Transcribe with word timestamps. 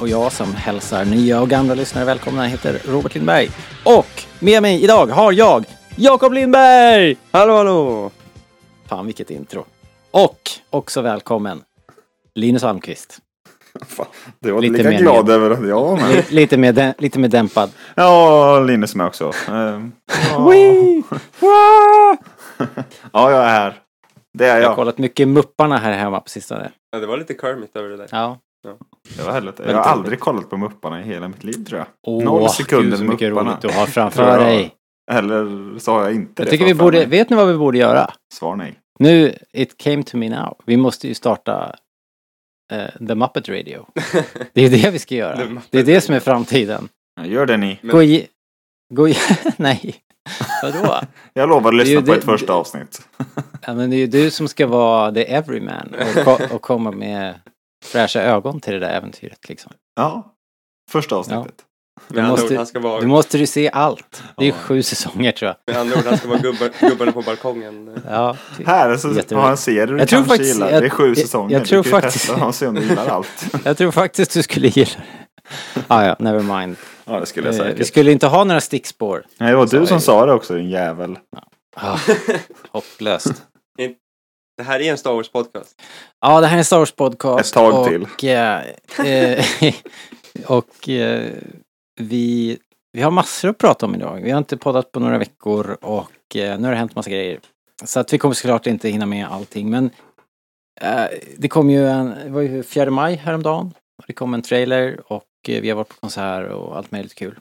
Och 0.00 0.08
jag 0.08 0.32
som 0.32 0.54
hälsar 0.54 1.04
nya 1.04 1.40
och 1.40 1.48
gamla 1.48 1.74
lyssnare 1.74 2.04
välkomna 2.04 2.44
heter 2.46 2.80
Robert 2.84 3.14
Lindberg. 3.14 3.48
Och 3.84 4.06
med 4.38 4.62
mig 4.62 4.84
idag 4.84 5.06
har 5.06 5.32
jag 5.32 5.64
Jakob 5.96 6.32
Lindberg! 6.32 7.16
Hallå 7.30 7.56
hallå! 7.56 8.10
Fan 8.88 9.06
vilket 9.06 9.30
intro. 9.30 9.64
Och 10.10 10.38
också 10.70 11.00
välkommen 11.02 11.62
Linus 12.34 12.64
Almqvist. 12.64 13.18
Fan, 13.86 14.06
det 14.40 14.52
var 14.52 14.60
Lite 14.60 14.76
lika 14.76 14.88
mer 14.90 14.98
glad 14.98 15.24
ned. 15.26 15.34
över 15.34 15.50
att 15.50 15.68
jag 15.68 15.80
var 15.80 15.96
med. 15.96 16.14
Li- 16.14 16.24
Lite 16.30 16.56
mer, 16.56 16.94
lite 16.98 17.18
mer 17.18 17.28
dämpad. 17.28 17.70
Ja, 17.94 18.60
Linus 18.60 18.94
med 18.94 19.06
också. 19.06 19.32
Ehm! 19.48 19.92
Ja, 23.12 23.30
jag 23.30 23.44
är 23.44 23.48
här. 23.48 23.74
Det 24.38 24.44
är 24.44 24.48
Jag 24.48 24.54
har 24.54 24.62
jag. 24.62 24.74
kollat 24.76 24.98
mycket 24.98 25.28
Mupparna 25.28 25.78
här 25.78 25.92
hemma 25.92 26.20
på 26.20 26.28
sistone. 26.28 26.70
Ja, 26.90 26.98
det 26.98 27.06
var 27.06 27.16
lite 27.16 27.34
Kermit 27.34 27.76
över 27.76 27.88
det 27.88 27.96
där. 27.96 28.08
Ja. 28.10 28.38
Det 29.16 29.22
var 29.22 29.32
helvete. 29.32 29.64
Jag 29.66 29.76
har 29.76 29.82
aldrig 29.84 30.20
kollat 30.20 30.50
på 30.50 30.56
Mupparna 30.56 31.00
i 31.00 31.04
hela 31.04 31.28
mitt 31.28 31.44
liv 31.44 31.64
tror 31.64 31.78
jag. 31.78 31.86
Åh, 32.06 32.24
Noll 32.24 32.48
sekunder 32.48 32.90
gud, 32.90 32.98
så 32.98 33.04
mycket 33.04 33.28
Mupparna. 33.28 33.50
roligt 33.50 33.62
du 33.62 33.68
har 33.68 33.86
framför 33.86 34.38
dig. 34.38 34.74
Eller 35.12 35.78
så 35.78 35.92
har 35.92 36.02
jag 36.02 36.14
inte 36.14 36.42
Jag 36.42 36.46
det 36.46 36.50
tycker 36.50 36.64
vi 36.64 36.74
borde, 36.74 36.98
mig. 36.98 37.06
vet 37.06 37.30
ni 37.30 37.36
vad 37.36 37.48
vi 37.48 37.56
borde 37.56 37.78
göra? 37.78 38.10
Svar 38.34 38.56
nej. 38.56 38.74
Nu, 38.98 39.34
it 39.52 39.76
came 39.78 40.02
to 40.02 40.16
me 40.16 40.28
now. 40.28 40.56
Vi 40.66 40.76
måste 40.76 41.08
ju 41.08 41.14
starta 41.14 41.76
eh, 42.72 43.06
The 43.08 43.14
Muppet 43.14 43.48
Radio. 43.48 43.86
Det 44.52 44.64
är 44.64 44.70
det 44.70 44.90
vi 44.90 44.98
ska 44.98 45.14
göra. 45.14 45.40
Det 45.70 45.78
är 45.78 45.84
det 45.84 46.00
som 46.00 46.14
är 46.14 46.20
framtiden. 46.20 46.88
Ja, 47.20 47.26
Gör 47.26 47.46
det 47.46 47.56
ni. 47.56 47.78
Men- 47.82 47.90
Gå 47.90 48.02
i... 48.02 48.26
Gå 48.94 49.08
i... 49.08 49.16
Nej. 49.56 49.94
Vadå? 50.62 51.00
Jag 51.32 51.48
lovar 51.48 51.68
att 51.72 51.76
lyssna 51.76 52.00
på 52.00 52.06
det- 52.06 52.16
ett 52.18 52.24
första 52.24 52.46
det- 52.46 52.52
avsnitt. 52.52 53.08
Ja, 53.66 53.74
men 53.74 53.90
det 53.90 53.96
är 53.96 53.98
ju 53.98 54.06
du 54.06 54.30
som 54.30 54.48
ska 54.48 54.66
vara 54.66 55.12
the 55.12 55.32
everyman 55.34 55.94
och, 56.16 56.24
ko- 56.24 56.54
och 56.54 56.62
komma 56.62 56.90
med 56.90 57.34
fräscha 57.84 58.20
ögon 58.22 58.60
till 58.60 58.72
det 58.72 58.78
där 58.78 58.88
äventyret 58.90 59.48
liksom. 59.48 59.72
Ja. 59.96 60.34
Första 60.90 61.16
avsnittet. 61.16 61.54
Du 62.08 62.22
måste- 62.22 62.46
ord, 62.46 62.52
han 62.56 62.66
ska 62.66 62.80
vara, 62.80 63.00
Du 63.00 63.06
måste 63.06 63.38
ju 63.38 63.46
se 63.46 63.70
allt. 63.72 64.22
Det 64.36 64.44
är 64.44 64.48
Ja. 64.48 64.54
sju 64.54 64.82
säsonger 64.82 65.32
tror 65.32 65.46
jag. 65.66 65.74
med 65.74 65.80
andra 65.80 65.98
ord, 65.98 66.04
han 66.06 66.18
ska 66.18 66.28
vara 66.28 66.38
gubbar, 66.38 66.70
gubbarna 66.88 67.12
på 67.12 67.22
balkongen. 67.22 68.02
Ja. 68.08 68.36
Här 68.66 68.96
så 68.96 69.36
har 69.36 69.50
en 69.50 69.56
serie 69.56 69.86
du 69.86 69.98
Jag 69.98 70.08
tror 70.08 70.18
kanske 70.18 70.28
faktiskt- 70.30 70.54
gillar. 70.54 70.70
jag- 70.70 70.82
det 70.82 70.86
är 70.86 70.90
sju 70.90 71.08
jag- 71.08 71.18
säsonger. 71.18 71.52
jag 71.58 71.66
tror 71.68 71.82
du 71.82 71.90
kan 71.90 71.98
ju 71.98 72.02
faktiskt- 72.02 72.26
testa 72.28 72.46
och 72.46 72.54
se 72.54 72.66
om 72.66 72.74
du 72.74 72.82
gillar 72.82 73.06
allt. 73.08 73.46
Jag 73.64 73.76
tror 73.78 73.90
faktiskt 73.90 74.34
du 74.34 74.42
skulle 74.42 74.68
gilla 74.68 74.90
det. 75.74 75.82
Ah, 75.88 76.04
ja, 76.04 76.16
never 76.18 76.58
mind. 76.60 76.76
Ja, 77.04 77.20
det 77.20 77.26
skulle 77.26 77.46
jag 77.48 77.54
Eh, 77.54 77.64
Vi 77.64 77.70
säkert. 77.72 77.86
skulle 77.86 78.12
inte 78.12 78.26
ha 78.26 78.44
några 78.44 78.60
stickspår. 78.60 79.24
Nej, 79.38 79.50
det 79.50 79.56
var 79.56 79.66
du 79.66 79.86
som 79.86 80.00
sa 80.00 80.26
det 80.26 80.32
också, 80.32 80.54
din 80.54 80.70
jävel. 80.70 81.18
Ah, 81.76 81.98
hopplöst. 82.68 83.42
Det 84.60 84.64
här 84.64 84.80
är 84.80 84.90
en 84.90 84.98
Star 84.98 85.12
Wars 85.14 85.28
podcast. 85.28 85.82
Ja, 86.20 86.40
det 86.40 86.46
här 86.46 86.54
är 86.54 86.58
en 86.58 86.64
Star 86.64 86.78
Wars 86.78 86.92
podcast. 86.92 87.46
Ett 87.46 87.54
tag 87.54 87.74
och, 87.74 87.86
till. 87.86 88.06
eh, 88.28 88.60
eh, 89.06 89.44
och 90.46 90.88
eh, 90.88 91.30
vi, 92.00 92.58
vi 92.92 93.02
har 93.02 93.10
massor 93.10 93.48
att 93.48 93.58
prata 93.58 93.86
om 93.86 93.94
idag. 93.94 94.20
Vi 94.20 94.30
har 94.30 94.38
inte 94.38 94.56
poddat 94.56 94.92
på 94.92 95.00
några 95.00 95.18
veckor 95.18 95.78
och 95.80 96.36
eh, 96.36 96.58
nu 96.58 96.64
har 96.64 96.72
det 96.72 96.78
hänt 96.78 96.94
massa 96.94 97.10
grejer. 97.10 97.40
Så 97.84 98.00
att 98.00 98.12
vi 98.12 98.18
kommer 98.18 98.34
såklart 98.34 98.66
inte 98.66 98.88
hinna 98.88 99.06
med 99.06 99.26
allting 99.26 99.70
men 99.70 99.90
det 101.36 101.48
kom 101.48 101.70
ju 101.70 101.88
en, 101.88 102.14
det 102.24 102.30
var 102.30 102.40
ju 102.40 102.62
4 102.62 102.90
maj 102.90 103.14
häromdagen. 103.14 103.74
Det 104.06 104.12
kom 104.12 104.34
en 104.34 104.42
trailer 104.42 105.12
och 105.12 105.24
vi 105.46 105.68
har 105.68 105.76
varit 105.76 105.88
på 105.88 105.94
konsert 106.00 106.50
och 106.50 106.76
allt 106.76 106.90
möjligt 106.90 107.14
kul. 107.14 107.38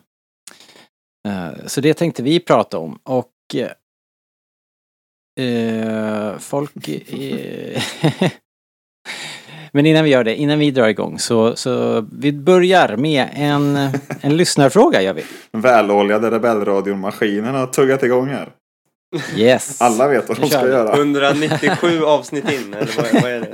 Så 1.65 1.81
det 1.81 1.93
tänkte 1.93 2.23
vi 2.23 2.39
prata 2.39 2.77
om 2.77 2.99
och 3.03 3.31
eh, 5.39 6.37
folk 6.39 6.71
Men 9.71 9.85
innan 9.85 10.03
vi 10.03 10.09
gör 10.09 10.23
det, 10.23 10.35
innan 10.35 10.59
vi 10.59 10.71
drar 10.71 10.87
igång 10.87 11.19
så, 11.19 11.55
så 11.55 12.05
vi 12.11 12.33
börjar 12.33 12.97
med 12.97 13.29
en, 13.33 13.75
en 14.21 14.37
lyssnarfråga 14.37 15.01
gör 15.01 15.13
vi. 15.13 15.23
Väloljade 15.51 16.31
rebellradiomaskinen 16.31 17.55
har 17.55 17.67
tuggat 17.67 18.03
igång 18.03 18.27
här. 18.27 18.49
Yes. 19.35 19.81
Alla 19.81 20.07
vet 20.07 20.29
vad 20.29 20.39
de 20.39 20.49
ska 20.49 20.61
vi. 20.63 20.71
göra. 20.71 20.93
197 20.97 22.03
avsnitt 22.05 22.51
in, 22.51 22.73
eller 22.73 22.91
vad, 22.97 23.21
vad 23.21 23.31
är 23.31 23.39
det? 23.39 23.53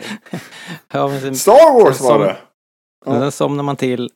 Ja, 0.94 1.20
sen, 1.22 1.36
Star 1.36 1.84
Wars 1.84 2.02
var 2.02 2.10
Som- 2.10 2.22
det! 2.22 2.38
men 3.06 3.20
sen 3.20 3.32
somnar 3.32 3.64
man 3.64 3.76
till. 3.76 4.10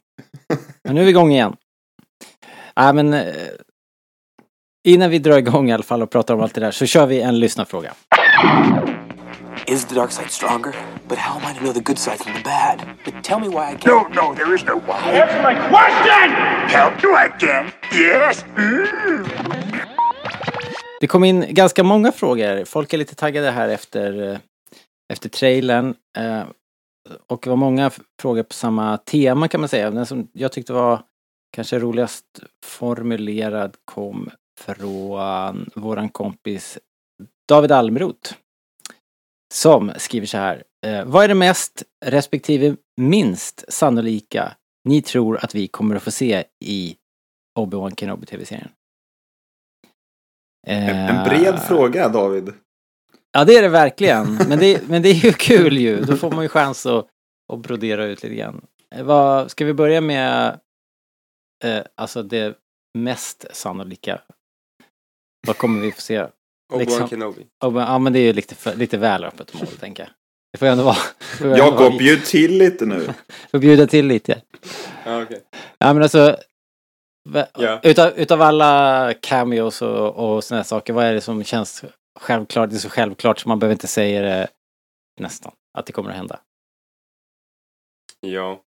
Men 0.84 0.96
nu 0.96 1.01
är 1.01 1.06
vi 1.06 1.12
igång 1.12 1.31
igen. 1.31 1.56
Nej 2.78 2.94
men 2.94 3.13
eh, 3.13 3.34
innan 4.84 5.10
vi 5.10 5.20
drar 5.20 5.38
igång 5.38 5.70
i 5.70 5.74
alla 5.74 5.84
fall 5.84 6.02
och 6.02 6.10
pratar 6.10 6.34
om 6.34 6.42
allt 6.42 6.54
det 6.54 6.62
där 6.62 6.72
så 6.72 6.86
kör 6.86 7.06
vi 7.06 7.22
en 7.22 7.40
lyssnarfråga. 7.40 7.94
Is 9.68 9.86
the 9.86 9.96
dark 9.96 10.12
side 10.12 10.32
stronger? 10.32 10.76
But 11.08 11.18
how 11.18 11.36
am 11.40 11.52
I 11.52 11.54
to 11.54 11.60
know 11.60 11.74
the 11.74 11.80
good 11.80 11.98
side 11.98 12.18
from 12.18 12.34
the 12.34 12.44
bad? 12.44 12.82
But 13.06 13.24
tell 13.24 13.40
me 13.40 13.48
why 13.48 13.74
I 13.74 13.78
can't. 13.78 14.16
No, 14.16 14.22
no, 14.22 14.36
there 14.36 14.56
is 14.56 14.66
no 14.66 14.76
why. 14.88 15.20
Answer 15.22 15.42
my 15.42 15.56
question! 15.70 16.32
Help 16.70 17.04
you 17.04 17.16
again? 17.18 17.66
Yes? 17.94 18.46
Mm. 18.58 18.88
Det 21.00 21.08
kom 21.08 21.24
in 21.24 21.46
ganska 21.50 21.84
många 21.84 22.12
frågor. 22.12 22.66
Folk 22.66 22.94
är 22.94 22.98
lite 22.98 23.16
taggade 23.16 23.52
här 23.52 23.70
efter, 23.70 24.32
eh, 24.32 24.38
efter 25.14 25.30
trailern. 25.30 25.96
Eh, 26.18 26.44
och 27.28 27.40
det 27.44 27.50
var 27.50 27.58
många 27.58 27.92
frågor 28.22 28.44
på 28.44 28.54
samma 28.54 28.98
tema 28.98 29.48
kan 29.48 29.60
man 29.60 29.70
säga. 29.70 29.92
Den 29.92 30.06
som 30.06 30.28
jag 30.34 30.52
tyckte 30.52 30.74
var 30.74 31.02
kanske 31.56 31.80
roligast 31.80 32.26
formulerad 32.66 33.76
kom 33.86 34.30
från 34.59 35.70
våran 35.75 36.09
kompis 36.09 36.78
David 37.50 37.72
Almroth. 37.72 38.34
Som 39.53 39.92
skriver 39.97 40.28
så 40.28 40.38
här. 40.38 40.64
Eh, 40.86 41.06
vad 41.06 41.24
är 41.24 41.28
det 41.28 41.36
mest 41.36 41.84
respektive 42.06 42.75
minst 42.98 43.66
sannolika 43.74 44.56
ni 44.86 45.02
tror 45.02 45.44
att 45.44 45.56
vi 45.56 45.68
kommer 45.68 45.96
att 45.96 46.03
få 46.03 46.12
se 46.12 46.44
i 46.66 46.96
Obi-Wan 47.59 47.96
Kenobi 47.96 48.25
tv-serien? 48.25 48.72
En, 50.68 50.84
Eh, 50.90 51.18
en 51.18 51.24
bred 51.30 51.59
fråga 51.59 52.09
David. 52.09 52.53
Ja 53.31 53.46
det 53.46 53.58
är 53.58 53.62
det 53.62 53.69
verkligen. 53.69 54.36
Men 54.50 54.59
det, 54.59 54.90
men 54.90 55.02
det 55.02 55.09
är 55.09 55.25
ju 55.25 55.34
kul 55.34 55.78
ju. 55.78 56.02
Då 56.02 56.16
får 56.18 56.31
man 56.31 56.44
ju 56.44 56.50
chans 56.50 56.86
att, 56.86 57.08
att 57.53 57.59
brodera 57.59 58.06
ut 58.06 58.24
lite 58.24 58.36
grann. 58.36 58.66
Eh, 58.96 59.03
Vad, 59.03 59.52
ska 59.52 59.66
vi 59.66 59.74
börja 59.74 60.02
med 60.02 60.59
eh, 61.64 61.84
alltså 61.96 62.24
det 62.24 62.58
mest 62.98 63.46
sannolika? 63.52 64.22
Vad 65.50 65.58
kommer 65.58 65.82
vi 65.82 65.92
få 65.92 66.02
se? 66.02 66.20
Obi-Wan 66.20 66.80
Liksom. 66.80 67.10
Kenobi. 67.10 67.48
Oh, 67.64 67.72
men- 67.72 67.88
Ja 67.88 68.00
men 68.00 68.14
det 68.14 68.20
är 68.20 68.24
ju 68.24 68.34
lite, 68.34 68.56
för, 68.56 68.76
lite 68.76 68.98
väl 68.98 69.24
öppet 69.24 69.54
mål 69.54 69.68
tänker 69.68 70.04
jag. 70.04 70.10
Det 70.52 70.58
får 70.58 70.68
ju 70.68 70.72
ändå 70.72 70.84
vara... 70.84 70.96
får 71.20 71.46
vara 71.46 71.58
Jakob, 71.58 71.98
bjud 71.98 72.26
till 72.26 72.58
lite 72.58 72.86
nu. 72.86 73.14
får 73.52 73.60
bjuda 73.60 73.88
till 73.88 74.06
lite. 74.08 74.42
Ja, 75.06 75.22
okej. 75.24 75.44
Ja 75.78 75.94
men 75.94 76.04
alltså. 76.04 76.38
Ja. 77.54 77.80
Utav, 77.84 78.14
utav 78.20 78.42
alla 78.42 79.14
cameos 79.22 79.81
och, 79.81 80.16
och 80.36 80.44
här 80.50 80.63
saker, 80.63 80.94
vad 80.94 81.06
är 81.06 81.13
det 81.13 81.22
som 81.22 81.44
känns 81.44 81.84
självklart? 82.19 82.69
Det 82.69 82.75
är 82.75 82.80
så 82.80 82.90
självklart 82.90 83.40
så 83.40 83.50
man 83.50 83.60
behöver 83.60 83.74
inte 83.75 83.88
säga 83.88 84.22
det 84.22 84.48
nästan. 85.19 85.51
Att 85.78 85.86
det 85.86 85.94
kommer 85.94 86.10
att 86.10 86.16
hända. 86.18 86.40
Ja. 88.19 88.62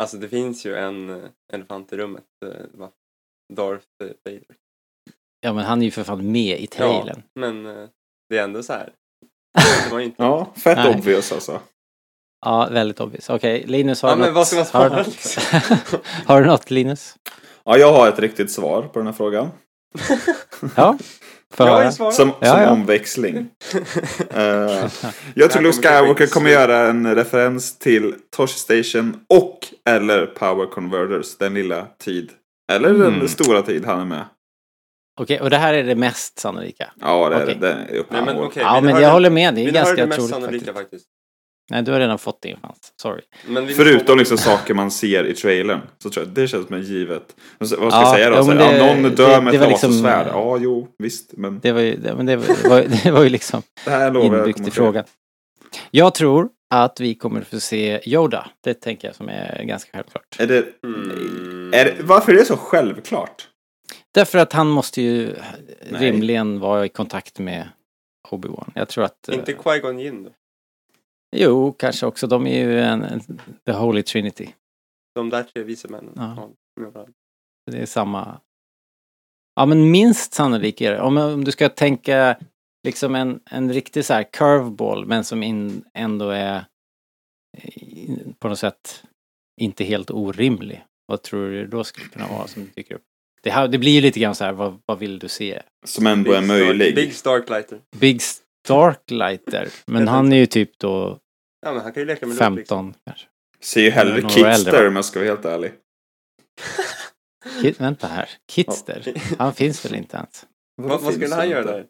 Alltså 0.00 0.16
det 0.16 0.28
finns 0.28 0.66
ju 0.66 0.76
en 0.76 1.10
eh, 1.10 1.28
elefant 1.52 1.92
i 1.92 1.96
rummet. 1.96 2.24
eh? 2.46 2.88
Darth 3.54 3.84
Vader. 4.24 4.42
Ja 5.40 5.52
men 5.52 5.64
han 5.64 5.80
är 5.80 5.84
ju 5.84 5.90
för 5.90 6.04
fan 6.04 6.32
med 6.32 6.60
i 6.60 6.66
trailern. 6.66 7.22
Ja, 7.34 7.40
men 7.40 7.66
eh, 7.66 7.88
det 8.30 8.38
är 8.38 8.44
ändå 8.44 8.62
så 8.62 8.72
här. 8.72 8.92
Inte. 10.00 10.22
Ja, 10.22 10.52
fett 10.56 10.76
Nej. 10.78 10.94
obvious 10.94 11.32
alltså. 11.32 11.60
Ja, 12.46 12.68
väldigt 12.72 13.00
obvious. 13.00 13.30
Okej, 13.30 13.64
Linus 13.66 14.02
har 14.02 14.08
Ja, 14.08 14.14
du 14.14 14.20
men 14.20 14.28
något? 14.28 14.36
vad 14.36 14.46
ska 14.46 14.56
man 14.56 14.66
har, 14.72 14.84
du 14.84 14.88
svara, 14.90 15.02
något? 15.02 15.06
liksom? 15.76 15.98
har 16.26 16.40
du 16.40 16.46
något 16.46 16.70
Linus? 16.70 17.14
Ja, 17.64 17.76
jag 17.78 17.92
har 17.92 18.08
ett 18.08 18.18
riktigt 18.18 18.50
svar 18.52 18.82
på 18.82 18.98
den 18.98 19.06
här 19.06 19.14
frågan. 19.14 19.50
Ja, 20.74 20.98
får 21.54 21.66
Jag 21.66 21.84
har 21.84 21.90
svarat. 21.90 22.14
Som, 22.14 22.32
Ja, 22.40 22.52
som 22.54 22.62
ja. 22.62 22.70
omväxling. 22.70 23.48
Eh, 24.30 24.88
jag 25.34 25.50
tror 25.50 25.62
Luke 25.62 25.76
Skywalker 25.88 26.26
kommer 26.26 26.50
göra 26.50 26.78
en 26.88 27.14
referens 27.14 27.78
till 27.78 28.14
Tosh 28.36 28.46
Station 28.54 29.20
och 29.34 29.58
eller 29.90 30.26
Power 30.26 30.66
Converters, 30.66 31.36
den 31.38 31.54
lilla 31.54 31.86
tid. 31.98 32.30
Eller 32.72 32.88
Mm. 32.90 33.18
den 33.18 33.28
stora 33.28 33.62
tid 33.62 33.84
han 33.84 34.00
är 34.00 34.04
med. 34.04 34.24
Okej, 35.18 35.40
och 35.40 35.50
det 35.50 35.56
här 35.56 35.74
är 35.74 35.84
det 35.84 35.94
mest 35.94 36.38
sannolika? 36.38 36.92
Ja, 37.00 37.28
det 37.28 37.36
är 37.36 37.42
Okej. 37.42 37.54
det. 37.60 37.66
det 37.90 37.96
är 37.98 38.04
Nej, 38.10 38.22
men 38.24 38.38
okej. 38.38 38.62
ja, 38.62 38.80
men 38.80 38.90
jag 38.90 38.96
höra- 39.00 39.10
håller 39.12 39.30
med. 39.30 39.54
Det 39.54 39.64
är 39.64 39.70
ganska 39.70 39.94
det 39.96 40.06
mest 40.06 40.18
troligt 40.18 40.34
sannolika 40.34 40.64
faktiskt. 40.64 40.78
faktiskt? 40.78 41.06
Nej, 41.70 41.82
du 41.82 41.92
har 41.92 42.00
redan 42.00 42.18
fått 42.18 42.42
din 42.42 42.56
chans. 42.62 42.78
Sorry. 43.02 43.22
Förutom 43.76 44.18
liksom 44.18 44.38
saker 44.38 44.74
man 44.74 44.90
ser 44.90 45.24
i 45.26 45.34
trailern. 45.34 45.80
Så 46.02 46.10
tror 46.10 46.26
jag 46.26 46.34
det 46.34 46.48
känns 46.48 46.66
som 46.66 46.80
givet. 46.82 47.36
Vad 47.58 47.68
ska 47.68 47.80
jag 47.82 47.92
Ja, 47.92 48.12
säga 48.14 48.30
då? 48.30 48.36
ja, 48.36 48.42
det- 48.54 48.76
ja, 48.78 48.94
någon 48.94 49.14
dör 49.14 49.28
det- 49.36 49.40
med 49.40 49.52
det 49.52 49.56
ett 49.56 49.62
var 49.62 49.68
liksom- 49.68 49.90
lasersvärd. 49.90 50.26
Ja, 50.32 50.58
jo, 50.60 50.88
visst. 50.98 51.32
Men 51.36 51.60
Det 51.60 51.72
var 51.72 51.80
ju, 51.80 51.96
det, 51.96 52.14
men 52.14 52.26
det 52.26 52.36
var, 52.36 53.02
det 53.04 53.10
var 53.10 53.22
ju 53.22 53.28
liksom 53.38 53.62
det 53.84 53.90
här 53.90 54.10
lovar 54.10 54.36
jag 54.36 54.48
inbyggt 54.48 54.68
i 54.68 54.70
frågan. 54.70 55.04
Jag 55.90 56.14
tror 56.14 56.48
att 56.74 57.00
vi 57.00 57.14
kommer 57.14 57.40
få 57.40 57.60
se 57.60 58.00
Yoda. 58.10 58.46
Det 58.64 58.74
tänker 58.74 59.08
jag 59.08 59.14
som 59.14 59.28
är 59.28 59.62
ganska 59.64 59.90
självklart. 59.94 60.36
Är 60.38 60.46
det, 60.46 60.64
Mm. 60.84 61.70
är 61.74 61.84
det, 61.84 61.94
varför 62.02 62.32
är 62.32 62.36
det 62.36 62.44
så 62.44 62.56
självklart? 62.56 63.48
Därför 64.18 64.38
att 64.38 64.52
han 64.52 64.68
måste 64.68 65.02
ju 65.02 65.26
Nej. 65.90 66.10
rimligen 66.10 66.60
vara 66.60 66.84
i 66.86 66.88
kontakt 66.88 67.38
med 67.38 67.68
Obi-Wan. 68.28 68.70
Jag 68.74 68.88
tror 68.88 69.04
att... 69.04 69.28
eh, 69.28 69.34
Inte 69.34 69.52
Qui-Gon 69.52 69.98
Jinn 69.98 70.22
då? 70.24 70.30
Jo, 71.36 71.72
kanske 71.72 72.06
också. 72.06 72.26
De 72.26 72.46
är 72.46 72.64
ju 72.64 72.80
en, 72.80 73.02
en 73.02 73.20
The 73.66 73.72
Holy 73.72 74.02
Trinity. 74.02 74.48
De 75.14 75.30
där 75.30 75.42
tre 75.42 75.62
vise 75.62 75.88
männen. 75.88 76.12
Ja. 76.16 76.50
Det 77.70 77.78
är 77.78 77.86
samma... 77.86 78.40
Ja, 79.54 79.66
men 79.66 79.90
minst 79.90 80.32
sannolikt 80.34 80.80
är 80.80 80.92
det. 80.92 81.00
Om, 81.00 81.16
om 81.16 81.44
du 81.44 81.52
ska 81.52 81.68
tänka 81.68 82.36
liksom 82.86 83.14
en, 83.14 83.40
en 83.50 83.72
riktig 83.72 84.04
så 84.04 84.14
här 84.14 84.22
curveball, 84.32 85.06
men 85.06 85.24
som 85.24 85.42
in, 85.42 85.84
ändå 85.94 86.30
är 86.30 86.64
i- 87.62 88.34
på 88.38 88.48
något 88.48 88.58
sätt 88.58 89.04
inte 89.60 89.84
helt 89.84 90.10
orimlig. 90.10 90.84
Vad 91.06 91.22
tror 91.22 91.50
du 91.50 91.66
då 91.66 91.84
skulle 91.84 92.08
kunna 92.08 92.26
vara 92.28 92.46
som 92.46 92.70
dyker 92.74 92.94
upp? 92.94 93.02
Det, 93.42 93.50
här, 93.50 93.68
det 93.68 93.78
blir 93.78 93.92
ju 93.92 94.00
lite 94.00 94.20
grann 94.20 94.34
så 94.34 94.44
här, 94.44 94.52
vad, 94.52 94.78
vad 94.86 94.98
vill 94.98 95.18
du 95.18 95.28
se? 95.28 95.62
Som 95.86 96.06
ändå 96.06 96.32
är 96.32 96.40
Big 96.40 96.48
möjlig. 96.48 96.94
Big 96.94 97.14
Starklighter. 97.14 97.78
Big 97.96 98.22
Starklighter. 98.22 99.68
Men 99.86 100.08
han 100.08 100.32
är 100.32 100.36
ju 100.36 100.46
typ 100.46 100.78
då 100.78 101.18
Ja, 101.66 101.72
men 101.72 101.82
han 101.82 101.92
kan 101.92 102.00
ju 102.02 102.06
leka 102.06 102.26
med 102.26 102.34
Luke, 102.34 102.44
15 102.44 102.56
liksom. 102.86 102.94
kanske. 103.06 103.26
Ser 103.60 103.80
ju 103.80 103.90
hellre 103.90 104.28
Kitster 104.28 104.86
om 104.88 104.96
jag 104.96 105.04
ska 105.04 105.18
vara 105.18 105.28
helt 105.28 105.44
ärlig. 105.44 105.72
Kid, 107.62 107.74
vänta 107.78 108.06
här. 108.06 108.28
Kitster. 108.50 109.12
Han 109.38 109.54
finns 109.54 109.84
väl 109.84 109.94
inte 109.94 110.16
ens? 110.16 110.46
Vad, 110.82 111.00
vad 111.00 111.14
skulle 111.14 111.34
han 111.34 111.50
göra 111.50 111.64
där? 111.64 111.84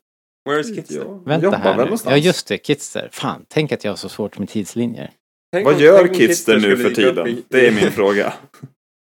Where 0.48 0.60
is 0.60 0.76
Kitster? 0.76 0.96
Ja, 1.04 1.22
Vänta 1.26 1.50
här 1.56 1.76
nu. 1.76 1.82
någonstans. 1.82 2.10
Ja 2.12 2.16
just 2.16 2.46
det, 2.46 2.58
Kitster. 2.66 3.08
Fan, 3.12 3.44
tänk 3.48 3.72
att 3.72 3.84
jag 3.84 3.92
har 3.92 3.96
så 3.96 4.08
svårt 4.08 4.38
med 4.38 4.48
tidslinjer. 4.48 5.10
Tänk 5.52 5.64
Vad 5.66 5.74
om- 5.74 5.80
gör 5.80 6.14
Kitster 6.14 6.60
nu 6.60 6.76
för 6.76 6.90
tiden? 6.90 7.26
i- 7.28 7.44
Det 7.48 7.66
är 7.68 7.72
min 7.72 7.92
fråga. 7.92 8.32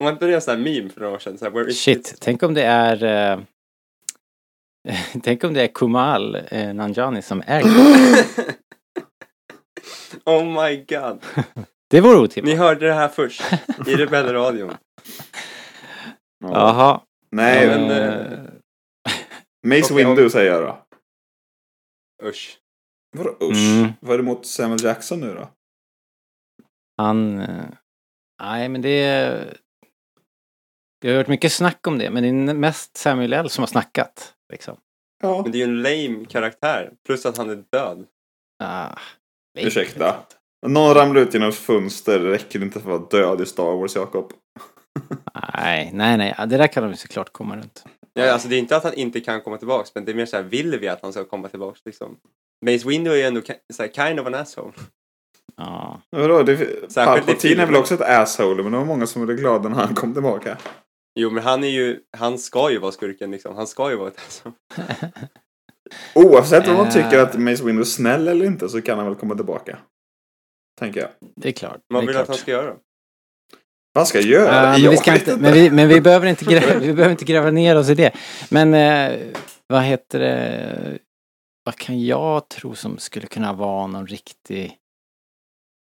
Var 0.02 0.12
inte 0.12 0.26
det 0.28 0.36
en 0.36 0.42
sån 0.42 0.52
här 0.58 0.62
meme 0.64 0.90
för 0.90 1.02
några 1.02 1.14
år 1.16 1.20
sedan? 1.20 1.38
Så 1.38 1.46
här, 1.50 1.70
Shit, 1.72 2.16
tänk 2.22 2.44
om 2.44 2.54
det 2.54 2.64
är... 2.64 3.04
Eh, 3.04 3.40
tänk 5.24 5.44
om 5.44 5.54
det 5.54 5.62
är 5.64 5.68
Kumal 5.68 6.36
eh, 6.36 6.74
Nanjani 6.74 7.22
som 7.22 7.44
äger 7.48 7.70
oh 10.26 10.46
my 10.66 10.86
god. 10.86 11.26
Det 11.90 12.02
vore 12.02 12.16
Ni 12.18 12.24
otippat. 12.24 12.58
hörde 12.58 12.88
det 12.88 12.94
här 12.94 13.08
först. 13.08 13.42
I 13.88 13.96
Rebellradion. 13.96 14.74
Ja. 16.40 16.50
Jaha. 16.52 17.02
Nej, 17.32 17.66
Ja, 17.68 17.78
men, 17.78 17.92
eh, 17.92 18.40
Mace 19.68 19.92
om- 19.94 19.98
Windu 19.98 20.30
säger 20.30 20.52
jag 20.52 20.62
då. 20.62 20.86
Usch. 22.28 22.58
Vadå 23.18 23.30
usch? 23.42 23.58
Mm. 23.80 23.92
Vad 24.00 24.14
är 24.14 24.18
det 24.18 24.24
mot 24.24 24.46
Samuel 24.46 24.84
Jackson 24.84 25.20
nu 25.20 25.34
då? 25.34 25.50
han... 26.98 27.36
Nej, 28.42 28.70
men 28.70 28.82
det 28.82 29.58
Vi 31.02 31.10
har 31.10 31.18
hört 31.18 31.28
mycket 31.28 31.52
snack 31.52 31.88
om 31.88 31.98
det, 31.98 32.10
men 32.10 32.24
det 32.24 32.52
är 32.52 32.54
mest 32.54 32.98
Samuel 32.98 33.34
L 33.34 33.50
som 33.50 33.62
har 33.62 33.68
snackat. 33.68 34.34
Liksom. 34.52 34.78
Ja. 35.24 35.42
Men 35.42 35.52
det 35.52 35.58
är 35.58 35.60
ju 35.60 35.64
en 35.64 35.82
lame 35.82 36.26
karaktär. 36.26 36.92
Plus 37.06 37.26
att 37.26 37.38
han 37.38 37.50
är 37.50 37.64
död. 37.72 38.06
Ah, 38.64 38.96
Ursäkta. 39.60 40.16
Någon 40.68 40.94
ramlar 40.94 41.22
ut 41.22 41.34
genom 41.34 41.52
fönster 41.52 42.20
räcker 42.20 42.60
det 42.60 42.66
inte 42.66 42.80
för 42.80 42.96
att 42.96 43.00
vara 43.00 43.22
död 43.22 43.42
i 43.42 43.46
Star 43.46 43.76
Wars, 43.76 43.96
Jakob. 43.96 44.34
Nej, 45.58 45.90
nej, 45.94 46.18
nej. 46.18 46.36
Det 46.38 46.58
där 46.58 46.68
kan 46.68 46.84
de 46.84 46.96
såklart 46.96 47.34
komma 47.34 47.56
runt. 47.56 47.84
Ja, 48.14 48.32
alltså 48.32 48.48
det 48.48 48.56
är 48.56 48.60
inte 48.60 48.78
att 48.78 48.84
han 48.84 48.94
inte 48.94 49.20
kan 49.20 49.42
komma 49.42 49.58
tillbaks. 49.58 49.96
Men 49.96 50.06
det 50.06 50.12
är 50.12 50.16
mer 50.16 50.26
så 50.26 50.36
här, 50.36 50.44
vill 50.44 50.80
vi 50.80 50.88
att 50.88 51.02
han 51.02 51.14
ska 51.14 51.26
komma 51.26 51.48
tillbaks 51.48 51.82
liksom? 51.86 52.18
Mace 52.66 52.88
Windu 52.88 53.12
är 53.12 53.16
ju 53.16 53.24
ändå 53.24 53.42
så 53.74 53.84
här, 53.84 53.90
kind 53.90 54.20
of 54.20 54.28
an 54.28 54.36
asshole. 54.36 54.74
Ja. 55.58 56.02
Vadå? 56.10 56.46
Palpatine 56.96 57.62
är 57.62 57.66
väl 57.66 57.76
också 57.76 57.94
ett 57.94 58.02
asshole, 58.02 58.64
men 58.64 58.72
det 58.72 58.78
var 58.78 58.86
många 58.86 59.08
som 59.08 59.26
blev 59.26 59.38
glada 59.38 59.70
när 59.70 59.78
han 59.78 59.96
kom 59.96 60.14
tillbaka. 60.14 60.58
Jo, 61.20 61.30
men 61.30 61.44
han 61.44 61.64
är 61.64 61.68
ju, 61.68 62.00
han 62.18 62.38
ska 62.38 62.72
ju 62.72 62.78
vara 62.80 62.92
skurken 62.92 63.32
liksom. 63.32 63.56
Han 63.56 63.68
ska 63.68 63.90
ju 63.90 63.96
vara 63.96 64.08
ett 64.08 64.20
asshole. 64.28 64.56
Oavsett 66.16 66.68
om 66.68 66.76
man 66.76 66.88
Eh. 66.88 66.94
tycker 66.94 67.20
att 67.20 67.38
Mace 67.38 67.64
Windu 67.64 67.82
är 67.82 67.86
snäll 67.86 68.28
eller 68.28 68.46
inte 68.46 68.70
så 68.70 68.82
kan 68.82 68.98
han 68.98 69.08
väl 69.08 69.16
komma 69.16 69.36
tillbaka. 69.36 69.78
Tänker 70.80 71.00
jag. 71.00 71.10
Det 71.36 71.50
är 71.50 71.54
klart. 71.54 71.80
Vad 71.88 72.02
det 72.02 72.06
är 72.06 72.08
vill 72.08 72.16
du 72.16 72.22
att 72.22 72.28
han 72.28 72.38
ska 72.38 72.52
göra? 72.52 72.76
Vad 73.94 74.08
ska 74.08 74.18
jag 74.18 74.28
göra? 74.28 74.56
Ja, 74.56 74.72
men, 74.72 74.82
jag 74.82 74.92
vi 74.92 74.98
ska 74.98 75.12
vet 75.12 75.28
inte, 75.28 75.42
men, 75.42 75.54
vi, 75.54 75.72
men 75.72 75.88
vi, 75.88 76.02
behöver 76.02 76.28
inte 76.28 76.46
gräva, 76.46 76.80
vi 76.80 76.94
behöver 76.94 77.12
inte 77.12 77.26
gräva 77.26 77.52
ner 77.52 77.78
oss 77.78 77.90
i 77.90 77.96
det. 77.96 78.12
Men 78.50 78.74
eh, 78.74 79.20
vad 79.68 79.84
heter 79.84 80.20
det? 80.20 81.00
Vad 81.64 81.76
kan 81.76 82.06
jag 82.06 82.50
tro 82.50 82.76
som 82.76 82.98
skulle 82.98 83.28
kunna 83.28 83.54
vara 83.54 83.88
någon 83.88 84.08
riktig 84.08 84.78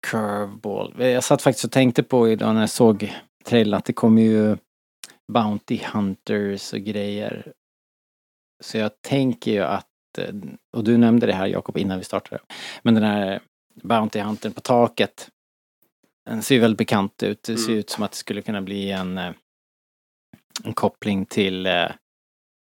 curveball? 0.07 0.95
Jag 0.97 1.23
satt 1.23 1.41
faktiskt 1.41 1.65
och 1.65 1.71
tänkte 1.71 2.03
på 2.03 2.29
idag 2.29 2.53
när 2.53 2.61
jag 2.61 2.69
såg 2.69 3.13
trailern 3.45 3.77
att 3.77 3.85
det 3.85 3.93
kommer 3.93 4.21
ju 4.21 4.57
Bounty 5.33 5.81
Hunters 5.93 6.73
och 6.73 6.79
grejer. 6.79 7.53
Så 8.63 8.77
jag 8.77 9.01
tänker 9.01 9.51
ju 9.51 9.63
att, 9.63 9.87
eh, 10.17 10.33
och 10.77 10.83
du 10.83 10.97
nämnde 10.97 11.25
det 11.27 11.33
här 11.33 11.47
Jakob 11.47 11.77
innan 11.77 11.97
vi 11.97 12.03
startade, 12.03 12.41
men 12.83 12.93
den 12.93 13.03
här 13.03 13.41
Bounty 13.83 14.19
Huntern 14.19 14.53
på 14.53 14.61
taket 14.61 15.29
den 16.25 16.43
ser 16.43 16.55
ju 16.55 16.61
väldigt 16.61 16.77
bekant 16.77 17.23
ut. 17.23 17.43
Det 17.43 17.57
ser 17.57 17.67
Mm. 17.69 17.79
ut 17.79 17.89
som 17.89 18.03
att 18.03 18.11
det 18.11 18.17
skulle 18.17 18.41
kunna 18.41 18.61
bli 18.61 18.91
en, 18.91 19.17
eh, 19.17 19.31
en 20.63 20.73
koppling 20.73 21.25
till 21.25 21.65
eh, 21.65 21.87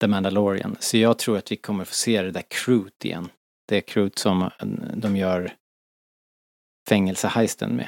The 0.01 0.07
Mandalorian. 0.07 0.75
Så 0.79 0.97
jag 0.97 1.17
tror 1.19 1.37
att 1.37 1.51
vi 1.51 1.55
kommer 1.55 1.85
få 1.85 1.93
se 1.93 2.21
det 2.21 2.31
där 2.31 2.43
crewet 2.47 3.05
igen. 3.05 3.29
Det 3.67 3.81
crewet 3.81 4.19
som 4.19 4.49
de 4.95 5.15
gör 5.17 5.53
fängelseheisten 6.89 7.75
med. 7.75 7.87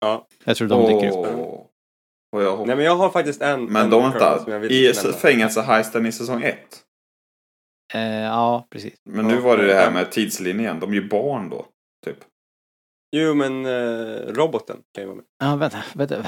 Ja. 0.00 0.26
Jag 0.44 0.56
tror 0.56 0.68
de 0.68 0.82
dyker 0.86 1.18
upp. 1.18 1.67
Och 2.36 2.42
jag 2.42 2.50
hoppas. 2.50 2.66
Nej, 2.66 2.76
men 2.76 2.84
jag 2.84 2.96
har 2.96 3.10
faktiskt 3.10 3.42
en... 3.42 3.64
Men 3.64 3.82
en 3.84 3.90
de 3.90 4.02
som 4.02 4.10
vänta. 4.10 4.44
jag 4.50 4.60
vill 4.60 4.72
I 4.72 4.92
nämna. 5.04 5.12
fängelseheisten 5.18 6.06
i 6.06 6.12
säsong 6.12 6.42
ett. 6.42 6.82
Eh, 7.94 8.02
ja, 8.22 8.66
precis. 8.70 8.94
Men 9.10 9.28
nu 9.28 9.36
var 9.36 9.56
det 9.56 9.66
det 9.66 9.74
här 9.74 9.90
med 9.90 10.10
tidslinjen. 10.10 10.80
De 10.80 10.90
är 10.90 10.94
ju 10.94 11.08
barn 11.08 11.50
då. 11.50 11.66
Typ. 12.06 12.16
Jo, 13.16 13.34
men 13.34 13.66
eh, 13.66 14.32
roboten 14.32 14.76
kan 14.94 15.02
ju 15.04 15.06
vara 15.08 15.16
med. 15.16 15.24
Ja, 15.44 15.56
vänta, 15.56 15.78
vänta, 15.94 16.26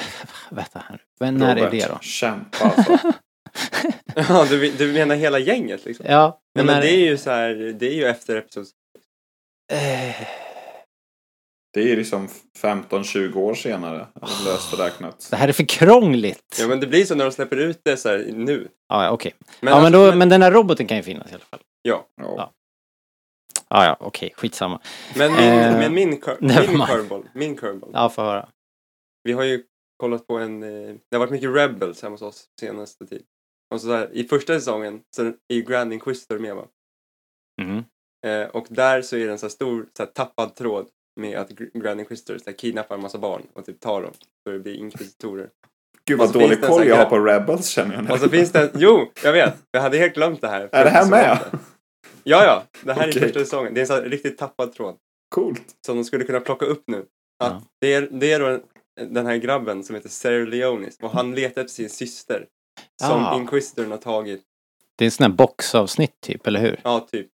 vänta 0.51 0.79
här 0.79 0.93
nu. 0.93 0.99
Men 1.21 1.35
när 1.35 1.57
är 1.57 1.71
det 1.71 1.87
då? 1.89 1.99
Kämpa 2.01 2.65
alltså. 2.65 2.99
Ja, 4.15 4.47
du, 4.51 4.71
du 4.71 4.93
menar 4.93 5.15
hela 5.17 5.39
gänget 5.39 5.85
liksom? 5.85 6.07
Ja, 6.09 6.41
Nej, 6.55 6.65
men, 6.65 6.75
men 6.75 6.81
det 6.83 6.91
är 6.91 7.07
ju 7.11 7.17
så 7.17 7.31
här, 7.31 7.55
det 7.79 7.87
är 7.89 7.95
ju 7.95 8.05
efter 8.05 8.37
episod... 8.37 8.67
eh, 9.73 10.27
Det 11.73 11.81
är 11.81 11.85
ju 11.87 11.97
liksom 11.97 12.29
15-20 12.59 13.35
år 13.37 13.55
senare. 13.55 14.07
Löst 14.47 14.73
och 14.73 14.79
räknat. 14.79 15.29
det 15.31 15.37
här 15.37 15.49
är 15.49 15.53
för 15.53 15.65
krångligt. 15.69 16.57
Ja, 16.61 16.69
men 16.69 16.81
det 16.81 16.87
blir 16.87 17.05
så 17.05 17.15
när 17.15 17.25
de 17.25 17.31
släpper 17.33 17.57
ut 17.57 17.81
det 17.85 17.97
så 17.97 18.09
här 18.09 18.31
nu. 18.35 18.69
Ja, 18.89 19.05
ja, 19.05 19.11
okej. 19.11 19.35
Men, 19.61 19.71
ja, 19.73 19.77
men, 19.77 19.95
alltså, 19.95 20.11
då, 20.11 20.17
men 20.17 20.29
den 20.29 20.43
här 20.43 20.53
roboten 20.53 20.87
kan 20.87 20.97
ju 20.97 21.03
finnas 21.03 21.31
i 21.31 21.35
alla 21.35 21.45
fall. 21.45 21.61
ja. 21.83 22.07
Ja. 22.17 22.35
Ja. 22.37 22.53
Ja, 23.69 23.85
ja, 23.85 23.97
okej, 24.01 24.33
skitsamma. 24.37 24.81
Men 25.17 25.33
min, 25.33 25.41
Eh, 25.41 25.79
men 25.79 25.95
min, 25.95 26.21
cur- 26.21 26.37
min 26.41 26.87
curveball, 26.87 27.29
min 27.35 27.57
curveball. 27.57 27.91
Ja, 27.95 28.09
få 28.09 28.23
höra. 28.23 28.49
Vi 29.23 29.33
har 29.33 29.43
ju 29.45 29.63
kollat 29.97 30.27
på 30.27 30.39
en, 30.39 30.63
eh, 30.63 30.95
det 31.11 31.17
har 31.17 31.19
varit 31.19 31.31
mycket 31.31 31.55
Rebels 31.55 32.03
hemma 32.03 32.15
hos 32.15 32.23
oss 32.23 32.45
senaste 32.61 33.07
tid. 33.07 33.23
Och 33.75 33.81
så 33.81 33.89
där, 33.89 34.11
i 34.13 34.25
första 34.25 34.55
säsongen 34.55 35.01
så 35.17 35.23
är 35.25 35.35
ju 35.55 35.63
Grand 35.63 35.93
Inquisitor 35.93 36.39
med 36.39 36.55
va? 36.57 36.65
Mhm. 37.63 37.85
Eh, 38.27 38.49
och 38.49 38.67
där 38.71 39.03
så 39.03 39.17
är 39.17 39.27
det 39.27 39.33
en 39.33 39.39
så 39.39 39.47
här 39.47 39.51
stor 39.51 39.87
så 39.97 40.03
här, 40.03 40.11
tappad 40.11 40.55
tråd 40.57 40.89
med 41.21 41.39
att 41.39 41.51
Gr- 41.51 41.81
Grand 41.83 42.01
Inquisitor 42.01 42.39
så 42.39 42.45
här, 42.47 42.53
kidnappar 42.53 42.95
en 42.95 43.03
massa 43.03 43.19
barn 43.19 43.43
och 43.53 43.67
typ 43.67 43.81
tar 43.81 44.03
dem 44.03 44.13
för 44.45 44.55
att 44.55 44.63
bli 44.63 44.77
inkvisitorer. 44.77 45.49
Gud 46.05 46.19
vad 46.19 46.33
dålig 46.33 46.61
koll 46.63 46.79
sån 46.79 46.87
jag 46.89 46.97
har 46.97 47.05
på 47.05 47.19
Rebels 47.19 47.69
känner 47.69 47.95
jag 47.95 48.05
nu. 48.05 48.11
Och 48.11 48.19
så 48.21 48.29
finns 48.29 48.53
det, 48.53 48.71
jo, 48.75 49.11
jag 49.25 49.33
vet, 49.33 49.55
jag 49.71 49.81
hade 49.81 49.99
helt 49.99 50.15
glömt 50.15 50.41
det 50.41 50.49
här. 50.49 50.69
Är 50.73 50.85
det 50.85 50.91
här 50.91 51.11
med? 51.11 51.39
Ja, 52.25 52.45
ja, 52.45 52.65
det 52.85 52.93
här 52.93 53.05
är 53.05 53.11
Okej. 53.11 53.23
första 53.23 53.39
säsongen. 53.41 53.75
Det 53.75 53.81
är 53.81 53.83
en 53.83 53.87
så 53.87 53.95
här 53.95 54.03
riktigt 54.03 54.39
tappad 54.39 54.73
tråd. 54.73 54.97
Coolt. 55.35 55.63
som 55.87 55.97
de 55.97 56.05
skulle 56.05 56.25
kunna 56.25 56.41
plocka 56.41 56.65
upp 56.67 56.83
nu. 56.87 56.99
Att 56.99 57.07
Ja. 57.53 57.63
det, 57.81 57.95
är, 57.95 58.09
det 58.11 58.33
är 58.33 58.41
då 58.41 58.47
en, 58.47 58.63
den 59.15 59.27
här 59.27 59.37
grabben 59.37 59.85
som 59.85 59.95
heter 59.95 60.09
Sarah 60.09 60.47
Leonis 60.47 60.99
och 61.03 61.11
han 61.11 61.35
letar 61.35 61.61
efter 61.61 61.75
sin 61.75 61.91
syster. 61.91 62.47
Som 63.03 63.25
Ah. 63.25 63.37
Inquisitorn 63.37 63.91
har 63.91 63.99
tagit. 63.99 64.43
Det 64.99 65.05
är 65.05 65.07
en 65.07 65.11
sån 65.11 65.25
här 65.25 65.37
boxavsnitt 65.37 66.21
typ, 66.21 66.47
eller 66.47 66.61
hur? 66.61 66.81
Ja, 66.85 67.09
typ. 67.13 67.27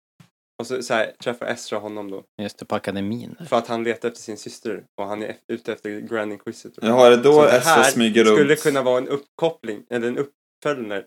Och 0.58 0.66
så, 0.66 0.82
så 0.82 0.94
här, 0.94 1.12
träffar 1.22 1.46
Ezra 1.46 1.78
honom 1.78 2.10
då. 2.10 2.24
Just 2.42 2.58
det, 2.58 2.64
på 2.64 2.74
akademin. 2.74 3.36
För 3.48 3.56
att 3.56 3.66
han 3.66 3.84
letar 3.84 4.08
efter 4.08 4.20
sin 4.22 4.36
syster 4.36 4.84
och 5.00 5.06
han 5.06 5.22
är 5.22 5.36
ute 5.48 5.72
efter 5.72 6.00
Grand 6.00 6.32
Inquisitor. 6.32 6.84
Jaha, 6.84 7.06
är 7.06 7.10
det 7.10 7.16
då 7.22 7.42
Ezra 7.44 7.58
här 7.58 7.82
smyger 7.90 8.24
runt? 8.24 8.36
skulle 8.38 8.56
kunna 8.56 8.82
vara 8.82 8.98
en 8.98 9.08
uppkoppling, 9.08 9.84
eller 9.90 10.08
en 10.08 10.18
uppföljare 10.18 11.04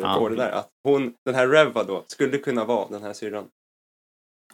Ja. 0.00 0.14
på 0.18 0.28
det 0.28 0.36
där. 0.36 0.50
Att 0.50 0.68
hon, 0.84 1.14
den 1.24 1.34
här 1.34 1.48
Reva 1.48 1.84
då, 1.84 2.04
skulle 2.06 2.38
kunna 2.38 2.64
vara 2.64 2.88
den 2.88 3.02
här 3.02 3.12
syrran. 3.12 3.48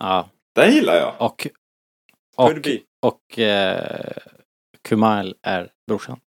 Ja, 0.01 0.31
Den 0.55 0.73
gillar 0.75 0.95
jag. 0.97 1.15
och 1.19 1.47
Och, 2.37 2.49
Could 2.51 2.63
be. 2.63 2.79
och 3.03 3.39
eh, 3.39 4.13
Kumail 4.89 5.35
är 5.43 5.71
brorsan. 5.87 6.21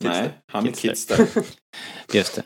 Nej, 0.00 0.30
han 0.46 0.66
är 0.68 0.72
Kidster. 0.72 1.16
Kidster. 1.16 1.44
Just 2.12 2.34
det. 2.36 2.42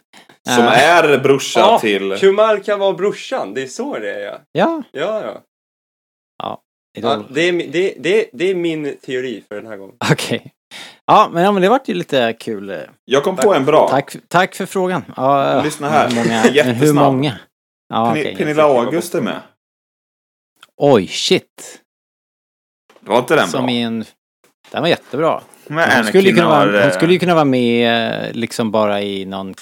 Som 0.54 0.64
Eh, 0.64 0.88
är 0.94 1.18
brorsa 1.18 1.60
Ja, 1.60 1.78
till... 1.78 2.16
Kumal 2.18 2.60
kan 2.62 2.78
vara 2.78 2.92
brorsan, 2.92 3.54
det 3.54 3.62
är 3.62 3.66
så 3.66 3.98
det 3.98 4.14
är 4.14 4.20
ja. 4.20 4.40
Ja, 4.52 4.82
Ja, 4.92 5.22
ja. 5.24 5.42
ja 6.42 6.62
idol. 6.98 7.24
det, 7.30 7.40
är, 7.40 7.52
det, 7.72 7.94
det, 7.98 8.30
det 8.32 8.50
är 8.50 8.54
min 8.54 8.96
teori 9.02 9.44
för 9.48 9.54
den 9.56 9.66
här 9.66 9.76
gången. 9.76 9.94
Okej. 10.12 10.52
Ja, 11.06 11.28
men, 11.32 11.42
ja, 11.44 11.52
men 11.52 11.62
det 11.62 11.68
vart 11.68 11.88
ju 11.88 11.94
lite 11.94 12.32
kul. 12.32 12.70
eh. 12.70 12.76
Jag 13.04 13.24
kom 13.24 13.36
på 13.36 13.54
en 13.54 13.64
bra. 13.64 13.88
Tack, 13.88 14.16
tack 14.28 14.54
för 14.54 14.66
frågan. 14.66 15.04
Ja, 15.16 15.62
Lyssna 15.62 15.88
här. 15.88 16.08
Hur 16.08 16.16
många? 16.16 16.24
men 16.42 16.42
hur 16.42 16.50
Jättesnabb. 16.54 17.12
många? 17.14 17.38
Ja, 17.88 18.10
okej. 18.10 18.36
Pernilla 18.36 18.62
August 18.62 19.14
är 19.14 19.20
med. 19.20 19.40
Oj, 20.76 21.06
shit. 21.06 21.80
Det 23.00 23.10
var 23.10 23.18
inte 23.18 23.36
den 23.36 23.48
Som 23.48 23.66
bra? 23.66 23.74
en... 23.74 24.04
Den 24.70 24.82
var 24.82 24.88
jättebra. 24.88 25.42
Men 25.66 25.90
Hon 25.96 26.04
skulle, 26.04 26.30
kunna 26.32 26.42
har 26.46 26.50
vara, 26.66 26.80
hon 26.80 26.88
eh, 26.90 26.90
skulle 26.96 27.12
ju 27.12 27.18
kunna 27.18 27.34
vara 27.34 27.44
med 27.44 28.12
eh, 28.26 28.32
liksom 28.32 28.70
bara 28.70 29.02
i 29.02 29.24
någon 29.24 29.54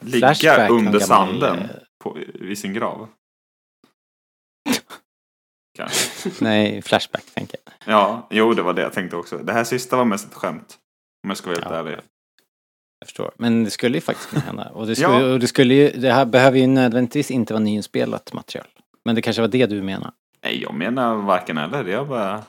ligga 0.00 0.34
flashback. 0.34 0.70
under 0.70 0.98
sanden 1.00 1.58
eh, 1.58 1.66
på, 2.04 2.18
vid 2.34 2.58
sin 2.58 2.72
grav. 2.74 3.08
Kanske. 5.78 6.30
Nej, 6.44 6.82
flashback 6.82 7.24
tänker 7.34 7.58
jag. 7.64 7.94
Ja, 7.94 8.26
jo 8.30 8.54
det 8.54 8.62
var 8.62 8.72
det 8.72 8.82
jag 8.82 8.92
tänkte 8.92 9.16
också. 9.16 9.38
Det 9.38 9.52
här 9.52 9.64
sista 9.64 9.96
var 9.96 10.04
mest 10.04 10.28
ett 10.28 10.34
skämt. 10.34 10.78
Om 11.24 11.30
jag 11.30 11.36
ska 11.36 11.46
vara 11.50 11.58
helt 11.60 11.70
Ja. 11.70 11.78
ärlig. 11.78 11.92
Jag 13.00 13.06
förstår. 13.06 13.32
Men 13.38 13.64
det 13.64 13.70
skulle 13.70 13.96
ju 13.96 14.00
faktiskt 14.00 14.28
kunna 14.30 14.42
hända. 14.42 14.70
Och 14.70 14.86
det, 14.86 14.96
skulle, 14.96 15.20
Ja. 15.20 15.32
och 15.32 15.40
det 15.40 15.46
skulle 15.46 15.74
ju, 15.74 15.90
det 15.90 16.12
här 16.12 16.24
behöver 16.24 16.58
ju 16.58 16.66
nödvändigtvis 16.66 17.30
inte 17.30 17.52
vara 17.52 17.64
nyinspelat 17.64 18.32
material. 18.32 18.66
Men 19.04 19.14
det 19.14 19.22
kanske 19.22 19.42
var 19.42 19.48
det 19.48 19.66
du 19.66 19.82
menar? 19.82 20.12
Nej, 20.44 20.62
jag 20.62 20.74
menar 20.74 21.14
varken 21.14 21.58
eller. 21.58 21.84
Är 21.88 22.04
bara 22.04 22.44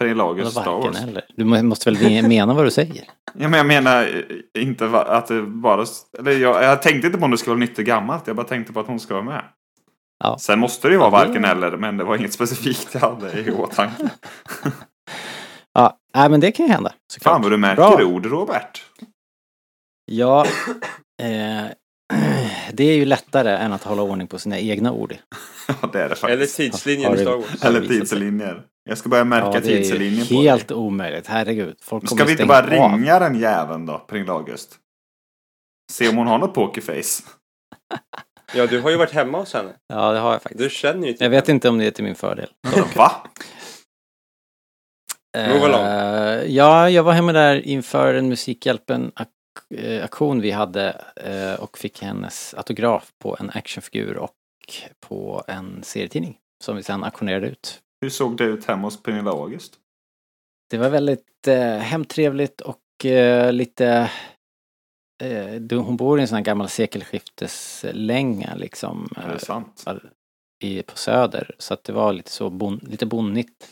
Pernilla 0.00 0.24
August 0.24 0.52
Eller 0.56 0.62
Star 0.62 0.72
Wars. 0.80 1.02
eller. 1.02 1.24
Du 1.36 1.44
må- 1.44 1.62
måste 1.62 1.90
väl 1.90 2.22
mena 2.28 2.54
vad 2.54 2.64
du 2.66 2.70
säger? 2.70 3.04
Ja, 3.38 3.48
men 3.48 3.52
jag 3.52 3.66
menar 3.66 4.02
eh, 4.54 4.62
inte 4.62 4.86
att 4.86 5.26
det 5.26 5.42
bara... 5.42 5.84
Eller 6.18 6.32
jag, 6.32 6.64
jag 6.64 6.82
tänkte 6.82 7.06
inte 7.06 7.18
på 7.18 7.24
om 7.24 7.30
det 7.30 7.38
skulle 7.38 7.54
vara 7.54 7.60
nytt 7.60 7.78
och 7.78 7.84
gammalt. 7.84 8.26
Jag 8.26 8.36
bara 8.36 8.46
tänkte 8.46 8.72
på 8.72 8.80
att 8.80 8.86
hon 8.86 9.00
ska 9.00 9.14
vara 9.14 9.24
med. 9.24 9.44
Ja. 10.24 10.38
Sen 10.38 10.58
måste 10.58 10.88
det 10.88 10.92
ju 10.92 10.98
vara 10.98 11.10
varken 11.10 11.44
eller. 11.44 11.76
Men 11.76 11.96
det 11.96 12.04
var 12.04 12.16
inget 12.16 12.32
specifikt 12.32 12.88
jag 12.92 13.00
hade 13.00 13.40
i 13.40 13.50
åtanke. 13.50 14.10
Ja, 15.72 15.96
nej, 16.14 16.28
men 16.30 16.40
det 16.40 16.52
kan 16.52 16.66
ju 16.66 16.72
hända. 16.72 16.92
såklart. 17.12 17.32
Fan 17.34 17.42
vad 17.42 17.50
du 17.52 17.56
märker 17.56 17.96
Bra. 17.96 18.04
ord 18.04 18.26
Robert. 18.26 18.82
Ja, 20.12 20.46
eh, 21.22 21.64
det 22.72 22.84
är 22.84 22.96
ju 22.96 23.04
lättare 23.04 23.56
än 23.56 23.72
att 23.72 23.84
hålla 23.84 24.02
ordning 24.02 24.26
på 24.26 24.38
sina 24.38 24.58
egna 24.58 24.92
ord. 24.92 25.14
Ja, 25.82 25.88
det 25.92 25.98
är 25.98 26.02
det 26.02 26.04
Eller 26.04 26.14
faktiskt. 26.16 26.56
tidslinjen 26.56 27.08
Har 27.10 27.16
i 27.16 27.20
Star 27.20 27.36
Wars. 27.36 27.64
Eller 27.64 27.80
tidslinjer. 27.88 28.62
Jag 28.90 28.98
ska 28.98 29.08
börja 29.08 29.24
märka 29.24 29.46
Ja, 29.46 29.52
det 29.52 29.60
tidslinjen 29.60 30.26
på 30.26 30.34
helt 30.34 30.68
dig. 30.68 30.76
omöjligt. 30.76 31.26
Herregud. 31.26 31.76
Folk 31.80 32.08
Ska 32.08 32.24
vi 32.24 32.32
inte 32.32 32.46
bara 32.46 32.84
av. 32.84 32.92
ringa 32.92 33.18
den 33.18 33.38
jäveln 33.40 33.86
då, 33.86 33.98
Pernilla 33.98 34.32
August? 34.32 34.78
Se 35.92 36.08
om 36.08 36.16
hon 36.16 36.26
har 36.26 36.38
något 36.38 36.54
pokerface. 36.54 37.22
Ja, 38.54 38.66
du 38.66 38.80
har 38.80 38.90
ju 38.90 38.96
varit 38.96 39.12
hemma 39.12 39.38
hos 39.38 39.54
henne. 39.54 39.72
Ja, 39.88 40.12
det 40.12 40.18
har 40.18 40.32
jag 40.32 40.42
faktiskt. 40.42 40.62
Du 40.62 40.70
känner 40.70 41.06
ju 41.06 41.12
till 41.12 41.22
Jag 41.22 41.30
vet 41.30 41.48
inte 41.48 41.68
om 41.68 41.78
det 41.78 41.86
är 41.86 41.90
till 41.90 42.04
min 42.04 42.14
fördel. 42.14 42.48
Va? 42.96 43.12
Move 45.38 45.64
along. 45.64 45.86
Eh, 45.86 46.44
ja, 46.44 46.90
jag 46.90 47.02
var 47.02 47.12
hemma 47.12 47.32
där 47.32 47.66
inför 47.66 48.14
en 48.14 48.28
Musikhjälpen-aktion 48.28 50.40
vi 50.40 50.50
hade 50.50 51.04
eh, 51.16 51.54
och 51.60 51.78
fick 51.78 52.02
hennes 52.02 52.54
autograf 52.54 53.10
på 53.18 53.36
en 53.40 53.50
actionfigur 53.54 54.16
och 54.16 54.34
på 55.08 55.44
en 55.48 55.82
serietidning 55.82 56.36
som 56.64 56.76
vi 56.76 56.82
sen 56.82 57.04
auktionerade 57.04 57.46
ut. 57.46 57.80
Hur 58.00 58.10
såg 58.10 58.36
det 58.36 58.44
ut 58.44 58.64
hemma 58.64 58.82
hos 58.82 59.02
Pernilla 59.02 59.30
August? 59.30 59.78
Det 60.70 60.78
var 60.78 60.90
väldigt 60.90 61.48
eh, 61.48 61.76
hemtrevligt 61.76 62.60
och 62.60 63.04
eh, 63.04 63.52
lite... 63.52 64.10
Eh, 65.22 65.80
hon 65.82 65.96
bor 65.96 66.18
i 66.18 66.22
en 66.22 66.28
sån 66.28 66.36
här 66.36 66.44
gammal 66.44 66.68
sekelskifteslänga 66.68 68.54
liksom. 68.54 69.08
Är 69.16 69.28
det 69.28 69.34
eh, 69.34 69.38
sant? 69.38 69.84
i, 70.60 70.82
på 70.82 70.96
Söder. 70.96 71.54
Så 71.58 71.74
att 71.74 71.84
det 71.84 71.92
var 71.92 72.12
lite 72.12 72.30
så 72.30 72.50
bon, 72.50 72.80
lite 72.82 73.06
bonnigt. 73.06 73.68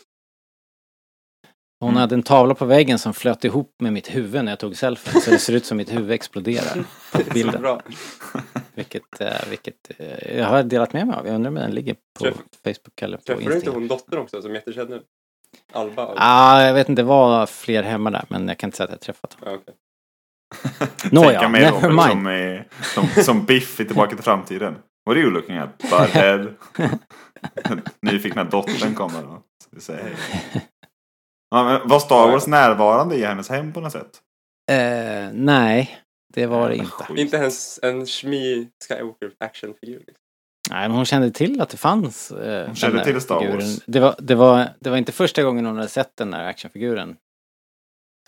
Hon 1.81 1.89
Mm. 1.89 1.99
hade 2.01 2.15
en 2.15 2.23
tavla 2.23 2.55
på 2.55 2.65
väggen 2.65 2.99
som 2.99 3.13
flöt 3.13 3.43
ihop 3.45 3.75
med 3.79 3.93
mitt 3.93 4.15
huvud 4.15 4.45
när 4.45 4.51
jag 4.51 4.59
tog 4.59 4.75
selfien. 4.75 5.21
Så 5.21 5.31
det 5.31 5.39
ser 5.39 5.53
ut 5.53 5.65
som 5.65 5.77
mitt 5.77 5.93
huvud 5.93 6.11
exploderar 6.11 6.83
på 7.11 7.21
bilden. 7.33 7.61
bra. 7.61 7.81
Vilket, 8.75 9.21
eh, 9.21 9.33
vilket 9.49 9.91
eh, 9.97 10.37
jag 10.37 10.45
har 10.45 10.63
delat 10.63 10.93
med 10.93 11.07
mig 11.07 11.15
av. 11.17 11.27
Jag 11.27 11.35
undrar 11.35 11.49
om 11.49 11.55
den 11.55 11.71
ligger 11.71 11.95
på 12.19 12.25
Träff- 12.25 12.33
Facebook 12.63 13.01
eller 13.01 13.17
på 13.17 13.23
Träffade 13.23 13.39
du 13.39 13.45
inte 13.45 13.55
Instagram. 13.55 13.81
hon 13.81 13.87
dottern 13.87 14.19
också 14.19 14.41
som 14.41 14.51
är 14.51 14.55
jättekänd 14.55 14.89
nu? 14.89 15.01
Alba? 15.73 16.01
Ja, 16.01 16.13
ah, 16.17 16.63
jag 16.63 16.73
vet 16.73 16.89
inte, 16.89 17.01
det 17.01 17.05
var 17.05 17.45
fler 17.45 17.83
hemma 17.83 18.11
där 18.11 18.25
men 18.29 18.47
jag 18.47 18.57
kan 18.57 18.67
inte 18.67 18.77
säga 18.77 18.85
att 18.85 18.91
jag 18.91 19.01
träffat 19.01 19.29
dem. 19.29 19.39
Ja, 19.45 19.51
okej. 19.61 19.75
Nåja, 21.11 21.29
Tänka 21.29 21.49
mig 21.49 21.61
never 21.61 21.75
Robert 21.81 21.91
mind. 21.91 22.09
som, 22.11 22.27
är, 22.27 22.67
som, 22.95 23.23
som 23.23 23.45
Biff 23.45 23.79
i 23.79 23.85
Tillbaka 23.85 24.15
till 24.15 24.23
framtiden. 24.23 24.73
What 25.05 25.15
are 25.17 25.19
you 25.21 25.31
looking 25.31 25.57
at? 25.57 25.77
Butthead. 25.77 26.47
Nyfikna 28.01 28.43
dottern 28.43 28.95
kommer 28.95 29.23
och 29.35 29.41
säga 29.81 29.99
hej. 30.03 30.15
Ja, 31.49 31.81
var 31.85 31.99
Star 31.99 32.31
Wars 32.31 32.47
närvarande 32.47 33.15
i 33.15 33.25
hennes 33.25 33.49
hem 33.49 33.73
på 33.73 33.81
något 33.81 33.91
sätt? 33.91 34.21
Eh, 34.71 35.29
nej, 35.33 35.99
det 36.33 36.45
var 36.45 36.69
det 36.69 36.75
inte. 36.75 36.91
Skit. 36.91 37.17
Inte 37.17 37.37
ens 37.37 37.79
en 37.83 38.05
Shmi 38.05 38.69
Skywalker 38.87 39.31
actionfigur. 39.39 39.99
Liksom. 39.99 40.15
Nej, 40.69 40.87
men 40.87 40.97
hon 40.97 41.05
kände 41.05 41.31
till 41.31 41.61
att 41.61 41.69
det 41.69 41.77
fanns. 41.77 42.31
Eh, 42.31 42.65
Hon 42.65 42.75
kände 42.75 43.03
till 43.03 43.21
Star 43.21 43.39
figuren. 43.39 43.59
Wars. 43.59 43.79
Det 43.85 43.99
var, 43.99 44.15
det, 44.19 44.35
var, 44.35 44.69
det 44.79 44.89
var 44.89 44.97
inte 44.97 45.11
första 45.11 45.43
gången 45.43 45.65
hon 45.65 45.75
hade 45.75 45.87
sett 45.89 46.15
den 46.17 46.31
där 46.31 46.43
actionfiguren. 46.43 47.17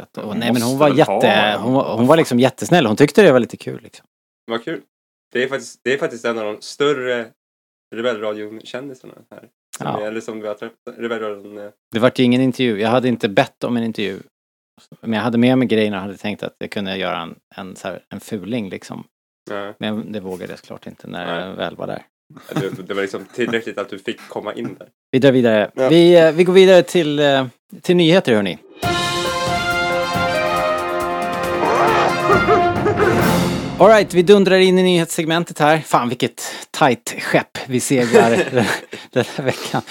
Att, 0.02 0.18
och, 0.18 0.24
Hon 0.24 0.38
nej, 0.40 0.54
men 0.54 0.62
hon 0.62 0.78
var, 0.78 0.90
jätte, 0.90 1.58
hon, 1.60 1.74
var, 1.74 1.98
hon 1.98 2.08
var 2.08 2.18
liksom 2.18 2.40
jättesnäll. 2.40 2.86
Hon 2.86 2.96
tyckte 2.96 3.22
det 3.22 3.32
var 3.32 3.40
lite 3.40 3.58
kul. 3.58 3.82
Liksom. 3.84 4.06
Vad 4.52 4.64
kul. 4.64 4.82
Det 5.32 5.44
är 5.44 5.48
faktiskt, 5.48 5.80
det 5.84 5.94
är 5.94 5.98
faktiskt 5.98 6.26
en 6.26 6.38
av 6.40 6.46
de 6.46 6.62
större 6.62 7.28
Rebellradion-kändisarna 7.96 9.14
här. 9.32 9.50
Som 9.82 9.92
Ja. 9.92 10.02
är, 10.02 10.08
eller 10.08 10.22
som 10.22 10.42
vi 10.42 10.48
har 10.48 10.54
träffat. 10.56 10.76
Rebellradion. 10.98 11.58
eh, 11.58 11.70
Det 11.92 12.00
vart 12.00 12.20
ju 12.20 12.24
ingen 12.24 12.42
intervju. 12.42 12.80
Jag 12.82 12.90
hade 12.90 13.08
inte 13.08 13.30
bett 13.30 13.64
om 13.64 13.78
en 13.78 13.84
intervju. 13.84 14.20
Men 15.02 15.14
jag 15.14 15.22
hade 15.22 15.38
med 15.38 15.58
mig 15.58 15.68
grejerna 15.68 15.98
och 15.98 16.02
hade 16.02 16.18
tänkt 16.18 16.44
att 16.44 16.56
jag 16.58 16.70
kunde 16.72 16.98
göra 16.98 17.22
en, 17.22 17.36
en, 17.56 17.76
så 17.76 17.88
här, 17.88 18.00
en 18.10 18.20
fuling 18.20 18.70
liksom. 18.70 19.04
Ja, 19.52 19.74
Men 19.80 20.12
det 20.12 20.20
vågade 20.20 20.52
jag 20.52 20.60
såklart 20.60 20.88
inte 20.88 21.08
när 21.08 21.40
jag 21.48 21.56
väl 21.56 21.76
var 21.76 21.88
där. 21.88 22.04
det, 22.56 22.88
det 22.88 22.94
var 22.94 23.02
liksom 23.02 23.26
tillräckligt 23.36 23.78
att 23.78 23.90
du 23.90 24.00
fick 24.00 24.28
komma 24.30 24.54
in 24.54 24.76
där. 24.80 24.88
Vi 25.12 25.20
drar 25.20 25.32
vidare. 25.32 25.72
Ja. 25.76 25.90
Vi, 25.90 26.20
eh, 26.20 26.32
vi 26.32 26.44
går 26.44 26.54
vidare 26.54 26.84
till, 26.84 27.20
eh, 27.20 27.48
till 27.82 27.96
nyheter 27.96 28.36
hörni. 28.36 28.58
Alright, 33.82 34.14
vi 34.14 34.22
dundrar 34.24 34.60
in 34.60 34.80
i 34.80 34.84
nyhetssegmentet 34.84 35.60
här. 35.60 35.78
Fan 35.80 36.10
vilket 36.10 36.42
tight 36.72 37.16
skepp 37.22 37.58
vi 37.68 37.80
seglar 37.80 38.30
den- 39.12 39.26
här 39.36 39.44
veckan. 39.44 39.82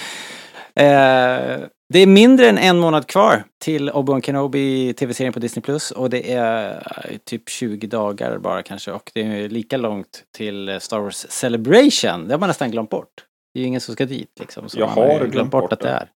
Eh, 0.75 1.67
det 1.93 1.99
är 1.99 2.07
mindre 2.07 2.49
än 2.49 2.57
en 2.57 2.79
månad 2.79 3.07
kvar 3.07 3.43
till 3.61 3.89
Obi-Wan 3.91 4.21
Kenobi 4.21 4.93
tv-serien 4.93 5.33
på 5.33 5.39
Disney 5.39 5.61
Plus 5.63 5.91
och 5.91 6.09
det 6.09 6.31
är 6.33 6.73
eh, 7.09 7.17
typ 7.17 7.49
20 7.49 7.87
dagar 7.87 8.37
bara 8.37 8.63
kanske 8.63 8.91
och 8.91 9.11
det 9.13 9.21
är 9.21 9.49
lika 9.49 9.77
långt 9.77 10.23
till 10.37 10.77
Star 10.81 10.99
Wars 10.99 11.25
Celebration. 11.29 12.27
Det 12.27 12.33
har 12.33 12.39
man 12.39 12.47
nästan 12.47 12.71
glömt 12.71 12.89
bort. 12.89 13.07
Det 13.53 13.59
är 13.59 13.61
ju 13.61 13.67
ingen 13.67 13.81
som 13.81 13.93
ska 13.93 14.05
dit 14.05 14.31
liksom. 14.39 14.69
Så 14.69 14.79
Jag 14.79 14.87
man 14.87 14.97
har 14.97 15.25
glömt 15.25 15.51
bort 15.51 15.73
att 15.73 15.79
det 15.79 15.87
det. 15.87 15.93
är. 15.93 16.09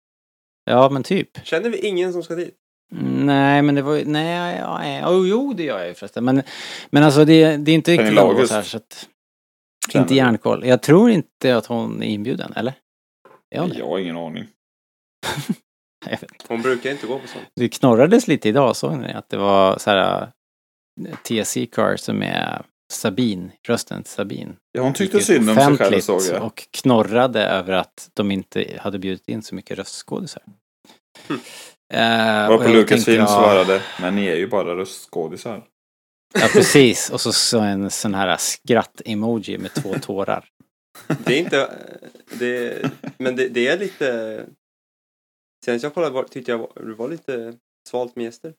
Ja 0.71 0.89
men 0.89 1.03
typ. 1.03 1.47
Känner 1.47 1.71
vi 1.71 1.79
ingen 1.79 2.13
som 2.13 2.23
ska 2.23 2.35
dit? 2.35 2.55
Nej 2.93 3.63
men 3.63 3.75
det 3.75 3.83
var 3.83 3.95
ju, 3.95 4.05
nej, 4.05 4.59
ja, 4.59 5.11
oh, 5.11 5.29
jo 5.29 5.53
det 5.53 5.63
gör 5.63 5.79
jag 5.79 5.89
ju 5.89 5.95
förresten. 5.95 6.25
Men, 6.25 6.43
men 6.91 7.03
alltså 7.03 7.25
det, 7.25 7.57
det 7.57 7.71
är 7.71 7.75
inte 7.75 7.93
riktigt 7.93 8.15
långt 8.15 8.35
August. 8.35 8.53
här 8.53 8.63
så 8.63 8.77
att, 8.77 9.09
Känner 9.89 10.05
inte 10.05 10.15
järnkoll. 10.15 10.67
Jag 10.67 10.83
tror 10.83 11.11
inte 11.11 11.57
att 11.57 11.67
hon 11.67 12.03
är 12.03 12.07
inbjuden, 12.07 12.53
eller? 12.57 12.75
Är 13.51 13.61
hon? 13.61 13.73
Jag 13.75 13.87
har 13.87 13.99
ingen 13.99 14.17
aning. 14.17 14.45
Jag 16.05 16.11
vet 16.11 16.23
inte. 16.23 16.45
Hon 16.49 16.63
brukar 16.63 16.91
inte 16.91 17.07
gå 17.07 17.19
på 17.19 17.29
sånt. 17.29 17.45
Det 17.57 17.69
knorrades 17.69 18.29
lite 18.29 18.49
idag, 18.49 18.77
såg 18.77 18.99
ni 18.99 19.13
Att 19.13 19.29
det 19.29 19.37
var 19.37 19.79
så 19.79 19.91
här 19.91 20.29
TSC 21.23 21.57
Car 21.73 21.97
som 21.97 22.23
är 22.23 22.63
Sabine, 22.93 23.51
rösten 23.69 24.03
till 24.03 24.13
Sabine. 24.13 24.57
Ja, 24.73 24.83
hon 24.83 24.93
tyckte 24.93 25.21
synd 25.21 25.51
om 25.51 25.57
sig 25.57 25.77
själv 25.77 26.01
såg 26.01 26.23
jag. 26.23 26.43
och 26.43 26.69
knorrade 26.71 27.43
över 27.43 27.73
att 27.73 28.11
de 28.15 28.31
inte 28.31 28.79
hade 28.81 28.99
bjudit 28.99 29.29
in 29.29 29.43
så 29.43 29.55
mycket 29.55 29.79
röstskådisar. 29.79 30.43
Hmm. 31.29 31.41
Eh, 31.93 32.49
då 32.49 32.69
Lucasfilm 32.69 33.19
jag- 33.21 33.31
svarade, 33.31 33.83
men 34.01 34.17
ni 34.17 34.27
är 34.27 34.37
ju 34.37 34.47
bara 34.47 34.77
röstskådisar. 34.77 35.65
Ja 36.41 36.49
precis, 36.53 37.11
och 37.11 37.21
så, 37.21 37.33
så 37.33 37.59
en 37.59 37.91
sån 37.91 38.15
här 38.15 38.37
skratt-emoji 38.37 39.59
med 39.59 39.75
två 39.75 39.95
tårar. 39.95 40.49
Det 41.25 41.35
är 41.35 41.39
inte... 41.39 41.61
eh, 41.61 42.09
Det, 42.39 42.83
men 43.19 43.37
det, 43.37 43.49
det 43.49 43.69
är 43.69 43.79
lite... 43.79 44.47
Senast 45.65 45.83
jag 45.83 45.95
kollade 45.95 46.15
var, 46.15 46.23
tyckte 46.25 46.51
jag 46.51 46.59
var, 46.59 46.71
det 46.75 46.95
var 46.95 47.09
lite 47.09 47.55
svalt 47.91 48.17
med 48.17 48.25
gäster. 48.25 48.53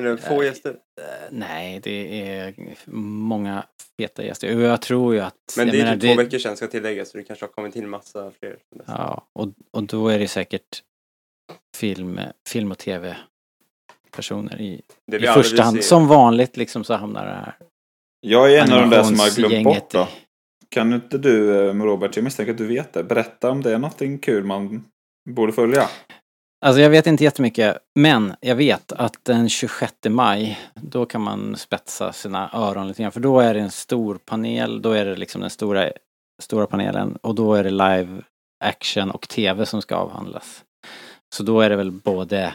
Eller 0.00 0.16
få 0.16 0.36
Nej. 0.36 0.46
gäster. 0.46 0.70
Eh, 0.70 1.28
Nej, 1.30 1.80
det 1.82 2.22
är 2.30 2.54
många 2.94 3.66
feta 4.00 4.24
gäster. 4.24 4.48
Jag 4.60 4.82
tror 4.82 5.14
ju 5.14 5.20
att... 5.20 5.34
Men 5.56 5.68
det 5.68 5.80
är 5.80 5.84
menar, 5.84 5.96
typ 5.96 6.16
två 6.16 6.22
veckor 6.22 6.38
sedan 6.38 6.56
ska 6.56 6.66
tilläggas 6.66 7.10
så 7.10 7.18
det 7.18 7.24
kanske 7.24 7.44
har 7.44 7.52
kommit 7.52 7.72
till 7.72 7.86
massa 7.86 8.30
fler. 8.40 8.56
Ja, 8.86 9.26
och, 9.32 9.48
och 9.70 9.82
då 9.82 10.08
är 10.08 10.18
det 10.18 10.28
säkert 10.28 10.82
film, 11.76 12.20
film 12.48 12.70
och 12.70 12.78
tv-personer 12.78 14.60
i, 14.60 14.82
i 15.12 15.26
första 15.26 15.62
hand. 15.62 15.84
Som 15.84 16.08
vanligt 16.08 16.56
liksom 16.56 16.84
så 16.84 16.94
hamnar 16.94 17.26
det 17.26 17.32
här 17.32 17.54
Jag 18.20 18.54
är 18.54 18.62
en 18.62 18.72
av 18.72 18.80
de 18.80 18.90
där 18.90 19.02
som 19.02 19.18
har 19.18 19.36
glömt 19.36 19.64
bort 19.64 19.90
då. 19.90 20.08
Kan 20.68 20.92
inte 20.92 21.18
du, 21.18 21.68
eh, 21.68 21.74
Robert, 21.74 22.16
jag 22.16 22.24
misstänker 22.24 22.52
att 22.52 22.58
du 22.58 22.66
vet 22.66 22.92
det. 22.92 23.04
Berätta 23.04 23.50
om 23.50 23.62
det 23.62 23.74
är 23.74 23.78
någonting 23.78 24.18
kul 24.18 24.44
man 24.44 24.84
borde 25.30 25.52
följa. 25.52 25.88
Alltså 26.64 26.80
jag 26.80 26.90
vet 26.90 27.06
inte 27.06 27.24
jättemycket, 27.24 27.78
men 27.94 28.34
jag 28.40 28.56
vet 28.56 28.92
att 28.92 29.24
den 29.24 29.48
26 29.48 29.92
maj, 30.08 30.60
då 30.74 31.06
kan 31.06 31.20
man 31.20 31.56
spetsa 31.56 32.12
sina 32.12 32.50
öron 32.52 32.88
lite 32.88 33.02
grann. 33.02 33.12
För 33.12 33.20
då 33.20 33.40
är 33.40 33.54
det 33.54 33.60
en 33.60 33.70
stor 33.70 34.18
panel, 34.24 34.82
då 34.82 34.92
är 34.92 35.04
det 35.04 35.16
liksom 35.16 35.40
den 35.40 35.50
stora, 35.50 35.90
stora 36.42 36.66
panelen 36.66 37.18
och 37.22 37.34
då 37.34 37.54
är 37.54 37.64
det 37.64 37.70
live 37.70 38.22
action 38.64 39.10
och 39.10 39.28
tv 39.28 39.66
som 39.66 39.82
ska 39.82 39.96
avhandlas. 39.96 40.64
Så 41.34 41.42
då 41.42 41.60
är 41.60 41.70
det 41.70 41.76
väl 41.76 41.90
både 41.90 42.54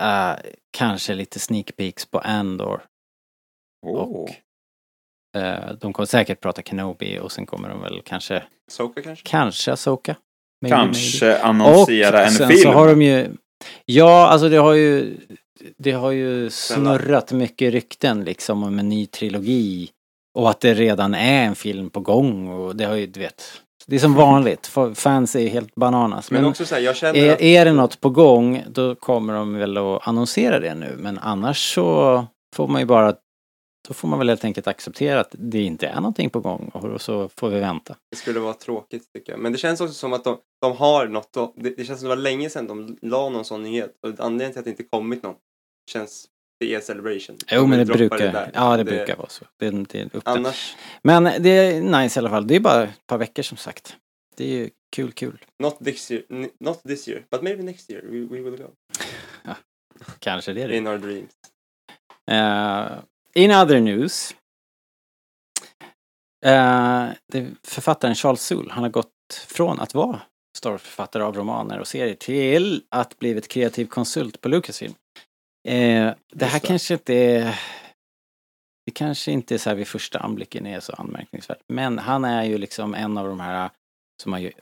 eh, 0.00 0.32
kanske 0.70 1.14
lite 1.14 1.38
sneak 1.38 1.76
peeks 1.76 2.06
på 2.06 2.18
Andor. 2.18 2.82
Åh. 3.86 4.02
Och- 4.02 4.30
Eh, 5.36 5.72
de 5.80 5.92
kommer 5.92 6.06
säkert 6.06 6.40
prata 6.40 6.62
Kenobi 6.62 7.18
och 7.18 7.32
sen 7.32 7.46
kommer 7.46 7.68
de 7.68 7.82
väl 7.82 8.02
kanske, 8.04 8.42
Soka 8.70 9.02
kanske? 9.02 9.28
kanske 9.28 9.76
maybe. 10.62 10.76
Kanske 10.76 11.38
annonsera 11.38 12.24
en 12.24 12.30
sen 12.32 12.48
film. 12.48 12.60
så 12.62 12.68
har 12.70 12.88
de 12.88 13.02
ju... 13.02 13.28
Ja, 13.84 14.28
alltså 14.28 14.48
det 14.48 14.56
har 14.56 14.72
ju... 14.72 15.16
Det 15.76 15.92
har 15.92 16.10
ju 16.10 16.50
snurrat 16.50 17.32
mycket 17.32 17.72
rykten 17.72 18.24
liksom 18.24 18.62
om 18.64 18.78
en 18.78 18.88
ny 18.88 19.06
trilogi. 19.06 19.90
Och 20.38 20.50
att 20.50 20.60
det 20.60 20.74
redan 20.74 21.14
är 21.14 21.44
en 21.46 21.54
film 21.54 21.90
på 21.90 22.00
gång 22.00 22.48
och 22.48 22.76
det 22.76 22.84
har 22.84 22.94
ju, 22.94 23.06
du 23.06 23.20
vet. 23.20 23.62
Det 23.88 23.96
är 23.96 24.00
som 24.00 24.14
vanligt. 24.26 24.70
Fans 24.94 25.36
är 25.36 25.48
helt 25.48 25.74
bananas. 25.74 26.30
Men, 26.30 26.42
Men, 26.42 26.50
också 26.50 26.66
så 26.66 26.74
här, 26.74 26.82
jag 26.82 26.96
känner 26.96 27.18
är, 27.20 27.32
att... 27.32 27.40
är 27.40 27.64
det 27.64 27.72
något 27.72 28.00
på 28.00 28.10
gång 28.10 28.64
då 28.70 28.94
kommer 28.94 29.34
de 29.34 29.54
väl 29.54 29.76
att 29.76 30.08
annonsera 30.08 30.60
det 30.60 30.74
nu. 30.74 30.96
Men 30.98 31.18
annars 31.18 31.74
så 31.74 32.26
får 32.56 32.68
man 32.68 32.80
ju 32.80 32.86
bara... 32.86 33.14
Då 33.88 33.94
får 33.94 34.08
man 34.08 34.18
väl 34.18 34.28
helt 34.28 34.44
enkelt 34.44 34.66
acceptera 34.66 35.20
att 35.20 35.34
det 35.38 35.62
inte 35.62 35.86
är 35.86 35.94
någonting 35.94 36.30
på 36.30 36.40
gång 36.40 36.70
och 36.74 37.00
så 37.00 37.28
får 37.36 37.48
vi 37.48 37.60
vänta. 37.60 37.96
Det 38.10 38.16
skulle 38.16 38.40
vara 38.40 38.54
tråkigt 38.54 39.12
tycker 39.12 39.32
jag. 39.32 39.40
Men 39.40 39.52
det 39.52 39.58
känns 39.58 39.80
också 39.80 39.94
som 39.94 40.12
att 40.12 40.24
de, 40.24 40.36
de 40.60 40.76
har 40.76 41.06
något. 41.06 41.36
att- 41.36 41.52
Det, 41.56 41.70
det 41.76 41.84
känns 41.84 42.00
som 42.00 42.08
det 42.08 42.14
var 42.16 42.22
länge 42.22 42.50
sedan 42.50 42.66
de 42.66 42.98
la 43.02 43.28
någon 43.28 43.44
sån 43.44 43.62
nyhet. 43.62 43.90
Och 44.02 44.08
anledningen 44.08 44.52
till 44.52 44.58
att 44.58 44.64
det 44.64 44.70
inte 44.70 44.82
kommit 44.82 45.22
någon 45.22 45.34
känns 45.92 46.26
det 46.60 46.74
är 46.74 46.80
Celebration. 46.80 47.36
Jo 47.50 47.66
men 47.66 47.78
det 47.78 47.84
brukar, 47.84 48.18
där. 48.18 48.50
ja 48.54 48.76
det, 48.76 48.84
brukar 48.84 49.16
vara 49.16 49.28
så. 49.28 49.44
Det, 49.56 49.70
det 49.70 50.00
är. 50.00 50.10
Annars, 50.24 50.76
Men 51.02 51.24
det 51.24 51.50
är 51.50 51.80
nice 51.80 52.18
i 52.18 52.20
alla 52.20 52.30
fall. 52.30 52.46
Det 52.46 52.56
är 52.56 52.60
bara 52.60 52.82
ett 52.82 53.06
par 53.06 53.18
veckor 53.18 53.42
som 53.42 53.56
sagt. 53.56 53.96
Det 54.36 54.44
är 54.44 54.48
ju 54.48 54.70
kul, 54.96 55.12
kul. 55.12 55.44
not 55.62 55.78
this 55.84 56.10
year, 56.10 56.24
not 56.60 56.82
this 56.82 57.08
year, 57.08 57.24
but 57.30 57.42
maybe 57.42 57.62
next 57.62 57.90
year 57.90 58.02
we, 58.02 58.18
we 58.18 58.50
will 58.50 58.56
go. 58.56 58.74
Kanske 60.18 60.52
det 60.52 60.62
är 60.62 60.68
det. 60.68 60.76
In 60.76 60.86
our 60.86 60.98
dreams. 60.98 61.30
Uh, 62.30 62.98
in 63.34 63.50
other 63.50 63.80
news. 63.80 64.34
Uh, 66.46 67.10
det, 67.32 67.46
författaren 67.62 68.14
Charles 68.14 68.42
Soule, 68.42 68.72
han 68.72 68.82
har 68.82 68.90
gått 68.90 69.44
från 69.48 69.80
att 69.80 69.94
vara 69.94 70.20
Star 70.56 70.70
Wars-författare 70.70 71.22
av 71.22 71.36
romaner 71.36 71.78
och 71.80 71.88
serier 71.88 72.14
till 72.14 72.82
att 72.88 73.18
blivit 73.18 73.48
kreativ 73.48 73.86
konsult 73.86 74.40
på 74.40 74.48
Lucasfilm. 74.48 74.94
Eh, 75.64 76.14
det 76.32 76.44
här 76.44 76.60
det. 76.60 76.66
kanske 76.66 76.94
inte 76.94 77.14
är... 77.14 77.60
Det 78.86 78.92
kanske 78.92 79.32
inte 79.32 79.54
är 79.54 79.58
så 79.58 79.70
här 79.70 79.76
vid 79.76 79.88
första 79.88 80.18
anblicken 80.18 80.66
är 80.66 80.80
så 80.80 80.92
anmärkningsvärt. 80.92 81.58
Men 81.72 81.98
han 81.98 82.24
är 82.24 82.44
ju 82.44 82.58
liksom 82.58 82.94
en 82.94 83.18
av 83.18 83.28
de 83.28 83.40
här 83.40 83.70
som 84.22 84.32
har 84.32 84.40
ju 84.40 84.46
eh, 84.46 84.52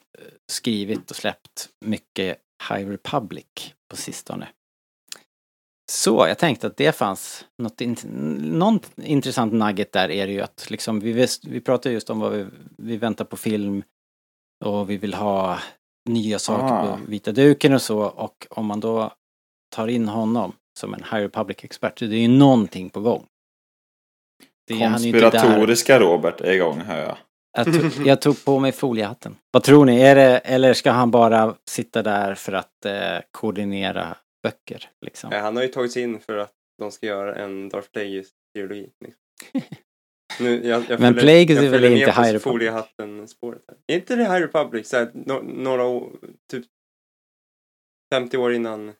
skrivit 0.53 1.11
och 1.11 1.17
släppt 1.17 1.69
mycket 1.85 2.39
High 2.71 2.89
Republic 2.89 3.75
på 3.91 3.97
sistone. 3.97 4.49
Så 5.93 6.25
jag 6.29 6.39
tänkte 6.39 6.67
att 6.67 6.77
det 6.77 6.93
fanns 6.97 7.45
något 7.63 7.81
int- 7.81 8.07
någon 8.59 8.81
intressant 8.97 9.53
nugget 9.53 9.93
där 9.93 10.11
är 10.11 10.27
det 10.27 10.33
ju 10.33 10.41
att 10.41 10.71
liksom 10.71 11.01
vi, 11.01 11.13
vis- 11.13 11.45
vi 11.45 11.61
pratar 11.61 11.91
just 11.91 12.11
om 12.11 12.21
vad 12.21 12.33
vi, 12.33 12.47
vi 12.77 12.97
väntar 12.97 13.25
på 13.25 13.37
film 13.37 13.83
och 14.65 14.91
vi 14.91 14.97
vill 14.97 15.15
ha 15.15 15.59
nya 16.09 16.39
saker 16.39 16.75
Ah. 16.75 16.97
på 16.97 17.01
vita 17.11 17.33
duken 17.33 17.73
och 17.75 17.83
så 17.83 17.99
och 17.99 18.47
om 18.51 18.67
man 18.67 18.81
då 18.81 19.15
tar 19.75 19.89
in 19.89 20.09
honom 20.09 20.53
som 20.79 20.95
en 20.95 21.03
High 21.03 21.23
Republic-expert, 21.23 21.99
så 21.99 22.05
det 22.05 22.17
är 22.17 22.21
ju 22.21 22.29
någonting 22.29 22.91
på 22.91 23.01
gång. 23.01 23.27
Det. 24.67 24.79
Konspiratoriska 24.79 26.01
Robert 26.01 26.41
är 26.41 26.53
igång 26.53 26.81
hör 26.81 26.99
jag. 27.01 27.17
Jag 27.57 27.65
tog, 27.65 28.07
jag 28.07 28.21
tog 28.21 28.45
på 28.45 28.59
mig 28.59 28.73
foliehatten. 28.73 29.37
Vad 29.51 29.63
tror 29.63 29.85
ni? 29.85 30.01
Är 30.01 30.15
det, 30.15 30.39
eller 30.39 30.75
ska 30.75 30.91
han 30.91 31.11
bara 31.11 31.55
sitta 31.71 32.03
där 32.03 32.35
för 32.35 32.53
att 32.53 32.85
eh, 32.85 33.19
koordinera 33.31 34.17
böcker? 34.43 34.91
Liksom? 35.07 35.31
Ja, 35.33 35.39
han 35.39 35.57
har 35.57 35.63
ju 35.63 35.69
tagit 35.69 35.93
sig 35.93 36.03
in 36.03 36.21
för 36.21 36.37
att 36.37 36.53
de 36.79 36.91
ska 36.91 37.07
göra 37.07 37.35
en 37.35 37.69
Darth 37.69 37.89
Plagueis-trilogi. 37.93 38.91
Liksom. 39.05 39.23
Nu, 40.41 40.67
jag, 40.67 40.85
jag 40.89 41.01
Men 41.01 41.15
Plagueis 41.15 41.51
är 41.59 41.63
väl 41.63 41.71
följer 41.71 41.91
inte 41.91 42.07
med 42.07 42.15
på 42.15 42.23
High 42.23 42.33
Republic? 42.33 42.43
foliehatten-spåret. 42.43 43.63
här. 43.69 43.79
Är 43.87 44.01
inte 44.01 44.17
det 44.17 44.23
High 44.23 44.41
Republic? 44.41 44.89
Så 44.89 44.97
här, 44.97 45.11
no, 45.15 45.43
några 45.43 45.85
år, 45.85 46.13
typ 46.51 46.65
50 48.15 48.37
år 48.37 48.53
innan 48.55 48.93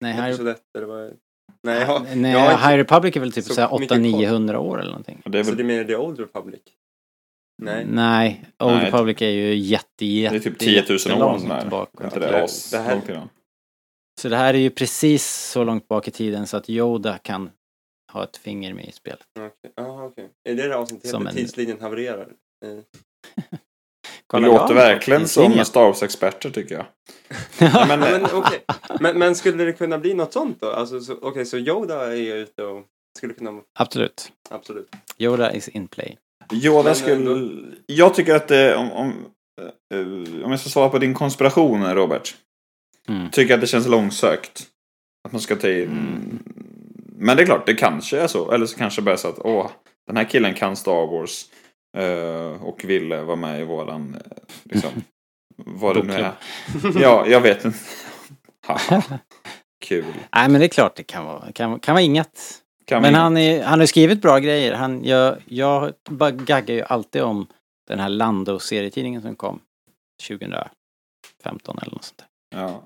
Nej, 0.00 0.12
High, 0.12 0.48
1 0.50 0.60
eller 0.78 0.86
vad? 0.86 1.16
Nej, 1.62 1.80
jag, 1.80 2.16
nej 2.16 2.32
jag 2.32 2.52
inte- 2.52 2.68
High 2.68 2.76
Republic 2.78 3.16
är 3.16 3.20
väl 3.20 3.32
typ 3.32 3.44
så 3.44 3.54
så 3.54 3.60
här 3.60 3.78
mycket 3.78 3.88
koll. 3.88 3.98
800-900 4.04 4.56
år 4.56 4.78
eller 4.80 4.90
någonting. 4.90 5.22
Och 5.24 5.30
det 5.30 5.38
är 5.38 5.44
så 5.44 5.50
väl 5.50 5.56
det 5.56 5.62
är 5.62 5.76
mer 5.78 5.84
The 5.84 5.96
Old 5.96 6.20
Republic? 6.20 6.60
Nej. 7.62 7.86
Nej, 7.90 8.44
Old 8.58 8.72
Nej. 8.76 8.86
Republic 8.86 9.22
är 9.22 9.28
ju 9.30 9.54
jätte, 9.54 10.04
jätte, 10.06 10.34
det 10.34 10.40
är 10.46 10.50
typ 10.50 10.58
10 10.58 10.84
000 11.16 11.22
år. 11.22 11.60
tillbaka. 11.60 12.04
Inte 12.04 12.18
Det- 12.20 12.26
det 12.26 12.32
det 12.72 12.78
här-? 12.78 13.28
Så 14.20 14.28
det 14.28 14.36
här 14.36 14.54
är 14.54 14.58
ju 14.58 14.70
precis 14.70 15.26
så 15.50 15.64
långt 15.64 15.88
bak 15.88 16.08
i 16.08 16.10
tiden 16.10 16.46
så 16.46 16.56
att 16.56 16.70
Yoda 16.70 17.18
kan 17.18 17.50
ha 18.12 18.24
ett 18.24 18.36
finger 18.36 18.74
med 18.74 18.84
i 18.88 18.92
spelet. 18.92 19.24
Okej. 19.38 19.72
Aha, 19.80 20.04
okej. 20.04 20.28
Är 20.48 20.54
det 20.54 20.68
det 20.68 20.76
avsnittet 20.76 21.10
Som 21.10 21.26
heter? 21.26 21.38
en- 21.38 21.44
Tidslinjen 21.44 21.80
havererar? 21.80 22.28
Eh, 24.34 24.40
Det 24.40 24.46
låter 24.46 24.74
verkligen 24.74 25.28
som 25.28 25.42
tidningen. 25.42 25.66
Star 25.66 25.80
Wars-experter 25.84 26.50
tycker 26.50 26.74
jag. 26.74 26.86
Ja, 27.58 27.86
men, 27.88 28.02
Ja, 28.02 28.18
men, 28.18 28.24
okej. 28.32 28.64
men, 29.00 29.18
men 29.18 29.34
skulle 29.34 29.64
det 29.64 29.72
kunna 29.72 29.98
bli 29.98 30.14
något 30.14 30.32
sånt 30.32 30.60
då? 30.60 30.70
Alltså, 30.70 31.00
så, 31.00 31.16
Okej, 31.22 31.46
så 31.46 31.58
Yoda 31.58 32.16
är 32.16 32.34
ute 32.36 32.62
och 32.62 32.84
skulle 33.18 33.34
kunna... 33.34 33.60
Absolut. 33.78 34.32
Absolut. 34.50 34.88
Yoda 35.18 35.52
is 35.52 35.68
in 35.68 35.88
play. 35.88 36.16
Yoda 36.52 36.82
Men, 36.82 36.94
skulle... 36.94 37.50
Jag 37.86 38.14
tycker 38.14 38.34
att 38.34 38.48
det, 38.48 38.76
om, 38.76 38.92
om, 38.92 39.12
eh, 39.94 40.00
om 40.44 40.50
jag 40.50 40.60
ska 40.60 40.68
svara 40.70 40.88
på 40.88 40.98
din 40.98 41.14
konspiration 41.14 41.94
Robert. 41.94 42.34
Mm. 43.08 43.30
Tycker 43.30 43.54
att 43.54 43.60
det 43.60 43.66
känns 43.66 43.86
långsökt. 43.88 44.66
Att 45.24 45.32
man 45.32 45.40
ska 45.40 45.56
ta 45.56 45.68
in... 45.68 45.82
Mm. 45.82 46.38
Men 47.20 47.36
det 47.36 47.42
är 47.42 47.46
klart, 47.46 47.66
det 47.66 47.74
kanske 47.74 48.18
är 48.18 48.26
så. 48.26 48.50
Eller 48.50 48.66
så 48.66 48.78
kanske 48.78 49.02
bara 49.02 49.16
så 49.16 49.28
att 49.28 49.38
åh, 49.38 49.70
den 50.06 50.16
här 50.16 50.24
killen 50.24 50.54
kan 50.54 50.76
Star 50.76 51.06
Wars. 51.06 51.44
Eh, 51.96 52.62
och 52.62 52.84
ville 52.84 53.22
vara 53.22 53.36
med 53.36 53.60
i 53.60 53.64
våran, 53.64 54.14
eh, 54.14 54.32
liksom, 54.64 54.90
vad 55.56 55.96
det 55.96 56.02
nu 56.02 56.12
är. 56.12 56.32
Ja, 57.02 57.26
jag 57.26 57.40
vet 57.40 57.64
inte. 57.64 57.78
Kul. 59.84 60.04
Nej 60.34 60.48
men 60.48 60.60
det 60.60 60.66
är 60.66 60.68
klart 60.68 60.96
det 60.96 61.02
kan 61.02 61.24
vara, 61.24 61.52
kan, 61.52 61.80
kan 61.80 61.94
vara 61.94 62.02
inget. 62.02 62.62
Kan 62.84 63.02
Men 63.02 63.14
han, 63.14 63.36
är, 63.36 63.62
han 63.64 63.78
har 63.78 63.86
skrivit 63.86 64.22
bra 64.22 64.38
grejer. 64.38 64.74
Han, 64.74 65.04
jag, 65.04 65.36
jag 65.46 65.92
gaggar 66.46 66.74
ju 66.74 66.82
alltid 66.82 67.22
om 67.22 67.46
den 67.88 67.98
här 68.00 68.08
Lando-serietidningen 68.08 69.22
som 69.22 69.36
kom 69.36 69.60
2015 70.28 71.78
eller 71.82 71.92
något 71.92 72.04
sånt 72.04 72.18
där. 72.18 72.60
Ja. 72.60 72.82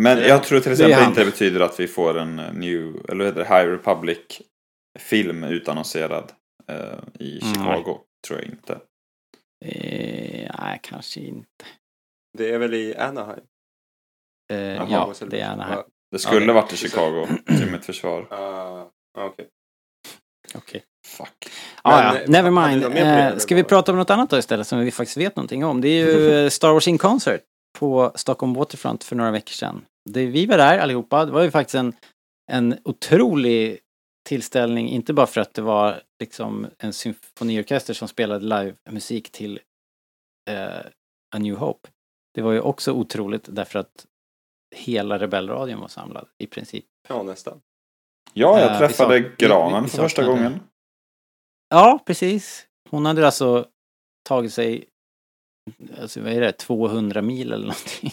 Men 0.00 0.16
Det- 0.16 0.28
jag 0.28 0.44
tror 0.44 0.60
till 0.60 0.68
det 0.68 0.72
exempel 0.72 0.98
han. 1.00 1.08
inte 1.08 1.20
det 1.20 1.30
betyder 1.30 1.60
att 1.60 1.80
vi 1.80 1.88
får 1.88 2.18
en 2.18 2.38
eh, 2.38 2.52
New, 2.52 2.96
eller 3.08 3.16
vad 3.24 3.26
heter 3.26 3.40
det, 3.40 3.56
High 3.60 3.70
Republic 3.70 4.18
film 4.98 5.44
utannonserad 5.44 6.32
eh, 6.68 6.76
i 7.18 7.40
Mm. 7.42 7.66
Tror 8.26 8.38
jag 8.40 8.48
inte. 8.48 8.80
Eh, 9.64 10.50
nej, 10.58 10.80
kanske 10.82 11.20
inte. 11.20 11.64
Det 12.38 12.50
är 12.54 12.58
väl 12.58 12.74
i 12.74 12.96
Anaheim? 12.96 13.40
Eh, 14.52 14.58
Jaha, 14.60 14.86
ja, 14.90 15.14
så- 15.14 15.24
det 15.26 15.40
är 15.40 15.46
han 15.48 15.60
här. 15.60 15.84
Det 16.12 16.18
skulle 16.18 16.36
Okej. 16.40 16.54
varit 16.54 16.72
i 16.72 16.76
Chicago, 16.76 17.26
till 17.46 17.70
mitt 17.72 17.84
försvar. 17.84 18.26
Ah, 19.18 19.26
okej. 19.26 19.48
Okej. 20.54 20.84
Fuck. 21.06 21.28
Ah, 21.82 21.90
Men, 21.96 22.14
ja, 22.14 22.20
eh, 22.20 22.28
never 22.30 22.50
mind. 22.50 22.82
det, 22.82 23.00
Eh, 23.00 23.36
ska 23.36 23.54
vi 23.54 23.64
prata 23.64 23.92
om 23.92 23.98
något 23.98 24.10
annat 24.10 24.30
då 24.30 24.38
istället 24.38 24.66
som 24.66 24.78
vi 24.78 24.90
faktiskt 24.90 25.16
vet 25.16 25.36
någonting 25.36 25.64
om? 25.64 25.80
Det 25.80 25.88
är 25.88 26.06
ju 26.06 26.32
eh, 26.44 26.48
Star 26.50 26.72
Wars 26.72 26.88
in 26.88 26.98
Concert 26.98 27.40
på 27.78 28.12
Stockholm 28.14 28.54
Waterfront 28.54 29.04
för 29.04 29.16
några 29.16 29.30
veckor 29.30 29.52
sedan. 29.52 29.84
Det, 30.10 30.26
vi 30.26 30.46
var 30.46 30.58
där 30.58 30.78
allihopa. 30.78 31.24
Det 31.24 31.32
var 31.32 31.42
ju 31.42 31.50
faktiskt 31.50 31.74
en, 31.74 31.92
en 32.52 32.78
otrolig 32.84 33.78
tillställning, 34.34 34.88
inte 34.88 35.12
bara 35.12 35.26
för 35.26 35.40
att 35.40 35.54
det 35.54 35.62
var 35.62 36.02
liksom 36.20 36.66
en 36.78 36.92
symfoniorkester 36.92 37.94
som 37.94 38.08
spelade 38.08 38.44
livemusik 38.44 39.30
till 39.30 39.60
eh, 40.50 40.78
A 41.36 41.38
New 41.38 41.54
Hope. 41.56 41.88
Det 42.34 42.42
var 42.42 42.52
ju 42.52 42.60
också 42.60 42.92
otroligt 42.92 43.44
därför 43.48 43.78
att 43.78 44.06
hela 44.76 45.18
Rebellradion 45.18 45.80
var 45.80 45.88
samlad 45.88 46.28
i 46.38 46.46
princip. 46.46 46.84
Ja, 47.08 47.22
nästan. 47.22 47.60
Ja, 48.32 48.58
Eh, 48.58 48.64
jag 48.64 48.72
vi 48.72 48.78
träffade 48.78 49.22
sak- 49.22 49.32
vi- 49.38 49.46
Granen 49.46 49.82
vi 49.84 49.88
för 49.90 49.98
första 50.02 50.24
gången. 50.26 50.60
Ja, 51.68 51.98
precis. 52.06 52.66
Hon 52.90 53.06
hade 53.06 53.26
alltså 53.26 53.66
tagit 54.28 54.52
sig, 54.52 54.84
alltså 56.00 56.20
vad 56.20 56.32
är 56.32 56.40
det, 56.40 56.52
200 56.52 57.22
mil 57.22 57.52
eller 57.52 57.66
någonting. 57.66 58.10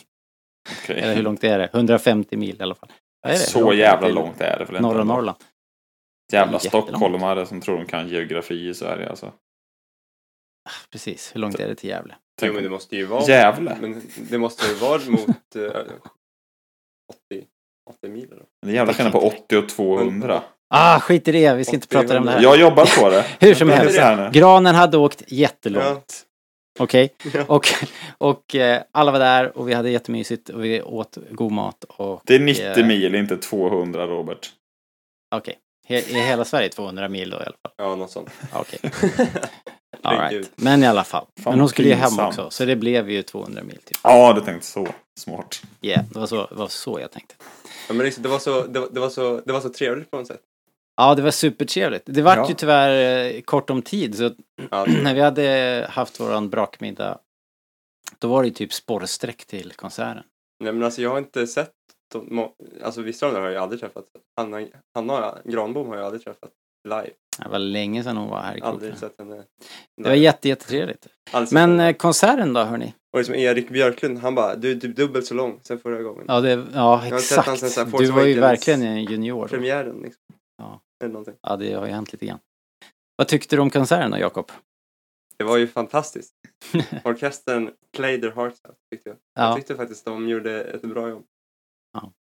Okej. 0.84 1.00
Eller 1.00 1.16
hur 1.16 1.24
långt 1.24 1.44
är 1.44 1.60
det? 1.60 1.70
150 1.74 2.38
mil 2.38 2.56
i 2.60 2.64
alla 2.64 2.76
fall. 2.76 2.92
Så 3.38 3.74
jävla 3.74 4.08
långt 4.10 4.42
är 4.42 4.60
det 4.60 4.66
väl 4.66 4.76
inte? 4.76 4.82
Norra? 4.82 5.04
Norrland. 5.04 5.38
Jävla 6.32 6.60
stockholmare 6.60 7.46
som 7.46 7.62
tror 7.62 7.78
de 7.78 7.86
kan 7.86 8.08
geografi 8.10 8.68
i 8.68 8.74
Sverige 8.74 9.10
alltså. 9.10 9.34
Precis, 10.92 11.36
hur 11.36 11.40
långt 11.40 11.60
är 11.60 11.68
det 11.68 11.76
till 11.76 11.90
Gävle? 11.90 12.16
Jo, 12.42 12.54
men 12.54 12.64
det 12.64 12.70
måste 12.70 12.96
ju 12.96 13.06
vara... 13.06 13.24
Gävle. 13.24 13.78
Men 13.82 14.02
det 14.30 14.38
måste 14.38 14.68
ju 14.68 14.74
vara 14.74 15.02
mot 15.08 15.56
eh, 15.56 15.82
80, 17.32 17.46
80 17.90 18.10
mil 18.10 18.32
eller? 18.32 18.46
Det 18.62 18.72
är 18.72 18.76
jävla 18.76 18.94
skillnad 18.94 19.14
på 19.14 19.20
80 19.20 19.58
och 19.58 19.70
200. 19.70 20.44
Ah, 20.70 21.00
skit 21.00 21.28
i 21.28 21.32
det, 21.32 21.56
vi 21.56 21.66
ska 21.66 21.76
inte 21.76 21.88
prata 21.88 22.18
om 22.18 22.26
det 22.26 22.32
här. 22.32 22.44
Jag 22.44 22.60
jobbar 22.60 23.02
på 23.02 23.10
det. 23.10 23.26
Hur 23.48 23.54
som 23.54 23.70
helst. 23.70 24.00
Granen 24.34 24.76
hade 24.76 24.98
åkt 24.98 25.24
jättelångt. 25.28 26.24
Okej? 26.80 27.14
Ja. 27.34 27.44
Och, 27.48 27.68
och 28.18 28.56
eh, 28.56 28.82
alla 28.92 29.12
var 29.12 29.20
där 29.20 29.58
och 29.58 29.70
vi 29.70 29.74
hade 29.74 29.90
jättemysigt 29.90 30.50
och 30.50 30.64
vi 30.64 30.82
åt 30.82 31.18
god 31.32 31.52
mat. 31.52 31.84
Och, 31.84 32.22
Det 32.26 32.36
är 32.36 32.40
90 32.40 32.66
eh, 32.66 32.86
mil, 32.86 33.16
inte 33.16 33.38
200 33.38 34.08
Robert. 34.08 34.50
Okej. 35.36 35.58
He- 35.88 36.16
Är 36.18 36.28
hela 36.28 36.46
Sverige 36.46 36.70
200 36.70 37.10
mil 37.10 37.30
då 37.30 37.38
i 37.38 37.40
alla 37.40 37.56
fall? 37.64 37.72
Ja, 37.78 37.96
något 37.96 38.12
sånt. 38.12 38.30
Okej. 38.54 38.80
Herregud. 40.04 40.42
right. 40.42 40.52
Men 40.56 40.84
i 40.84 40.88
alla 40.88 41.04
fall. 41.04 41.26
Fan, 41.44 41.52
Men 41.54 41.60
hon 41.60 41.70
skulle 41.70 41.88
ju 41.88 41.94
hem 41.94 42.20
också, 42.20 42.50
så 42.50 42.66
det 42.66 42.76
blev 42.76 43.10
ju 43.10 43.24
200 43.24 43.64
mil 43.64 43.78
typ. 43.78 43.98
Ja, 44.04 44.34
du 44.34 44.42
tänkte 44.42 44.68
så. 44.68 44.88
Smart. 45.20 45.62
Yeah, 45.82 46.06
det 46.14 46.20
var 46.20 46.28
så, 46.28 46.46
det 46.48 46.56
var 46.56 46.68
så 46.68 47.00
jag 47.00 47.12
tänkte. 47.12 47.36
Ja, 47.88 47.94
men 47.94 48.06
liksom, 48.06 48.24
det, 48.24 48.30
var 48.30 48.40
så, 48.40 48.64
det, 48.68 48.80
var, 48.80 48.90
det, 48.92 49.00
var 49.00 49.10
så, 49.10 49.42
det 49.46 49.54
var 49.54 49.62
så 49.62 49.70
trevligt 49.70 50.12
på 50.12 50.18
något 50.18 50.28
sätt. 50.28 50.42
Ja, 50.98 51.16
det 51.16 51.22
var 51.22 51.32
supertrevligt. 51.32 52.04
Det 52.06 52.22
vart 52.22 52.38
Ja. 52.38 52.50
ju 52.50 52.54
tyvärr 52.56 53.26
eh, 53.36 53.42
kort 53.42 53.70
om 53.70 53.82
tid, 53.82 54.18
så 54.18 54.32
Ja, 54.72 54.86
när 55.04 55.14
vi 55.14 55.22
hade 55.22 55.88
haft 55.90 56.20
våran 56.20 56.50
brakmiddag, 56.50 57.18
då 58.20 58.28
var 58.28 58.42
det 58.42 58.48
ju 58.48 58.54
typ 58.54 58.74
spårsträck 58.74 59.46
till 59.46 59.72
konserten. 59.74 60.24
nej, 60.64 60.74
men 60.74 60.84
alltså 60.84 61.02
jag 61.02 61.10
har 61.10 61.18
inte 61.18 61.48
sett 61.48 61.72
de, 62.14 62.50
alltså 62.84 63.02
vissa 63.02 63.28
av 63.28 63.34
dem 63.34 63.42
har 63.44 63.50
jag 63.50 63.64
aldrig 63.64 63.80
träffat. 63.82 64.06
Hanna, 64.38 64.68
Hanna 64.94 65.38
Granbom 65.46 65.88
har 65.88 65.96
jag 65.96 66.06
aldrig 66.06 66.24
träffat 66.24 66.52
live. 66.90 67.10
Det 67.44 67.50
var 67.50 67.60
länge 67.60 68.04
sedan 68.04 68.18
hon 68.18 68.30
var 68.30 68.42
här 68.42 68.58
i 68.58 68.62
Aldrig 68.62 68.92
Kroken. 68.92 69.10
sett 69.10 69.20
henne. 69.20 69.44
Det 69.98 70.10
var 70.10 70.16
jätte, 70.16 70.50
jättetrevligt. 70.50 71.08
Aldrig 71.32 71.48
sett 71.50 71.54
Men 71.54 71.80
eh, 71.80 71.94
konserten 71.96 72.54
då, 72.54 72.64
hörni? 72.64 72.94
Och 73.14 73.20
liksom 73.20 73.36
Erik 73.36 73.70
Björklund, 73.70 74.18
han 74.20 74.36
bara, 74.36 74.56
du 74.56 74.72
är 74.72 74.76
typ 74.76 74.96
dubbelt 74.96 75.26
så 75.26 75.34
lång 75.34 75.60
sen 75.64 75.80
förra 75.80 76.02
gången. 76.04 76.26
Ja, 76.28 76.42
det, 76.42 76.66
ja 76.74 77.06
exakt. 77.06 77.60
sen 77.60 77.88
här 77.92 78.00
Du 78.00 78.12
var 78.12 78.24
ju 78.26 78.40
verkligen 78.40 78.82
en 78.82 79.04
junior. 79.04 79.48
Premiären 79.48 80.00
liksom. 80.02 80.24
Ja. 80.58 80.82
Eller 81.04 81.14
någonting. 81.14 81.36
Ja, 81.42 81.56
det 81.56 81.74
har 81.74 81.86
ju 81.86 81.92
hänt 81.92 82.12
lite 82.14 82.26
grann. 82.26 82.40
Vad 83.16 83.28
tyckte 83.28 83.56
du 83.56 83.62
om 83.62 83.70
konserten 83.70 84.12
då, 84.12 84.18
Jakob? 84.18 84.52
Det 85.38 85.44
var 85.44 85.58
ju 85.58 85.68
fantastiskt. 85.68 86.34
Orkestern 87.04 87.72
played 87.98 88.22
their 88.22 88.32
hearts 88.32 88.62
out 88.68 88.76
tyckte 88.92 89.10
jag. 89.10 89.18
Jag 89.36 89.52
Ja, 89.52 89.56
tyckte 89.56 89.76
faktiskt 89.76 90.06
de 90.06 90.30
gjorde 90.30 90.64
ett 90.64 90.82
bra 90.82 91.10
jobb. 91.10 91.26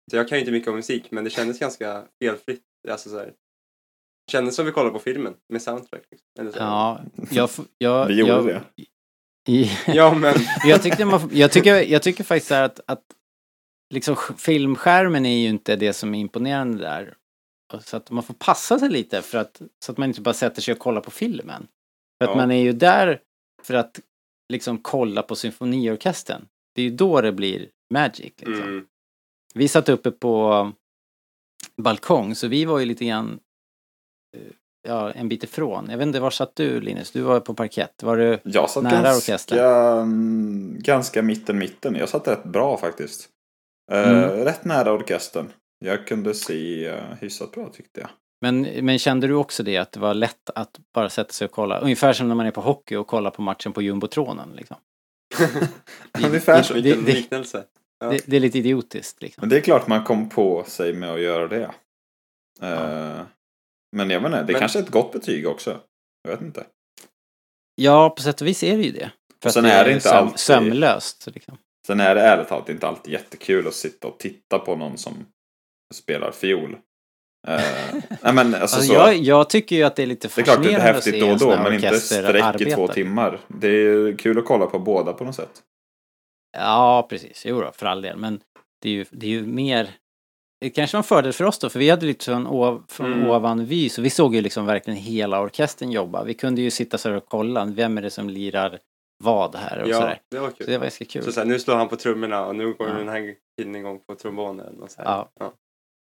Ja. 0.08 0.10
Så 0.10 0.16
jag 0.16 0.28
kan 0.28 0.38
ju 0.38 0.40
inte 0.40 0.52
mycket 0.52 0.68
om 0.68 0.76
musik, 0.76 1.10
men 1.10 1.24
det 1.24 1.30
kändes 1.30 1.58
ganska 1.58 2.04
felfritt. 2.22 2.62
Alltså 2.88 3.10
så 3.10 3.18
här, 3.18 3.26
det 3.26 4.32
kändes 4.32 4.56
som 4.56 4.66
vi 4.66 4.72
kollade 4.72 4.92
på 4.92 4.98
filmen 4.98 5.34
med 5.48 5.62
soundtrack. 5.62 6.02
Liksom. 6.10 6.26
Eller 6.40 6.50
så 6.50 6.58
ja 6.58 7.00
jag, 7.30 7.50
jag, 7.78 8.06
Vi 8.06 8.14
gjorde 8.14 8.32
jag, 8.32 8.44
det. 8.46 8.62
I, 9.52 9.70
ja, 9.86 10.14
men 10.14 10.34
jag, 10.64 10.82
tyckte 10.82 11.04
man, 11.04 11.30
jag, 11.32 11.52
tycker, 11.52 11.74
jag 11.74 12.02
tycker 12.02 12.24
faktiskt 12.24 12.48
så 12.48 12.54
här 12.54 12.62
att, 12.62 12.80
att 12.86 13.04
liksom 13.94 14.14
sk- 14.14 14.36
filmskärmen 14.38 15.26
är 15.26 15.38
ju 15.38 15.48
inte 15.48 15.76
det 15.76 15.92
som 15.92 16.14
är 16.14 16.18
imponerande 16.20 16.78
där. 16.82 17.14
Så 17.80 17.96
att 17.96 18.10
man 18.10 18.22
får 18.22 18.34
passa 18.34 18.78
sig 18.78 18.90
lite 18.90 19.22
för 19.22 19.38
att, 19.38 19.62
så 19.84 19.92
att 19.92 19.98
man 19.98 20.08
inte 20.08 20.20
bara 20.20 20.34
sätter 20.34 20.62
sig 20.62 20.72
och 20.72 20.78
kollar 20.78 21.00
på 21.00 21.10
filmen. 21.10 21.66
För 22.18 22.24
att 22.24 22.30
Ja. 22.30 22.36
man 22.36 22.50
är 22.50 22.62
ju 22.62 22.72
där 22.72 23.20
för 23.62 23.74
att 23.74 24.00
liksom 24.52 24.78
kolla 24.78 25.22
på 25.22 25.36
symfoniorkestern. 25.36 26.48
Det 26.74 26.82
är 26.82 26.84
ju 26.84 26.90
då 26.96 27.20
det 27.20 27.32
blir 27.32 27.68
magic. 27.94 28.32
Liksom. 28.36 28.54
mm, 28.68 28.86
Vi 29.54 29.68
satt 29.68 29.88
uppe 29.88 30.10
på 30.10 30.72
balkong 31.76 32.34
så 32.34 32.48
vi 32.48 32.64
var 32.64 32.78
ju 32.78 32.84
lite 32.84 33.04
grann 33.04 33.38
eh, 34.36 34.42
ja, 34.88 35.10
en 35.12 35.28
bit 35.28 35.44
ifrån. 35.44 35.86
Jag 35.90 35.98
vet 35.98 36.06
inte, 36.06 36.20
var 36.20 36.30
satt 36.30 36.56
du 36.56 36.80
Linus? 36.80 37.10
Du 37.10 37.20
var 37.20 37.40
på 37.40 37.54
parkett. 37.54 38.02
Var 38.02 38.16
du... 38.16 38.40
Jag 38.44 38.70
satt 38.70 38.82
Nära 38.82 39.02
ganska, 39.02 39.32
orkestern. 39.32 39.58
mm, 39.98 40.76
ganska 40.80 41.22
mitten 41.22 41.58
mitten. 41.58 41.94
Jag 41.94 42.08
satt 42.08 42.28
rätt 42.28 42.44
bra 42.44 42.76
faktiskt. 42.76 43.28
Eh, 43.92 44.08
Mm. 44.08 44.44
Rätt 44.44 44.64
nära 44.64 44.92
orkestern. 44.92 45.52
Jag 45.84 46.06
kunde 46.06 46.34
se 46.34 46.90
uh, 46.90 47.14
hyfsat 47.20 47.52
bra 47.52 47.68
tyckte 47.68 48.00
jag. 48.00 48.10
Men, 48.40 48.60
men 48.62 48.98
kände 48.98 49.26
du 49.26 49.34
också 49.34 49.62
det 49.62 49.76
att 49.76 49.92
det 49.92 50.00
var 50.00 50.14
lätt 50.14 50.50
att 50.54 50.78
bara 50.94 51.10
sätta 51.10 51.32
sig 51.32 51.44
och 51.44 51.50
kolla? 51.50 51.78
Ungefär 51.78 52.12
som 52.12 52.28
när 52.28 52.34
man 52.34 52.46
är 52.46 52.50
på 52.50 52.60
hockey 52.60 52.96
och 52.96 53.06
kollar 53.06 53.30
på 53.30 53.42
matchen 53.42 53.72
på 53.72 53.82
jumbotronen 53.82 54.48
liksom. 54.56 54.76
Ungefär 56.26 56.62
så. 56.62 56.74
vilken 56.74 57.04
det- 57.04 57.12
liknelse. 57.12 57.64
Ja. 58.00 58.06
Det, 58.10 58.22
det 58.26 58.36
är 58.36 58.40
lite 58.40 58.58
idiotiskt 58.58 59.22
liksom. 59.22 59.40
Men 59.40 59.48
det 59.48 59.56
är 59.56 59.60
klart 59.60 59.86
man 59.86 60.04
kom 60.04 60.28
på 60.28 60.64
sig 60.64 60.92
med 60.92 61.12
att 61.12 61.20
göra 61.20 61.48
det. 61.48 61.70
Eh, 62.62 63.20
Men 63.96 64.10
jag 64.10 64.22
menar, 64.22 64.42
det 64.42 64.52
Men- 64.52 64.60
kanske 64.60 64.78
är 64.78 64.82
ett 64.82 64.90
gott 64.90 65.12
betyg 65.12 65.46
också. 65.48 65.80
Jag 66.22 66.30
vet 66.30 66.40
inte. 66.40 66.66
Ja, 67.74 68.10
på 68.10 68.22
sätt 68.22 68.40
och 68.40 68.46
vis 68.46 68.62
är 68.62 68.76
det 68.76 68.82
ju 68.82 68.92
det. 68.92 69.10
För 69.42 69.50
sen 69.50 69.64
att 69.64 69.72
är 69.72 69.84
det 69.84 69.92
inte 69.92 70.10
alltid- 70.10 70.38
sömlöst. 70.38 71.28
Liksom. 71.34 71.58
Sen 71.86 72.00
är 72.00 72.14
det 72.14 72.20
ärligt 72.20 72.48
talat 72.48 72.68
inte 72.68 72.88
alltid 72.88 73.12
jättekul 73.12 73.66
att 73.68 73.74
sitta 73.74 74.08
och 74.08 74.18
titta 74.18 74.58
på 74.58 74.76
någon 74.76 74.98
som 74.98 75.26
spelar 75.94 76.32
fiol. 76.32 76.76
Eh, 77.48 77.60
nej 78.22 78.34
men 78.34 78.38
alltså, 78.38 78.56
Alltså, 78.60 78.80
så, 78.80 78.92
jag, 78.94 79.14
jag 79.16 79.50
tycker 79.50 79.76
ju 79.76 79.82
att 79.82 79.96
det 79.96 80.02
är 80.02 80.06
lite 80.06 80.28
det 80.34 80.40
är 80.40 80.44
klart 80.44 80.62
det 80.62 80.72
är 80.72 80.92
fascinerande 80.92 80.92
häftigt 80.92 81.20
då 81.20 81.30
och 81.30 81.56
då, 81.56 81.62
men 81.62 81.74
inte 81.74 82.00
sträck 82.00 82.60
i 82.60 82.70
två 82.70 82.88
timmar. 82.88 83.40
Det 83.48 83.68
är 83.68 84.16
kul 84.18 84.38
att 84.38 84.44
kolla 84.44 84.66
på 84.66 84.78
båda 84.78 85.12
på 85.12 85.24
något 85.24 85.34
sätt. 85.34 85.62
Ja, 86.56 87.06
precis. 87.10 87.42
Jo 87.46 87.60
då, 87.60 87.72
för 87.72 87.86
all 87.86 88.02
del. 88.02 88.16
Men 88.16 88.40
det 88.82 88.88
är 88.88 88.92
ju, 88.92 89.04
det 89.10 89.26
är 89.26 89.30
ju 89.30 89.46
mer... 89.46 89.90
Det 90.60 90.70
kanske 90.70 90.96
var 90.96 90.98
en 90.98 91.04
fördel 91.04 91.32
för 91.32 91.44
oss 91.44 91.58
då, 91.58 91.68
för 91.68 91.78
vi 91.78 91.90
hade 91.90 92.06
lite 92.06 92.24
sån 92.24 92.46
ov, 92.46 92.84
från 92.88 93.12
Mm. 93.12 93.30
ovan 93.30 93.64
vy, 93.66 93.88
så 93.88 94.02
vi 94.02 94.10
såg 94.10 94.34
ju 94.34 94.40
liksom 94.40 94.66
verkligen 94.66 94.98
hela 94.98 95.40
orkestern 95.40 95.90
jobba. 95.90 96.24
Vi 96.24 96.34
kunde 96.34 96.60
ju 96.60 96.70
sitta 96.70 96.98
så 96.98 97.08
här 97.08 97.16
och 97.16 97.26
kolla, 97.26 97.64
vem 97.64 97.98
är 97.98 98.02
det 98.02 98.10
som 98.10 98.30
lirar 98.30 98.78
vad 99.24 99.54
här 99.56 99.82
och 99.82 99.88
Ja, 99.88 99.94
sådär. 100.00 100.20
det 100.30 100.38
var 100.38 100.50
Så 100.50 100.56
kul. 100.56 100.66
det 100.66 100.78
var 100.78 100.84
ganska 100.84 101.04
kul. 101.04 101.22
Så, 101.24 101.32
så 101.32 101.40
här, 101.40 101.46
nu 101.46 101.58
slår 101.58 101.74
han 101.74 101.88
på 101.88 101.96
trummorna 101.96 102.46
och 102.46 102.56
nu 102.56 102.72
går 102.72 102.88
Ja. 102.88 102.94
den 102.94 103.08
här 103.08 103.34
killen 103.58 103.76
igång 103.76 104.00
på 104.06 104.14
trombonen. 104.14 104.80
Och 104.82 104.90
så 104.90 105.02
här. 105.02 105.26
Ja. 105.38 105.52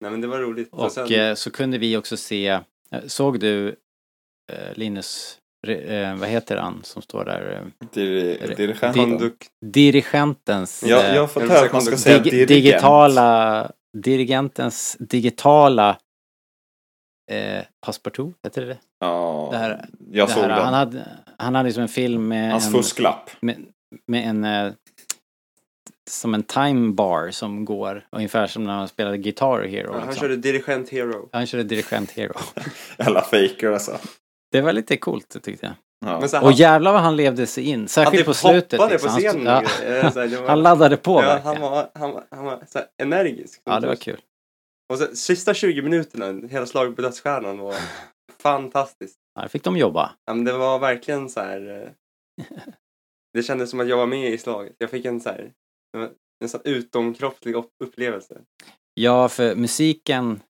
Nej 0.01 0.11
men 0.11 0.21
det 0.21 0.27
var 0.27 0.39
roligt. 0.39 0.69
Och 0.73 0.93
sen, 0.93 1.13
eh, 1.13 1.35
så 1.35 1.51
kunde 1.51 1.79
vi 1.79 1.97
också 1.97 2.17
se, 2.17 2.47
eh, 2.49 2.61
såg 3.07 3.41
du 3.41 3.69
eh, 4.53 4.75
Linus, 4.75 5.39
eh, 5.69 6.15
vad 6.17 6.29
heter 6.29 6.57
han 6.57 6.81
som 6.85 7.03
står 7.03 7.25
där? 7.25 7.61
Eh, 7.83 7.87
Dir- 7.95 9.37
dirigentens 9.61 10.85
Ja, 10.87 11.03
eh, 11.03 11.15
jag 11.15 11.21
har 11.23 11.27
fått 11.29 11.43
höra 11.49 11.67
att 11.67 11.73
man 11.73 11.83
ska 11.83 11.97
säga 11.97 12.19
dig- 12.19 12.31
dirigent. 12.31 12.49
digitala, 12.49 13.71
dirigentens 13.99 14.97
digitala 15.01 15.99
eh, 17.31 17.63
passepartout, 17.87 18.37
heter 18.43 18.61
det 18.63 18.67
det? 18.69 18.79
Ja, 19.01 19.49
Det 19.53 19.59
här- 19.59 19.87
jag 20.11 20.29
det 20.29 20.33
såg 20.33 20.43
här, 20.43 20.49
den. 20.49 20.59
han, 20.65 20.75
hade, 20.75 21.09
han 21.39 21.55
hade 21.55 21.73
som 21.73 21.83
en 21.83 21.89
film 21.89 22.29
med 22.29 22.51
Hans 22.53 22.67
en, 22.67 22.73
fusklapp. 22.73 23.31
med, 23.41 23.65
med 24.07 24.29
en 24.29 24.45
eh, 24.45 24.73
som 26.11 26.35
en 26.35 26.43
time 26.43 26.93
bar 26.93 27.31
som 27.31 27.65
går 27.65 28.07
ungefär 28.13 28.47
som 28.47 28.65
när 28.65 28.73
han 28.73 28.89
spelade 28.89 29.19
Guitar 29.19 29.63
Hero. 29.63 29.87
ja, 29.93 29.99
han 29.99 30.07
liksom. 30.09 30.21
körde 30.21 30.37
Dirigent 30.37 30.89
Hero. 30.91 31.29
han 31.33 31.47
körde 31.47 31.65
Dirigent 31.65 32.11
Hero. 32.11 32.35
Alla 32.99 33.21
faker 33.23 33.71
alltså. 33.73 33.99
Det 34.53 34.61
var 34.61 34.73
lite 34.73 34.97
coolt 34.97 35.43
tyckte 35.43 35.67
jag. 35.67 35.75
Ja. 36.11 36.21
Här, 36.21 36.25
Och 36.25 36.31
han, 36.49 36.53
jävlar 36.55 36.93
vad 36.93 37.01
han 37.03 37.17
levde 37.17 37.47
sig 37.47 37.65
in, 37.65 37.79
han 37.81 37.89
särskilt 37.89 38.21
typ 38.21 38.27
på 38.27 38.35
slutet. 38.35 38.73
hoppade 38.81 38.93
liksom. 38.95 39.09
på 39.09 39.13
Han 39.13 39.21
scenen. 39.21 39.47
ja, 39.47 39.69
här, 40.11 40.27
det 40.29 40.37
var- 40.41 40.49
han 40.49 40.63
laddade 40.63 40.97
på 40.97 41.13
ja, 41.23 41.27
verkligen. 41.27 41.63
han 41.63 41.71
var, 41.73 41.91
han 41.95 42.11
var, 42.13 42.25
han 42.31 42.45
var 42.45 42.65
så 42.69 42.79
här, 42.79 42.87
energisk. 43.03 43.61
Ja, 43.65 43.81
det 43.81 43.87
var 43.87 43.95
kul. 43.97 44.21
Och 44.93 44.99
så, 44.99 45.17
sista 45.17 45.55
20 45.55 45.83
minuterna, 45.83 46.49
hela 46.49 46.67
slaget 46.67 46.97
på 46.97 47.03
dödsstjärnan 47.03 47.59
var 47.59 47.75
fantastiskt. 48.43 49.17
Här 49.41 49.49
fick 49.49 49.65
de 49.65 49.77
jobba. 49.77 50.13
Ja, 50.27 50.35
men 50.35 50.45
det 50.45 50.53
var 50.53 50.79
verkligen 50.79 51.29
så 51.31 51.41
här. 51.41 51.83
eh, 51.83 52.45
Det 53.35 53.43
kändes 53.43 53.71
som 53.71 53.81
att 53.81 53.89
jag 53.89 53.97
var 53.97 54.07
med 54.07 54.33
i 54.33 54.39
slaget. 54.39 54.75
Jag 54.79 54.91
fick 54.91 55.05
en 55.05 55.21
så 55.21 55.29
här, 55.29 55.53
en 56.43 56.49
sån 56.49 56.61
utomkroppslig 56.65 57.55
upp- 57.55 57.71
upplevelse. 57.85 58.41
Ja, 58.95 59.29
för 59.29 59.55
musiken... 59.55 60.41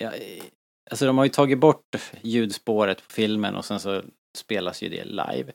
Ja, 0.00 0.10
eh, 0.12 0.44
alltså 0.92 1.06
de 1.06 1.18
har 1.18 1.24
ju 1.24 1.30
tagit 1.30 1.58
bort 1.58 2.12
ljudspåret 2.22 3.08
på 3.08 3.12
filmen 3.12 3.56
och 3.56 3.64
sen 3.64 3.80
så 3.80 4.02
spelas 4.36 4.82
ju 4.82 4.88
det 4.88 5.04
live. 5.04 5.52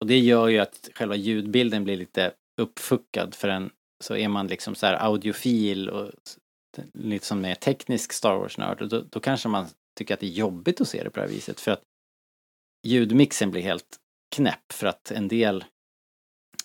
Och 0.00 0.06
det 0.06 0.18
gör 0.18 0.48
ju 0.48 0.58
att 0.58 0.88
själva 0.94 1.16
ljudbilden 1.16 1.84
blir 1.84 1.96
lite 1.96 2.32
uppfuckad 2.60 3.34
för 3.34 3.48
en 3.48 3.70
så 4.04 4.16
är 4.16 4.28
man 4.28 4.46
liksom 4.46 4.74
så 4.74 4.86
här 4.86 4.94
audiofil 4.94 5.88
och 5.88 6.10
lite 6.92 7.26
som 7.26 7.40
mer 7.40 7.54
teknisk 7.54 8.12
Star 8.12 8.36
Wars-nörd 8.36 8.82
och 8.82 8.88
då, 8.88 9.00
då 9.10 9.20
kanske 9.20 9.48
man 9.48 9.66
tycker 9.98 10.14
att 10.14 10.20
det 10.20 10.26
är 10.26 10.30
jobbigt 10.30 10.80
att 10.80 10.88
se 10.88 11.04
det 11.04 11.10
på 11.10 11.20
det 11.20 11.26
här 11.26 11.32
viset 11.32 11.60
för 11.60 11.70
att 11.70 11.82
ljudmixen 12.86 13.50
blir 13.50 13.62
helt 13.62 13.96
knäpp 14.36 14.72
för 14.72 14.86
att 14.86 15.10
en 15.10 15.28
del 15.28 15.64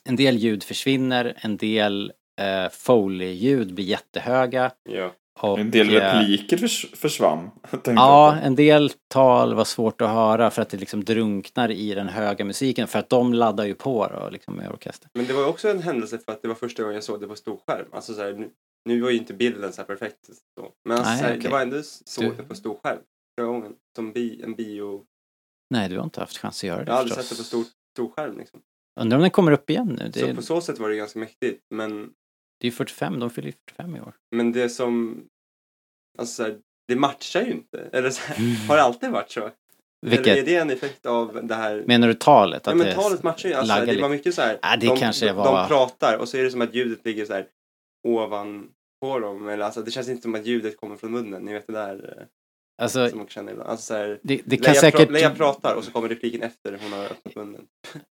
en 0.04 0.16
del 0.16 0.38
ljud 0.38 0.64
försvinner, 0.64 1.38
en 1.38 1.58
del 1.58 2.14
eh, 2.42 2.70
Foley-ljud 2.70 3.74
blir 3.74 3.86
jättehöga 3.86 4.72
Ja. 4.84 5.14
Och, 5.40 5.60
En 5.60 5.72
del 5.72 5.90
repliker 5.90 6.58
förs 6.58 6.92
försvann. 6.94 7.50
Ja, 7.86 8.36
en 8.44 8.56
del 8.56 8.92
tal 9.08 9.54
var 9.54 9.64
svårt 9.64 10.02
att 10.02 10.10
höra 10.10 10.52
för 10.52 10.62
att 10.62 10.70
det 10.70 10.78
liksom 10.78 11.04
drunknar 11.04 11.72
i 11.72 11.94
den 11.94 12.08
höga 12.08 12.46
musiken. 12.46 12.88
För 12.88 13.00
att 13.00 13.10
de 13.10 13.34
laddar 13.34 13.66
ju 13.66 13.74
på 13.76 14.08
då, 14.08 14.30
liksom 14.30 14.56
med 14.56 14.70
orkester. 14.72 15.10
Men 15.14 15.26
det 15.26 15.34
var 15.34 15.42
ju 15.42 15.48
också 15.48 15.70
en 15.70 15.82
händelse 15.82 16.18
för 16.18 16.32
att 16.32 16.42
det 16.42 16.48
var 16.48 16.56
första 16.56 16.84
gången 16.84 16.96
jag 16.96 17.04
såg 17.04 17.22
det 17.22 17.28
på 17.28 17.36
storskärm. 17.36 17.86
Alltså 17.92 18.14
så 18.14 18.22
här, 18.22 18.34
nu, 18.34 18.50
nu 18.86 19.02
var 19.02 19.10
ju 19.10 19.18
inte 19.18 19.34
bilden 19.34 19.74
så 19.74 19.82
här 19.82 19.88
perfekt. 19.88 20.26
Så. 20.26 20.72
Men 20.86 20.98
alltså, 20.98 21.12
Nej, 21.12 21.20
så 21.20 21.26
här, 21.26 21.32
okej. 21.32 21.44
det 21.44 21.50
var 21.50 21.62
ändå 21.62 21.82
så 21.84 22.22
Du- 22.22 22.34
det 22.38 22.44
på 22.44 22.56
storskärm. 22.56 22.98
Första 23.38 23.48
gången. 23.48 23.74
Som 23.96 24.12
bi, 24.12 24.42
en 24.44 24.56
bio. 24.56 25.04
Nej, 25.70 25.90
du 25.90 25.98
har 25.98 26.04
inte 26.04 26.20
haft 26.20 26.38
chans 26.38 26.60
att 26.60 26.64
göra 26.68 26.84
det 26.84 26.86
Jag 26.92 26.94
har 26.94 27.00
aldrig 27.00 27.18
sett 27.18 27.30
det 27.30 27.36
på 27.38 27.44
stor, 27.44 27.66
storskärm 27.96 28.38
liksom. 28.38 28.60
Undrar 29.00 29.18
om 29.18 29.22
den 29.22 29.32
kommer 29.32 29.52
upp 29.52 29.70
igen 29.70 29.98
nu. 30.00 30.10
Det 30.14 30.20
Så 30.20 30.36
på 30.36 30.42
så 30.42 30.62
sätt 30.62 30.80
var 30.80 30.90
det 30.90 30.96
ganska 30.96 31.20
mäktigt. 31.20 31.62
Men, 31.76 32.10
det 32.62 32.68
är 32.68 32.72
ju 32.72 32.76
45, 32.76 33.20
de 33.20 33.30
fyller 33.30 33.48
ju 33.48 33.54
45 33.70 33.96
i 33.96 34.02
år. 34.02 34.14
men 34.36 34.52
det 34.52 34.70
som... 34.70 35.24
Alltså 36.18 36.44
här, 36.44 36.58
det 36.88 36.96
matchar 36.96 37.42
ju 37.42 37.52
inte. 37.52 37.90
Eller 37.94 38.10
så 38.10 38.22
här, 38.22 38.68
har 38.68 38.76
det 38.76 38.84
alltid 38.84 39.10
varit 39.12 39.32
så? 39.32 39.40
Eller 39.40 39.52
är 40.18 40.24
Vilket? 40.24 40.46
det 40.46 40.56
en 40.56 40.70
effekt 40.70 41.06
av 41.06 41.40
det 41.48 41.56
här? 41.56 41.84
Menar 41.88 42.08
du 42.08 42.14
talet? 42.14 42.62
Ja 42.66 42.72
Att 42.72 42.78
men 42.78 42.88
det 42.88 42.94
talet 42.94 43.24
matchar 43.24 43.50
ju. 43.50 43.56
Alltså, 43.56 43.86
det 43.86 44.02
var 44.02 44.10
mycket 44.10 44.36
så 44.36 44.42
här. 44.42 44.60
Ja, 44.62 44.78
det 44.78 44.88
de, 44.88 44.98
kanske 44.98 45.34
var- 45.34 45.62
de 45.62 45.68
pratar 45.68 46.18
och 46.18 46.30
så 46.30 46.38
är 46.38 46.44
det 46.44 46.52
som 46.52 46.62
att 46.62 46.74
ljudet 46.76 47.06
ligger 47.06 47.26
så 47.26 47.34
här 47.34 47.48
ovanpå 48.08 49.20
dem. 49.22 49.48
Eller 49.50 49.66
alltså 49.66 49.82
det 49.82 49.92
känns 49.92 50.10
inte 50.10 50.22
som 50.22 50.36
att 50.36 50.46
ljudet 50.46 50.78
kommer 50.78 50.96
från 50.96 51.12
munnen. 51.12 51.42
Ni 51.46 51.54
vet 51.54 51.68
det 51.68 51.74
där 51.74 52.16
eh, 52.18 52.26
Alltså, 52.82 53.10
som 53.10 53.18
man 53.18 53.28
känna 53.28 53.52
ibland. 53.52 53.70
Alltså 53.70 53.86
så 53.86 53.94
här, 53.94 54.20
det, 54.24 54.42
det 54.46 54.58
kan 54.58 54.72
Leia, 54.72 54.82
säkert... 54.82 55.08
pra, 55.08 55.14
Leia 55.14 55.30
pratar 55.36 55.76
och 55.76 55.84
så 55.84 55.92
kommer 55.92 56.10
repliken 56.10 56.42
efter 56.42 56.80
hon 56.84 56.94
har 56.94 57.06
öppnat 57.06 57.36
munnen. 57.36 57.62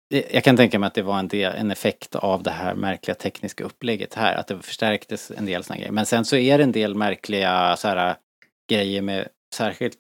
Jag 0.09 0.45
kan 0.45 0.57
tänka 0.57 0.79
mig 0.79 0.87
att 0.87 0.95
det 0.95 1.03
var 1.03 1.19
en, 1.19 1.29
del, 1.29 1.53
en 1.55 1.71
effekt 1.71 2.15
av 2.15 2.43
det 2.43 2.51
här 2.51 2.75
märkliga 2.75 3.15
tekniska 3.15 3.65
upplägget 3.65 4.15
här, 4.15 4.35
att 4.35 4.47
det 4.47 4.63
förstärktes 4.63 5.31
en 5.31 5.47
del 5.47 5.65
såna 5.65 5.77
grejer. 5.79 5.93
Men 5.93 6.07
sen 6.07 6.25
så 6.25 6.37
är 6.37 6.59
det 6.59 6.65
en 6.65 6.73
del 6.73 6.95
märkliga 6.95 7.77
så 7.77 7.89
här, 7.89 8.17
grejer 8.71 9.03
med, 9.03 9.29
särskilt 9.55 9.99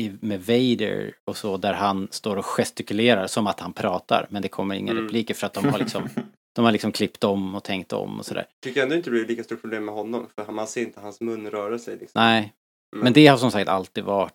i, 0.00 0.12
med 0.20 0.40
Vader 0.40 1.14
och 1.24 1.36
så, 1.36 1.56
där 1.56 1.72
han 1.72 2.08
står 2.10 2.36
och 2.36 2.44
gestikulerar 2.44 3.26
som 3.26 3.46
att 3.46 3.60
han 3.60 3.72
pratar, 3.72 4.26
men 4.30 4.42
det 4.42 4.48
kommer 4.48 4.74
inga 4.74 4.92
Mm. 4.92 5.04
repliker 5.04 5.34
för 5.34 5.46
att 5.46 5.54
de 5.54 5.64
har 5.68 5.78
liksom, 5.78 6.08
de 6.54 6.64
har 6.64 6.72
liksom 6.72 6.92
klippt 6.92 7.24
om 7.24 7.54
och 7.54 7.64
tänkt 7.64 7.92
om 7.92 8.18
och 8.18 8.26
sådär. 8.26 8.46
Tycker 8.64 8.82
ändå 8.82 8.94
inte 8.94 9.06
det 9.10 9.14
blir 9.14 9.26
lika 9.26 9.44
stort 9.44 9.60
problem 9.60 9.84
med 9.84 9.94
honom. 9.94 10.26
För 10.36 10.52
man 10.52 10.66
ser 10.66 10.80
inte 10.82 11.00
hans 11.00 11.20
mun 11.20 11.50
röra 11.50 11.78
sig. 11.78 11.96
Liksom. 11.96 12.22
Nej, 12.22 12.52
men 12.96 13.12
det 13.12 13.26
har 13.26 13.36
som 13.38 13.50
sagt 13.50 13.68
alltid 13.68 14.04
varit 14.04 14.32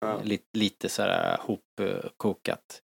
Ja. 0.00 0.20
lite, 0.22 0.44
lite 0.58 0.88
så 0.88 1.02
här 1.02 1.38
hopkokat. 1.40 2.81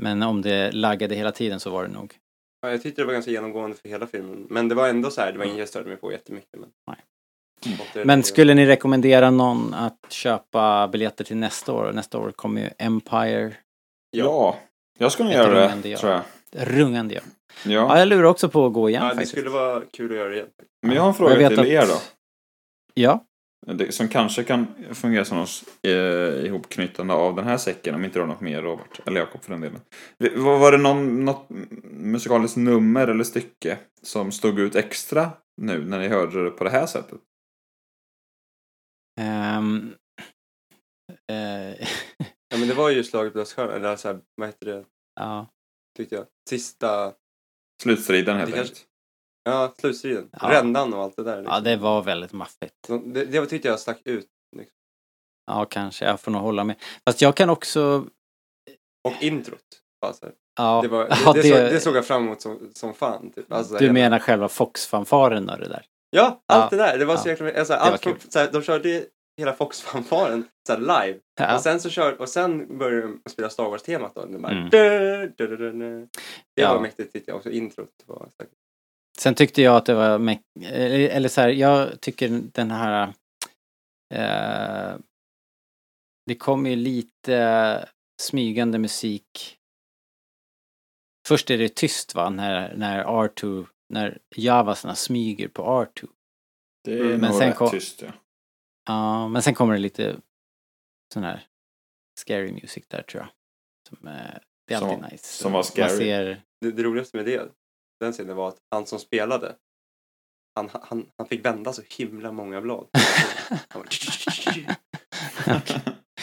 Men 0.00 0.22
om 0.22 0.42
det 0.42 0.72
laggade 0.72 1.14
hela 1.14 1.32
tiden 1.32 1.60
så 1.60 1.70
var 1.70 1.82
det 1.82 1.88
nog. 1.90 2.14
Ja, 2.62 2.70
jag 2.70 2.82
tyckte 2.82 3.02
det 3.02 3.06
var 3.06 3.12
ganska 3.12 3.30
genomgående 3.30 3.76
för 3.76 3.88
hela 3.88 4.06
filmen. 4.06 4.46
Men 4.50 4.68
det 4.68 4.74
var 4.74 4.88
ändå 4.88 5.10
så 5.10 5.20
här, 5.20 5.32
det 5.32 5.38
var 5.38 5.44
inget 5.44 5.58
jag 5.58 5.68
störde 5.68 5.88
mig 5.88 5.96
på 5.96 6.12
jättemycket. 6.12 6.60
Men, 6.60 6.68
Nej. 6.86 6.96
Det 7.94 8.04
Men 8.04 8.22
skulle 8.22 8.54
ni 8.54 8.66
rekommendera 8.66 9.30
någon 9.30 9.74
att 9.74 10.06
köpa 10.08 10.88
biljetter 10.88 11.24
till 11.24 11.36
nästa 11.36 11.72
år? 11.72 11.92
Nästa 11.92 12.18
år 12.18 12.30
kommer 12.32 12.60
ju 12.60 12.70
Empire 12.78 13.52
Ja, 14.10 14.58
jag 14.98 15.12
ska 15.12 15.22
nog 15.24 15.32
Ett 15.32 15.38
göra 15.38 15.74
det, 15.76 15.88
ja. 15.88 15.98
tror 15.98 16.12
jag. 16.12 16.22
rungande. 16.52 17.14
Ja. 17.14 17.20
Ja. 17.64 17.70
ja, 17.72 17.98
jag 17.98 18.08
lurar 18.08 18.24
också 18.24 18.48
på 18.48 18.66
att 18.66 18.72
gå 18.72 18.88
igen 18.88 19.02
Ja, 19.02 19.08
det 19.08 19.14
faktiskt. 19.14 19.32
skulle 19.32 19.50
vara 19.50 19.82
kul 19.92 20.10
att 20.10 20.16
göra 20.16 20.28
det 20.28 20.34
igen. 20.34 20.48
Men 20.82 20.96
jag 20.96 21.02
har 21.02 21.08
en 21.08 21.14
Jag 21.14 21.16
fråga 21.16 21.48
till 21.48 21.60
att- 21.60 21.66
er 21.66 21.86
då. 21.86 22.00
Ja, 22.94 23.24
Det, 23.66 23.92
som 23.92 24.08
kanske 24.08 24.44
kan 24.44 24.66
fungera 24.94 25.24
som 25.24 25.38
något 25.38 25.64
eh, 25.82 26.46
ihopknytande 26.46 27.14
av 27.14 27.36
den 27.36 27.44
här 27.44 27.56
säcken, 27.56 27.94
om 27.94 28.04
inte 28.04 28.18
du 28.18 28.20
har 28.20 28.28
något 28.28 28.40
mer 28.40 28.62
Robert. 28.62 29.00
Eller 29.06 29.20
Jakob 29.20 29.42
för 29.42 29.52
den 29.52 29.60
delen. 29.60 29.80
Var, 30.18 30.58
var 30.58 30.72
det 30.72 30.78
någon, 30.78 31.24
något 31.24 31.46
musikaliskt 31.90 32.56
nummer 32.56 33.08
eller 33.08 33.24
stycke 33.24 33.78
som 34.02 34.32
stod 34.32 34.58
ut 34.58 34.74
extra 34.74 35.30
nu 35.62 35.84
när 35.84 35.98
ni 35.98 36.08
hörde 36.08 36.44
det 36.44 36.50
på 36.50 36.64
det 36.64 36.70
här 36.70 36.86
sättet? 36.86 37.20
ehm, 39.20 39.94
eh, 41.32 41.88
Ja, 42.52 42.58
men 42.58 42.68
det 42.68 42.74
var 42.74 42.90
ju 42.90 43.04
slaget 43.04 43.32
på 43.32 43.38
dödsstjärnan. 43.38 43.74
Eller 43.74 43.96
så 43.96 44.08
här, 44.08 44.20
vad 44.34 44.48
heter 44.48 44.66
det? 44.66 44.84
ja, 45.20 45.50
Tyckte 45.96 46.14
jag. 46.14 46.26
Sista... 46.48 47.14
Slutstriden 47.82 48.36
helt 48.36 48.54
enkelt. 48.54 48.86
Ja, 49.44 49.74
slutstriden. 49.78 50.28
Ja. 50.40 50.50
Rändan 50.50 50.94
och 50.94 51.02
allt 51.02 51.16
det 51.16 51.22
där. 51.24 51.36
Liksom. 51.36 51.54
ja, 51.54 51.60
det 51.60 51.76
var 51.76 52.02
väldigt 52.02 52.32
maffigt. 52.32 52.74
Det, 53.04 53.24
det 53.24 53.46
tyckte 53.46 53.68
jag 53.68 53.80
stack 53.80 54.00
ut. 54.04 54.26
Ja, 55.46 55.64
kanske. 55.64 56.04
Jag 56.04 56.20
får 56.20 56.30
nog 56.30 56.42
hålla 56.42 56.64
med. 56.64 56.76
Fast 57.08 57.22
jag 57.22 57.36
kan 57.36 57.50
också... 57.50 58.06
Och 59.08 59.14
introt. 59.20 59.60
Bara 60.00 60.12
så 60.12 60.26
här. 60.26 60.34
Ja, 60.56 60.80
Det, 60.82 60.88
var, 60.88 61.04
det, 61.08 61.16
ja, 61.24 61.32
det, 61.32 61.42
såg, 61.42 61.52
det 61.58 61.80
såg 61.80 61.96
jag 61.96 62.06
fram 62.06 62.22
emot 62.22 62.40
som, 62.40 62.70
som 62.74 62.94
fan. 62.94 63.30
Typ. 63.30 63.52
Alltså, 63.52 63.74
du 63.74 63.80
hela- 63.80 63.92
menar 63.92 64.18
själva 64.18 64.48
Fox-fanfaren 64.48 65.50
och 65.50 65.58
det 65.58 65.68
där? 65.68 65.86
Ja, 66.10 66.42
allt 66.52 66.72
Ja. 66.72 66.78
det 66.78 66.84
där. 66.84 66.98
Det 66.98 67.04
var 67.04 67.16
så 67.16 67.28
jäkla 67.28 67.52
alltså, 67.52 67.72
var 67.72 67.80
allt 67.80 68.00
kul. 68.00 68.16
så 68.28 68.38
här, 68.38 68.52
De 68.52 68.62
körde 68.62 69.04
hela 69.40 69.52
Fox-fanfaren 69.52 70.44
live. 70.78 71.18
Ja. 71.40 71.54
Och 71.54 71.60
sen 71.60 71.80
så 71.80 71.90
kör, 71.90 72.20
och 72.20 72.28
sen 72.28 72.78
började 72.78 73.02
de 73.24 73.30
spela 73.30 73.50
Star 73.50 73.64
Wars-temat 73.70 74.14
då. 74.14 74.24
Det, 74.26 74.38
bara, 74.38 74.52
Mm. 74.52 74.68
du, 74.70 75.46
du. 75.46 75.56
det 75.72 76.08
Ja. 76.62 76.74
var 76.74 76.80
mäktigt 76.80 77.12
tyckte 77.12 77.30
jag 77.30 77.36
också. 77.36 77.50
Introt 77.50 77.88
var 78.06 78.28
säkert. 78.40 78.54
Sen 79.20 79.34
tyckte 79.34 79.62
jag 79.62 79.76
att 79.76 79.86
det 79.86 79.94
var... 79.94 80.38
Eller, 80.64 81.28
så 81.28 81.40
här, 81.40 81.48
jag 81.48 82.00
tycker 82.00 82.28
den 82.28 82.70
här... 82.70 83.14
Eh, 84.14 84.98
det 86.26 86.34
kom 86.34 86.66
ju 86.66 86.76
lite 86.76 87.88
smygande 88.22 88.78
musik. 88.78 89.56
Först 91.28 91.50
är 91.50 91.58
det 91.58 91.74
tyst 91.76 92.14
va, 92.14 92.30
när, 92.30 92.76
när 92.76 93.04
R2, 93.04 93.66
när 93.92 94.18
Javasarna 94.36 94.94
smyger 94.94 95.48
på 95.48 95.62
R2. 95.62 96.08
Det 96.84 96.92
är 96.92 97.00
Mm, 97.00 97.10
nog 97.10 97.20
men 97.20 97.32
sen 97.32 97.48
rätt 97.48 97.56
kom- 97.56 97.70
tyst 97.70 98.02
ja. 98.02 98.12
Ja, 98.86 99.28
men 99.28 99.42
sen 99.42 99.54
kommer 99.54 99.72
det 99.74 99.80
lite 99.80 100.16
sån 101.14 101.22
här 101.24 101.46
scary 102.20 102.52
music 102.52 102.84
där 102.88 103.02
tror 103.02 103.22
jag. 103.22 103.30
Som, 103.88 104.08
eh, 104.08 104.14
det 104.66 104.74
är 104.74 104.78
Som- 104.78 104.88
alltid 104.90 105.12
nice. 105.12 105.26
som 105.42 105.52
var 105.52 105.62
scary. 105.62 105.96
Ser, 105.96 106.42
Det, 106.60 106.70
det 106.72 106.82
roligaste 106.82 107.16
med 107.16 107.26
det, 107.26 107.52
den 108.00 108.12
scenen 108.12 108.36
var 108.36 108.48
att 108.48 108.58
han 108.70 108.86
som 108.86 108.98
spelade, 108.98 109.54
han, 110.54 110.70
han, 110.72 111.06
han 111.18 111.26
fick 111.26 111.44
vända 111.44 111.72
så 111.72 111.82
himla 111.98 112.32
många 112.32 112.60
blad. 112.60 112.86
Han 113.68 113.82
bara, 113.82 113.88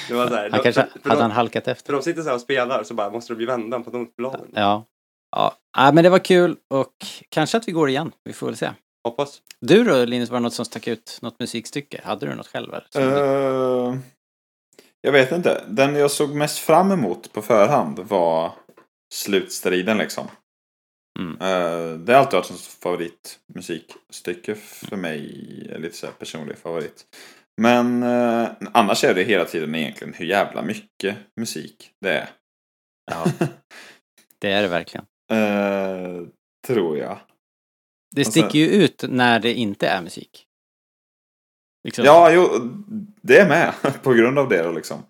det 0.07 0.13
var 0.13 0.27
så 0.27 0.35
här, 0.35 0.49
han 0.49 0.51
de, 0.51 0.63
kanske, 0.63 0.81
för, 0.81 0.99
för, 0.99 1.09
hade 1.09 1.21
de, 1.21 1.21
han 1.21 1.31
halkat 1.31 1.63
för 1.63 1.71
efter? 1.71 1.93
de 1.93 2.01
sitter 2.01 2.21
så 2.21 2.27
här 2.27 2.35
och 2.35 2.41
spelar 2.41 2.83
så 2.83 2.93
bara 2.93 3.09
måste 3.09 3.33
det 3.33 3.37
bli 3.37 3.45
vändan 3.45 3.83
på 3.83 3.91
notbladen. 3.91 4.47
Ja. 4.53 4.85
Ja, 5.35 5.55
ja 5.77 5.91
men 5.91 6.03
det 6.03 6.09
var 6.09 6.19
kul 6.19 6.57
och 6.73 6.93
kanske 7.29 7.57
att 7.57 7.67
vi 7.67 7.71
går 7.71 7.89
igen. 7.89 8.11
Vi 8.23 8.33
får 8.33 8.47
väl 8.47 8.57
se. 8.57 8.71
Hoppas. 9.07 9.41
Du 9.59 9.83
då 9.83 10.05
Linus, 10.05 10.29
var 10.29 10.37
det 10.37 10.43
något 10.43 10.53
som 10.53 10.65
stack 10.65 10.87
ut? 10.87 11.19
Något 11.21 11.39
musikstycke? 11.39 12.01
Hade 12.03 12.25
du 12.25 12.35
något 12.35 12.47
själv? 12.47 12.73
Eller? 12.73 13.89
Eh, 13.89 13.97
jag 15.01 15.11
vet 15.11 15.31
inte. 15.31 15.63
Den 15.67 15.95
jag 15.95 16.11
såg 16.11 16.35
mest 16.35 16.57
fram 16.57 16.91
emot 16.91 17.33
på 17.33 17.41
förhand 17.41 17.99
var 17.99 18.51
slutstriden 19.13 19.97
liksom. 19.97 20.27
Mm. 21.19 21.31
Eh, 21.41 21.97
det 21.99 22.13
har 22.13 22.19
alltid 22.19 22.33
varit 22.37 22.49
en 22.51 22.57
favoritmusikstycke 22.57 24.55
för 24.55 24.95
mig. 24.95 25.67
eh, 25.71 25.79
Lite 25.79 25.97
så 25.97 26.05
här 26.05 26.13
personlig 26.13 26.57
favorit. 26.57 27.05
Men 27.61 28.03
eh, 28.03 28.49
annars 28.73 29.03
är 29.03 29.13
det 29.13 29.23
hela 29.23 29.45
tiden 29.45 29.75
egentligen 29.75 30.13
hur 30.13 30.25
jävla 30.25 30.61
mycket 30.61 31.17
musik 31.35 31.91
det 32.01 32.11
är. 32.13 32.29
Ja, 33.11 33.25
det 34.39 34.51
är 34.51 34.61
det 34.61 34.67
verkligen. 34.67 35.05
Eh, 35.31 36.21
tror 36.67 36.97
jag. 36.97 37.19
Det 38.15 38.23
sen- 38.25 38.31
sticker 38.31 38.59
ju 38.59 38.65
ut 38.67 39.03
när 39.09 39.39
det 39.39 39.53
inte 39.53 39.87
är 39.87 40.01
musik. 40.01 40.43
Liksom. 41.83 42.05
Ja, 42.05 42.31
jo, 42.31 42.49
det 43.21 43.37
är 43.37 43.49
med 43.49 43.73
på 44.03 44.13
grund 44.13 44.39
av 44.39 44.49
det 44.49 44.63
då 44.63 44.71
liksom. 44.71 45.03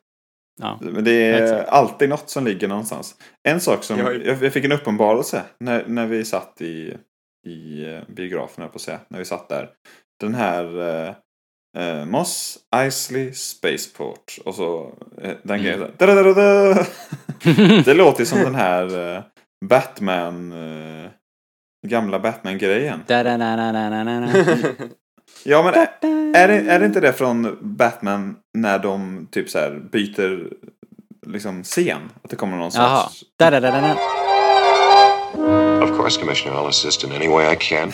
Ja. 0.61 0.79
Men 0.81 1.03
det 1.03 1.11
är 1.11 1.43
Exakt. 1.43 1.69
alltid 1.69 2.09
något 2.09 2.29
som 2.29 2.45
ligger 2.45 2.67
någonstans. 2.67 3.15
En 3.47 3.59
sak 3.59 3.83
som, 3.83 3.97
Jag 3.97 4.05
har 4.05 4.11
ju- 4.11 4.37
jag, 4.41 4.53
fick 4.53 4.65
en 4.65 4.71
uppenbarelse 4.71 5.41
när, 5.59 5.83
när 5.87 6.05
vi 6.07 6.25
satt 6.25 6.61
i, 6.61 6.97
i 7.47 7.85
eh, 7.93 7.99
biografen, 8.07 8.69
på 8.69 8.75
att 8.75 8.81
säga, 8.81 8.99
när 9.09 9.19
vi 9.19 9.25
satt 9.25 9.49
där. 9.49 9.69
Den 10.19 10.35
här 10.35 10.79
eh, 10.79 11.13
eh, 11.77 12.05
Moss 12.05 12.57
Eisley 12.75 13.33
Spaceport 13.33 14.37
och 14.45 14.55
så 14.55 14.91
eh, 15.21 15.31
den 15.43 15.59
Mm. 15.59 15.63
grejen. 15.63 15.91
Det 17.85 17.93
låter 17.93 18.25
som 18.25 18.39
den 18.39 18.55
här 18.55 19.15
eh, 19.15 19.23
Batman, 19.65 20.53
gamla 21.87 22.19
Batman-grejen. 22.19 23.03
Ja 25.49 25.63
men 25.63 25.73
är, 25.73 25.87
är, 26.35 26.47
det, 26.47 26.71
är 26.71 26.79
det 26.79 26.85
inte 26.85 26.99
det 26.99 27.13
från 27.13 27.57
Batman 27.61 28.35
när 28.53 28.79
de 28.79 29.27
typ 29.31 29.49
så 29.49 29.59
här 29.59 29.71
byter 29.91 30.53
liksom 31.27 31.63
scen? 31.63 32.11
Att 32.23 32.29
det 32.29 32.35
kommer 32.35 32.57
någon 32.57 32.71
Jaha. 32.73 33.03
sorts... 33.03 33.23
Da-da-da-da-da. 33.37 33.93
Of 35.83 35.97
course, 35.97 36.19
Commissioner. 36.19 36.55
I'll 36.55 36.67
assist 36.67 37.03
in 37.03 37.11
any 37.11 37.27
way 37.27 37.53
I 37.53 37.55
can. 37.59 37.91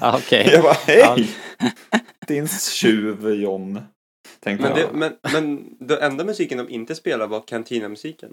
Ja, 0.00 0.16
Okej. 0.26 0.48
Jag 0.52 0.62
bara 0.62 0.72
hej! 0.72 1.30
Din 2.26 2.48
tjuv 2.48 3.30
John. 3.34 3.80
Tänkte 4.40 4.68
Men, 4.68 4.78
jag. 4.78 4.88
det, 4.88 4.96
men, 4.98 5.12
men 5.32 5.76
den 5.80 5.98
enda 5.98 6.24
musiken 6.24 6.58
de 6.58 6.68
inte 6.68 6.94
spelade 6.94 7.30
var 7.30 7.40
Cantina-musiken. 7.46 8.30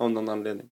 Av 0.00 0.10
någon 0.10 0.28
anledning. 0.28 0.66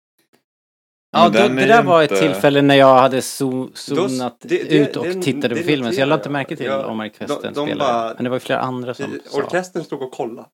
Ja, 1.11 1.25
då, 1.25 1.29
det 1.29 1.39
är 1.39 1.49
där 1.67 1.81
ju 1.81 1.87
var 1.87 2.03
ett 2.03 2.11
inte- 2.11 2.23
tillfälle 2.23 2.61
när 2.61 2.75
jag 2.75 2.95
hade 2.99 3.19
zo- 3.19 3.71
zonat 3.75 4.37
det- 4.41 4.47
det- 4.69 4.75
ut 4.77 4.95
och 4.95 5.05
det- 5.05 5.13
tittade 5.21 5.55
på 5.55 5.61
filmen. 5.63 5.93
Så 5.93 5.99
jag 5.99 6.07
lade 6.09 6.19
inte 6.19 6.29
märke 6.29 6.55
till 6.55 6.65
jag. 6.65 6.85
om 6.85 6.99
Ja, 6.99 7.05
orkestern 7.05 7.41
de- 7.41 7.47
de 7.53 7.65
spelade. 7.67 7.91
bara- 7.91 8.13
Men 8.13 8.23
det 8.23 8.29
var 8.29 8.35
ju 8.35 8.39
flera 8.39 8.59
andra 8.59 8.93
som 8.93 9.19
sa. 9.25 9.37
Orkestern 9.37 9.83
stod 9.83 10.01
och 10.01 10.11
kollade. 10.11 10.47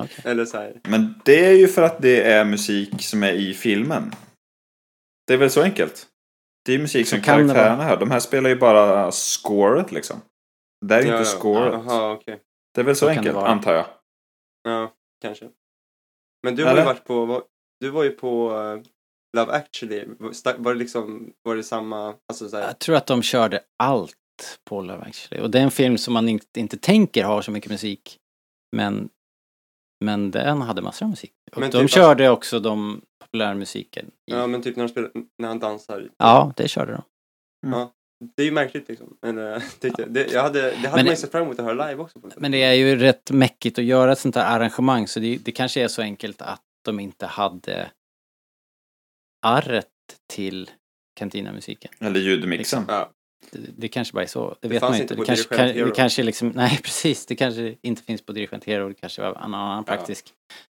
Okej. 0.00 0.20
Eller 0.24 0.44
så 0.44 0.56
här. 0.56 0.80
Men 0.88 1.14
det 1.24 1.46
är 1.46 1.52
ju 1.52 1.68
för 1.68 1.82
att 1.82 2.02
det 2.02 2.22
är 2.22 2.44
musik 2.44 3.02
som 3.02 3.22
är 3.22 3.32
i 3.32 3.54
filmen. 3.54 4.12
Det 5.26 5.34
är 5.34 5.38
väl 5.38 5.50
så 5.50 5.62
enkelt? 5.62 6.06
Det 6.64 6.74
är 6.74 6.78
musik 6.78 7.08
som 7.08 7.20
karaktärerna 7.20 7.84
hör. 7.84 7.96
De 7.96 8.10
här 8.10 8.20
spelar 8.20 8.50
ju 8.50 8.56
bara 8.56 9.10
scoret 9.12 9.92
liksom. 9.92 10.20
Det 10.86 10.94
är 10.94 11.00
inte 11.02 11.24
scoret. 11.24 11.72
Jaha, 11.86 12.12
okej. 12.12 12.40
Det 12.74 12.80
är 12.80 12.84
väl 12.84 12.96
så, 12.96 13.04
Så 13.06 13.10
enkelt, 13.10 13.36
antar 13.36 13.74
jag. 13.74 13.86
Ja, 14.62 14.92
kanske. 15.22 15.48
Men 16.42 16.56
du 16.56 16.64
har 16.64 16.70
Eller? 16.70 16.80
ju 16.82 16.86
varit 16.86 17.04
på, 17.04 17.42
du 17.80 17.90
var 17.90 18.04
ju 18.04 18.10
på 18.10 18.50
eh, 18.52 18.82
Love 19.34 19.52
actually. 19.52 20.04
Var 20.58 20.72
det 20.72 20.78
liksom, 20.78 21.32
var 21.42 21.56
det 21.56 21.62
samma, 21.62 22.14
alltså 22.28 22.48
så 22.48 22.56
här, 22.56 22.66
Jag 22.66 22.78
tror 22.78 22.96
att 22.96 23.06
de 23.06 23.22
körde 23.22 23.60
allt 23.78 24.58
på 24.64 24.82
Love 24.82 25.04
actually. 25.04 25.44
Och 25.44 25.50
det 25.50 25.58
är 25.58 25.62
en 25.62 25.70
film 25.70 25.98
som 25.98 26.14
man 26.14 26.28
inte, 26.28 26.60
inte 26.60 26.76
tänker 26.76 27.24
har 27.24 27.42
så 27.42 27.50
mycket 27.50 27.70
musik. 27.70 28.18
Men, 28.76 29.08
men 30.04 30.30
den 30.30 30.62
hade 30.62 30.82
massor 30.82 31.06
av 31.06 31.10
musik. 31.10 31.32
Och 31.52 31.58
Men 31.58 31.70
de 31.70 31.82
typ 31.82 31.90
körde 31.90 32.30
också 32.30 32.60
de 32.60 33.02
populära 33.24 33.54
musiken. 33.54 34.06
I, 34.06 34.32
ja 34.32 34.46
men 34.46 34.62
typ 34.62 34.76
när, 34.76 34.84
de 34.84 34.88
spelar, 34.88 35.10
när 35.38 35.48
han 35.48 35.58
dansar. 35.58 36.08
ja, 36.16 36.52
det 36.56 36.68
körde 36.68 36.92
de. 36.92 37.02
Det 38.36 38.42
är 38.42 38.46
ju 38.46 38.52
märkligt 38.52 38.88
liksom. 38.88 39.16
Men, 39.22 39.38
eh, 39.38 39.62
tyckte 39.80 40.02
jag. 40.02 40.12
Det, 40.12 40.32
jag 40.32 40.42
hade, 40.42 40.60
det 40.60 40.76
hade 40.76 40.96
Men 40.96 41.06
man 41.06 41.16
sett 41.16 41.30
fram 41.30 41.42
emot 41.42 41.58
att 41.58 41.64
höra 41.64 41.88
live 41.88 42.02
också. 42.02 42.20
På 42.20 42.30
Men 42.36 42.52
det 42.52 42.62
är 42.62 42.72
ju 42.72 42.96
rätt 42.96 43.30
mäckigt 43.30 43.78
att 43.78 43.84
göra 43.84 44.12
ett 44.12 44.18
sånt 44.18 44.34
här 44.34 44.56
arrangemang 44.56 45.08
så 45.08 45.20
det, 45.20 45.36
det 45.36 45.52
kanske 45.52 45.80
är 45.80 45.88
så 45.88 46.02
enkelt 46.02 46.42
att 46.42 46.62
de 46.84 47.00
inte 47.00 47.26
hade 47.26 47.90
arret 49.44 49.86
till 50.32 50.70
Cantina-musiken. 51.18 51.90
Eller 52.00 52.20
ljudmixen. 52.20 52.84
Ja. 52.88 53.10
Det, 53.50 53.58
det 53.76 53.88
kanske 53.88 54.14
bara 54.14 54.22
är 54.22 54.26
så. 54.26 54.48
Det, 54.48 54.56
Det 54.60 54.68
vet 54.68 54.80
fanns 54.80 54.90
man 54.90 54.96
ju 54.96 55.02
inte 55.02 55.14
Det 55.14 55.24
kanske, 55.24 55.56
kan, 55.56 55.68
Hero. 55.68 55.86
det 55.86 55.94
kanske 55.94 56.22
liksom, 56.22 56.48
nej 56.54 56.80
precis, 56.82 57.26
det 57.26 57.36
kanske 57.36 57.74
inte 57.82 58.02
finns 58.02 58.22
på 58.22 58.32
Dirigent 58.32 58.64
Hero. 58.64 58.88
Det 58.88 58.94
kanske 58.94 59.22
var 59.22 59.28
en 59.28 59.36
annan 59.36 59.76
Ja. 59.76 59.82
praktisk 59.96 60.26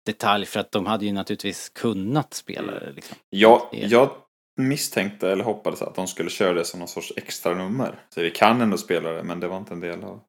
detalj 0.05 0.45
för 0.45 0.59
att 0.59 0.71
de 0.71 0.85
hade 0.85 1.05
ju 1.05 1.11
naturligtvis 1.11 1.69
kunnat 1.69 2.33
spela 2.33 2.71
Mm. 2.71 2.83
det 2.83 2.91
liksom. 2.91 3.17
Jag, 3.29 3.67
Det- 3.71 3.77
jag 3.77 4.09
misstänkte 4.59 5.31
eller 5.31 5.43
hoppades 5.43 5.81
att 5.81 5.95
de 5.95 6.07
skulle 6.07 6.29
köra 6.29 6.53
det 6.53 6.65
som 6.65 6.79
någon 6.79 6.87
sorts 6.87 7.13
extra 7.15 7.53
nummer. 7.55 7.95
Så 8.09 8.21
vi 8.21 8.31
kan 8.31 8.61
ändå 8.61 8.77
spela 8.77 9.09
det, 9.11 9.23
men 9.23 9.39
det 9.39 9.47
var 9.47 9.57
inte 9.57 9.73
en 9.73 9.79
del 9.79 10.03
av... 10.03 10.19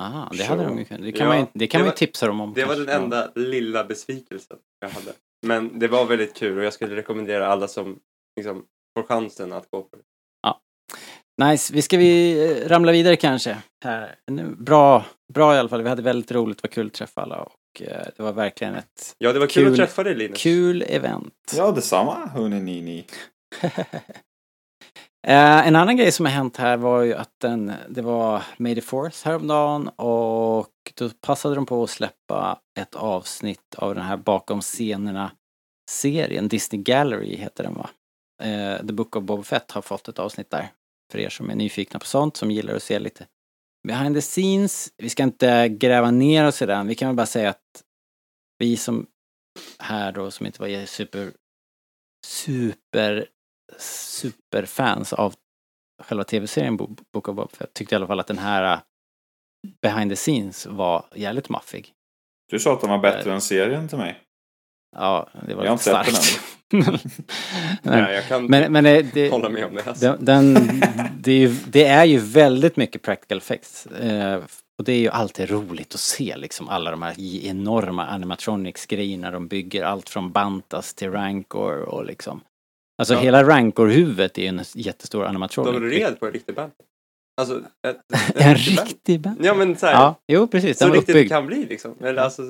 Ah, 0.00 0.28
det 0.32 0.44
hade 0.44 0.64
de 0.64 0.78
ju 0.78 0.84
kunnat. 0.84 1.02
Det 1.02 1.12
kan 1.12 1.20
Ja, 1.26 1.28
man 1.32 1.38
ju, 1.40 1.46
det 1.52 1.66
kan 1.66 1.78
det 1.78 1.82
man 1.82 1.86
ju 1.86 1.90
var- 1.90 1.96
tipsa 1.96 2.26
dem 2.26 2.40
om. 2.40 2.52
Det 2.54 2.64
var 2.64 2.74
kanske. 2.74 2.92
den 2.92 3.02
enda 3.02 3.30
lilla 3.34 3.84
besvikelsen 3.84 4.56
jag 4.80 4.88
hade. 4.88 5.12
Men 5.44 5.78
det 5.78 5.88
var 5.88 6.04
väldigt 6.06 6.34
kul 6.34 6.58
och 6.58 6.64
jag 6.64 6.72
skulle 6.72 6.96
rekommendera 6.96 7.46
alla 7.46 7.68
som 7.68 7.98
liksom, 8.36 8.64
får 8.98 9.06
chansen 9.06 9.52
att 9.52 9.70
gå 9.70 9.82
på 9.82 9.96
det. 9.96 10.02
Nice, 11.42 11.74
vi 11.74 11.82
ska 11.82 11.96
vi 11.98 12.44
eh, 12.62 12.68
ramla 12.68 12.92
vidare 12.92 13.16
kanske. 13.16 13.56
Här. 13.84 14.14
Bra, 14.58 15.04
bra 15.34 15.54
i 15.54 15.58
alla 15.58 15.68
fall. 15.68 15.82
Vi 15.82 15.88
hade 15.88 16.02
väldigt 16.02 16.32
roligt, 16.32 16.62
det 16.62 16.68
var 16.68 16.72
kul 16.72 16.86
att 16.86 16.92
träffa 16.92 17.22
alla 17.22 17.36
och 17.42 17.82
eh, 17.82 18.06
det 18.16 18.22
var 18.22 18.32
verkligen 18.32 18.74
ett 18.74 19.14
Ja, 19.18 19.32
det 19.32 19.38
var 19.38 19.46
kul, 19.46 19.64
Kul. 19.64 19.72
att 19.72 19.78
träffa 19.78 20.02
dig 20.02 20.14
Linus. 20.14 20.42
kul 20.42 20.84
event. 20.88 21.54
Ja, 21.56 21.70
detsamma, 21.70 22.26
hörni 22.34 22.60
ni, 22.60 22.80
ni. 22.82 23.04
Eh, 25.26 25.68
en 25.68 25.76
annan 25.76 25.96
grej 25.96 26.12
som 26.12 26.26
har 26.26 26.32
hänt 26.32 26.56
här 26.56 26.76
var 26.76 27.02
ju 27.02 27.14
att 27.14 27.40
den, 27.40 27.72
det 27.88 28.02
var 28.02 28.42
May 28.56 28.74
the 28.74 28.80
Force 28.80 29.28
häromdagen 29.28 29.88
och 29.88 30.92
då 30.94 31.10
passade 31.20 31.54
de 31.54 31.66
på 31.66 31.82
att 31.82 31.90
släppa 31.90 32.60
ett 32.80 32.94
avsnitt 32.94 33.74
av 33.76 33.94
den 33.94 34.04
här 34.04 34.16
bakom 34.16 34.60
scenerna-serien. 34.60 36.48
Disney 36.48 36.82
Gallery 36.82 37.36
heter 37.36 37.64
den 37.64 37.74
va? 37.74 37.90
Eh, 38.42 38.86
The 38.86 38.92
Book 38.92 39.16
of 39.16 39.24
Bob 39.24 39.44
Fett 39.44 39.70
har 39.70 39.82
fått 39.82 40.08
ett 40.08 40.18
avsnitt 40.18 40.50
där. 40.50 40.68
För 41.12 41.18
er 41.18 41.28
som 41.28 41.50
är 41.50 41.54
nyfikna 41.54 41.98
på 41.98 42.06
sånt, 42.06 42.36
som 42.36 42.50
gillar 42.50 42.74
att 42.74 42.82
se 42.82 42.98
lite 42.98 43.26
behind 43.88 44.14
the 44.16 44.22
scenes. 44.22 44.92
Vi 44.96 45.08
ska 45.08 45.22
inte 45.22 45.68
gräva 45.68 46.10
ner 46.10 46.46
oss 46.46 46.62
i 46.62 46.66
den. 46.66 46.86
Vi 46.86 46.94
kan 46.94 47.08
väl 47.08 47.16
bara 47.16 47.26
säga 47.26 47.50
att 47.50 47.84
vi 48.58 48.76
som 48.76 49.06
här 49.78 50.12
då, 50.12 50.30
som 50.30 50.46
inte 50.46 50.60
var 50.60 50.86
super, 50.86 51.32
super, 52.26 53.26
superfans 53.78 55.12
av 55.12 55.34
själva 56.02 56.24
tv-serien 56.24 56.76
Bo- 56.76 56.96
Book 57.12 57.28
of 57.28 57.36
Boba 57.36 57.48
Fett 57.52 57.74
tyckte 57.74 57.94
i 57.94 57.96
alla 57.96 58.06
fall 58.06 58.20
att 58.20 58.26
den 58.26 58.38
här 58.38 58.74
uh, 58.74 58.80
behind 59.82 60.10
the 60.10 60.16
scenes 60.16 60.66
var 60.66 61.04
jävligt 61.14 61.48
maffig. 61.48 61.92
Du 62.50 62.58
sa 62.58 62.72
att 62.72 62.80
den 62.80 62.90
var 62.90 62.98
bättre 62.98 63.32
än 63.32 63.40
serien 63.40 63.88
till 63.88 63.98
mig. 63.98 64.20
Ja, 64.96 65.28
det 65.48 65.54
var 65.54 65.64
Jag 65.64 65.72
lite 65.72 65.82
starkt. 65.82 66.40
men, 66.72 66.98
Ja, 68.00 68.10
jag 68.10 68.28
kan 68.28 68.46
men, 68.46 68.72
men 68.72 68.84
det, 68.84 69.02
det, 69.02 69.30
hålla 69.30 69.48
med 69.48 69.64
om 69.64 69.74
det. 69.74 69.86
Alltså. 69.86 70.16
den, 70.20 70.54
den, 70.54 70.82
det, 71.18 71.32
är 71.32 71.38
ju, 71.38 71.48
det 71.66 71.84
är 71.86 72.04
ju 72.04 72.18
väldigt 72.18 72.76
mycket 72.76 73.02
practical 73.02 73.38
effects. 73.38 73.86
Eh, 73.86 74.42
och 74.78 74.84
det 74.84 74.92
är 74.92 74.98
ju 74.98 75.08
alltid 75.08 75.50
roligt 75.50 75.94
att 75.94 76.00
se 76.00 76.36
liksom 76.36 76.68
alla 76.68 76.90
de 76.90 77.02
här 77.02 77.20
enorma 77.46 78.06
animatronics-grejerna 78.06 79.30
de 79.30 79.48
bygger. 79.48 79.84
Allt 79.84 80.08
från 80.08 80.32
Bantas 80.32 80.94
till 80.94 81.10
Rancor 81.10 81.80
och 81.80 82.04
liksom. 82.04 82.40
Alltså 82.98 83.14
Ja. 83.14 83.20
hela 83.20 83.44
Rancor-huvudet 83.44 84.38
är 84.38 84.48
en 84.48 84.60
jättestor 84.74 85.24
animatronic. 85.24 85.72
De 85.72 85.80
red 85.90 86.20
på 86.20 86.26
en 86.26 86.32
riktig 86.32 86.54
band. 86.54 86.72
Alltså, 87.40 87.62
En 88.34 88.54
riktig 88.54 88.76
band. 88.76 88.88
riktig 88.88 89.20
band. 89.20 89.38
Ja, 89.44 89.54
men 89.54 89.76
så 89.76 89.86
här. 89.86 89.92
Ja, 89.92 90.14
jo 90.28 90.46
precis. 90.46 90.78
så 90.78 90.84
Den 90.84 90.90
var 90.90 90.96
riktigt 90.96 91.14
det 91.14 91.18
uppbyggd. 91.20 91.30
kan 91.30 91.46
bli 91.46 91.66
liksom. 91.66 91.94
Eller 92.00 92.22
alltså, 92.22 92.42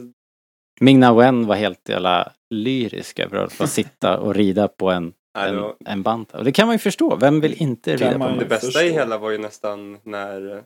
Ming-Na 0.80 1.14
Wen 1.18 1.46
var 1.46 1.54
helt 1.54 1.88
jävla 1.88 2.32
lyrisk 2.54 3.18
över 3.18 3.38
att 3.38 3.52
få 3.52 3.66
sitta 3.66 4.18
och 4.18 4.34
rida 4.34 4.68
på 4.68 4.90
en, 4.90 5.12
en, 5.38 5.72
en 5.84 6.02
Banta. 6.02 6.38
Och 6.38 6.44
det 6.44 6.52
kan 6.52 6.66
man 6.66 6.74
ju 6.74 6.78
förstå. 6.78 7.16
Vem 7.16 7.40
vill 7.40 7.54
inte 7.62 7.96
Kan 7.98 8.08
rida 8.08 8.18
på 8.18 8.24
en 8.24 8.32
ju 8.34 8.38
det 8.38 8.44
Banta? 8.44 8.48
bästa 8.66 8.66
i 8.66 8.70
förstå. 8.88 8.98
hela 9.00 9.18
var 9.18 9.30
ju 9.30 9.38
nästan 9.38 9.98
när 10.02 10.64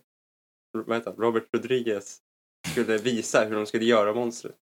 vad 0.86 0.96
heter 0.96 1.10
han, 1.10 1.20
Robert 1.24 1.44
Rodriguez 1.52 2.18
skulle 2.72 2.98
visa 2.98 3.44
hur 3.44 3.54
de 3.56 3.66
skulle 3.66 3.84
göra 3.84 4.12
monstret. 4.14 4.54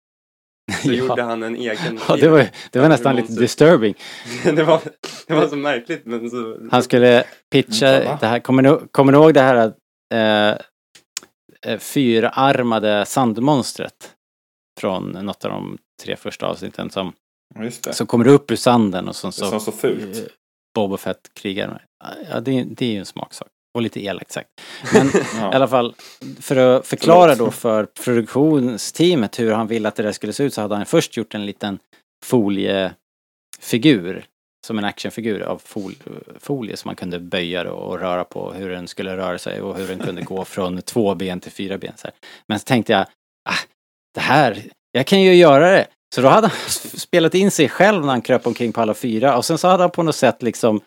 Så 0.82 0.92
gjorde 0.92 1.22
han 1.22 1.42
en 1.42 1.56
egen 1.56 2.00
Ja, 2.08 2.16
det 2.16 2.28
var, 2.28 2.46
det 2.70 2.80
var 2.80 2.88
nästan 2.88 3.16
lite 3.16 3.32
disturbing. 3.32 3.94
det, 4.44 4.64
var, 4.64 4.80
det 5.26 5.34
var 5.34 5.48
så 5.48 5.56
märkligt 5.56 6.06
men 6.06 6.30
så... 6.30 6.56
Han 6.70 6.82
skulle 6.82 7.24
pitcha 7.50 7.88
Mm, 8.02 8.16
det 8.20 8.26
här, 8.26 8.38
kommer 8.40 8.62
ni, 8.62 8.78
kommer 8.92 9.12
ni 9.12 9.18
ihåg 9.18 9.34
det 9.34 9.40
här 9.40 9.72
eh, 10.14 10.56
eh, 11.66 11.78
fyrarmade 11.78 13.06
sandmonstret? 13.06 14.10
Från 14.80 15.04
något 15.10 15.44
av 15.44 15.50
de 15.50 15.78
tre 16.02 16.16
första 16.16 16.46
avsnitten 16.46 16.90
som, 16.90 17.12
Just 17.60 17.84
det. 17.84 17.92
som 17.92 18.06
kommer 18.06 18.26
upp 18.28 18.50
ur 18.50 18.56
sanden 18.56 19.08
och 19.08 19.16
som 19.16 19.28
det 19.30 19.36
som 19.36 19.50
så 19.50 19.60
så 19.60 19.72
fult. 19.72 20.16
eh, 20.16 20.22
Boba 20.74 20.96
Fett 20.96 21.30
krigar 21.34 21.68
med. 21.68 21.80
Ja, 22.30 22.40
det, 22.40 22.58
är- 22.58 22.64
det 22.64 22.86
är 22.86 22.90
ju 22.92 22.98
en 22.98 23.04
smaksak. 23.06 23.48
Och 23.74 23.82
lite 23.82 24.04
elakt 24.04 24.32
sagt. 24.32 24.48
Men 24.94 25.06
i 25.06 25.10
Ja. 25.40 25.52
alla 25.54 25.68
fall, 25.68 25.94
för 26.40 26.56
att 26.56 26.86
förklara 26.86 27.34
då 27.34 27.50
för 27.50 27.84
produktionsteamet 27.84 29.38
hur 29.40 29.52
han 29.52 29.66
ville 29.66 29.88
att 29.88 29.96
det 29.96 30.02
där 30.02 30.12
skulle 30.12 30.32
se 30.32 30.44
ut 30.44 30.54
så 30.54 30.60
hade 30.60 30.76
han 30.76 30.86
först 30.86 31.16
gjort 31.16 31.34
en 31.34 31.46
liten 31.46 31.78
foliefigur. 32.24 34.24
Som 34.66 34.78
en 34.78 34.84
actionfigur 34.84 35.42
av 35.42 35.58
fol, 35.64 35.94
folie 36.40 36.76
som 36.76 36.88
man 36.88 36.96
kunde 36.96 37.18
böja 37.18 37.72
och 37.72 37.98
röra 38.00 38.24
på 38.24 38.52
hur 38.52 38.70
den 38.70 38.88
skulle 38.88 39.16
röra 39.16 39.38
sig 39.38 39.60
och 39.60 39.76
hur 39.76 39.88
den 39.88 39.98
kunde 39.98 40.22
gå 40.22 40.44
från 40.54 40.82
två 40.82 41.14
ben 41.14 41.40
till 41.40 41.52
fyra 41.52 41.78
ben. 41.78 41.92
Så 41.96 42.06
här. 42.06 42.14
Men 42.48 42.58
så 42.58 42.64
tänkte 42.64 42.92
jag, 42.92 43.02
ah, 43.48 43.58
det 44.14 44.20
här, 44.20 44.62
jag 44.92 45.06
kan 45.06 45.22
ju 45.22 45.34
göra 45.34 45.70
det. 45.70 45.86
Så 46.14 46.20
då 46.20 46.28
hade 46.28 46.46
han 46.46 46.56
spelat 46.98 47.34
in 47.34 47.50
sig 47.50 47.68
själv 47.68 48.00
när 48.04 48.12
han 48.12 48.22
kröp 48.22 48.46
omkring 48.46 48.72
på 48.72 48.80
alla 48.80 48.94
fyra 48.94 49.36
och 49.36 49.44
sen 49.44 49.58
så 49.58 49.68
hade 49.68 49.82
han 49.82 49.90
på 49.90 50.02
något 50.02 50.16
sätt 50.16 50.42
liksom 50.42 50.80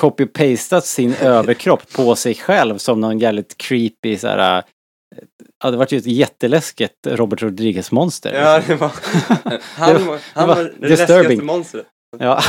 copy-pastat 0.00 0.84
sin 0.84 1.14
överkropp 1.20 1.92
på 1.92 2.16
sig 2.16 2.34
själv 2.34 2.78
som 2.78 3.00
någon 3.00 3.18
jävligt 3.18 3.58
creepy 3.58 4.16
så 4.18 4.28
här. 4.28 4.58
äh, 4.58 4.64
Ja, 5.64 5.70
det 5.70 5.76
var 5.76 5.86
ju 5.90 5.98
ett 5.98 6.06
jätteläskigt 6.06 7.06
Robert 7.06 7.42
Rodriguez-monster. 7.42 8.32
Ja, 8.34 8.60
det 8.66 8.74
var... 8.74 8.88
Han, 9.76 9.92
Det 9.94 9.98
var, 9.98 10.06
var- 10.06 10.18
han 10.34 10.48
det 10.48 10.54
var 10.54 10.72
det 10.78 10.88
läskigaste 10.88 11.42
monstret. 11.44 11.86
Ja. 12.18 12.40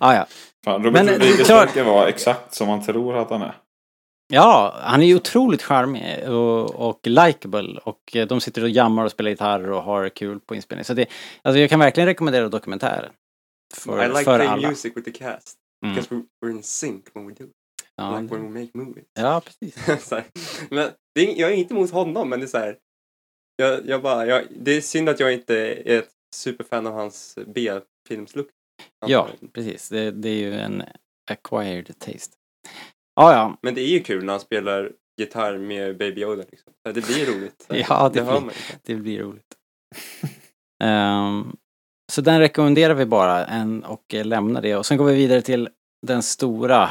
ja, 0.00 0.14
ja. 0.14 0.26
Fan, 0.64 0.84
Robert 0.84 0.92
Men, 1.04 1.08
eh, 1.08 1.12
Rodriguez 1.18 1.46
klart- 1.46 1.68
verkar 1.68 1.84
vara 1.84 2.08
exakt 2.08 2.54
som 2.54 2.68
man 2.68 2.84
tror 2.86 3.16
att 3.16 3.30
han 3.30 3.42
är. 3.42 3.54
Ja, 4.32 4.74
han 4.82 5.02
är 5.02 5.06
ju 5.06 5.16
otroligt 5.16 5.62
charmig 5.62 6.28
och, 6.28 6.74
och 6.88 7.00
likable 7.06 7.78
och 7.84 8.16
eh, 8.16 8.26
de 8.26 8.40
sitter 8.40 8.62
och 8.62 8.68
jammar 8.70 9.04
och 9.04 9.10
spelar 9.10 9.30
gitarr 9.30 9.70
och 9.70 9.82
har 9.82 10.08
kul 10.08 10.40
på 10.40 10.54
inspelning. 10.54 10.84
Så 10.84 10.94
det, 10.94 11.06
alltså 11.42 11.58
jag 11.60 11.70
kan 11.70 11.80
verkligen 11.80 12.06
rekommendera 12.06 12.48
dokumentären. 12.48 13.10
För, 13.74 14.04
I 14.04 14.08
like 14.08 14.18
för 14.24 14.36
playing 14.36 14.52
alla. 14.52 14.68
music 14.68 14.92
with 14.96 15.10
the 15.10 15.18
cast. 15.24 15.56
Mm. 15.84 15.94
Because 15.94 16.14
we- 16.14 16.24
we're 16.44 16.50
in 16.50 16.62
sync 16.62 17.04
when 17.14 17.26
we 17.26 17.34
do 17.34 17.44
it. 17.44 17.50
Ja, 17.96 18.18
like 18.20 18.34
when 18.34 18.52
we 18.52 18.60
make 18.60 18.70
movies. 18.74 19.04
ja, 19.14 19.40
precis. 19.40 20.10
Men 20.70 20.90
det 21.14 21.20
är, 21.20 21.40
jag 21.40 21.50
är 21.50 21.54
inte 21.54 21.74
emot 21.74 21.90
honom, 21.90 22.28
men 22.30 22.40
det 22.40 22.46
är 22.46 22.48
så 22.48 22.58
här. 22.58 22.78
Jag, 23.56 23.88
jag 23.88 24.02
bara, 24.02 24.26
jag, 24.26 24.46
det 24.50 24.70
är 24.76 24.80
synd 24.80 25.08
att 25.08 25.20
jag 25.20 25.32
inte 25.34 25.56
är 25.56 25.98
ett 25.98 26.10
superfan 26.36 26.86
av 26.86 26.92
hans 26.94 27.38
B-filmslook. 27.46 28.46
Ja, 29.06 29.28
precis. 29.52 29.88
Det, 29.88 30.10
det 30.10 30.28
är 30.28 30.36
ju 30.38 30.54
en 30.54 30.82
acquired 31.30 31.98
taste. 31.98 32.36
Ja, 33.14 33.32
ja. 33.32 33.58
Men 33.62 33.74
det 33.74 33.80
är 33.80 33.88
ju 33.88 34.00
kul 34.02 34.24
när 34.24 34.32
han 34.32 34.40
spelar 34.40 34.92
gitarr 35.20 35.58
med 35.58 35.96
Baby 35.98 36.20
Yoda. 36.20 36.44
Liksom. 36.50 36.72
Det 36.84 36.92
blir 37.06 37.26
roligt. 37.26 37.66
Ja, 37.88 38.08
det 38.14 38.20
det 38.20 38.24
blir-. 38.40 38.52
Det 38.82 38.94
blir 38.94 39.18
roligt. 39.22 39.54
Ehm, 40.84 41.56
så 42.12 42.20
den 42.20 42.38
rekommenderar 42.38 42.94
vi 42.94 43.06
bara 43.06 43.44
en, 43.44 43.84
och 43.84 44.14
lämnar 44.24 44.62
det. 44.62 44.76
Och 44.76 44.86
sen 44.86 44.98
går 44.98 45.04
vi 45.04 45.14
vidare 45.14 45.42
till 45.42 45.68
den 46.06 46.22
stora 46.22 46.90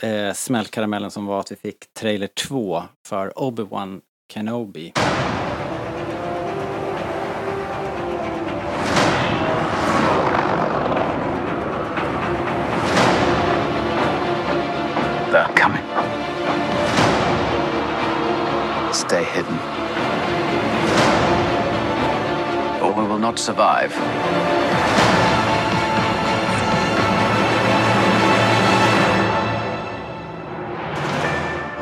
eh, 0.00 0.32
smällkaramellen 0.32 1.10
som 1.10 1.26
var 1.26 1.40
att 1.40 1.52
vi 1.52 1.56
fick 1.56 1.94
trailer 1.94 2.26
2 2.26 2.82
för 3.06 3.32
Obi-Wan 3.36 4.00
Kenobi. 4.32 4.92
Will 23.18 23.22
not 23.22 23.38
survive. 23.38 23.90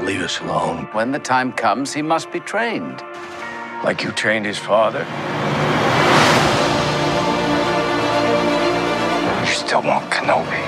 Leave 0.03 0.23
us 0.23 0.41
alone. 0.41 0.89
When 0.93 1.13
the 1.13 1.19
time 1.19 1.53
comes, 1.53 1.93
he 1.93 2.01
must 2.01 2.33
be 2.33 2.41
trained. 2.41 3.03
Like 3.85 4.03
you 4.03 4.13
trained 4.13 4.47
his 4.47 4.59
father? 4.59 5.05
You 9.41 9.53
still 9.53 9.83
want 9.83 10.11
Kenobi. 10.11 10.63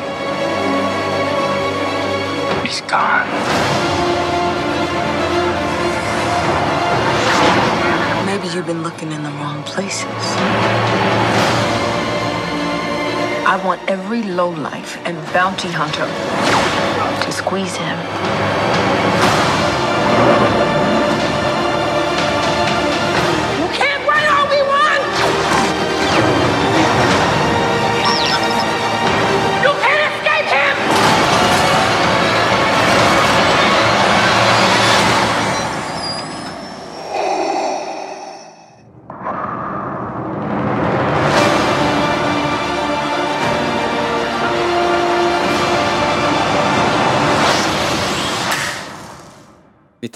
He's 2.67 2.83
gone. 2.83 3.88
Maybe 8.49 8.57
you've 8.61 8.67
been 8.67 8.83
looking 8.83 9.13
in 9.13 9.23
the 9.23 9.31
wrong 9.31 9.63
places. 9.65 10.07
I 13.45 13.61
want 13.63 13.83
every 13.91 14.23
lowlife 14.23 14.97
and 15.05 15.19
bounty 15.35 15.69
hunter 15.71 16.07
to 17.25 17.31
squeeze 17.31 17.77
him. 17.77 17.99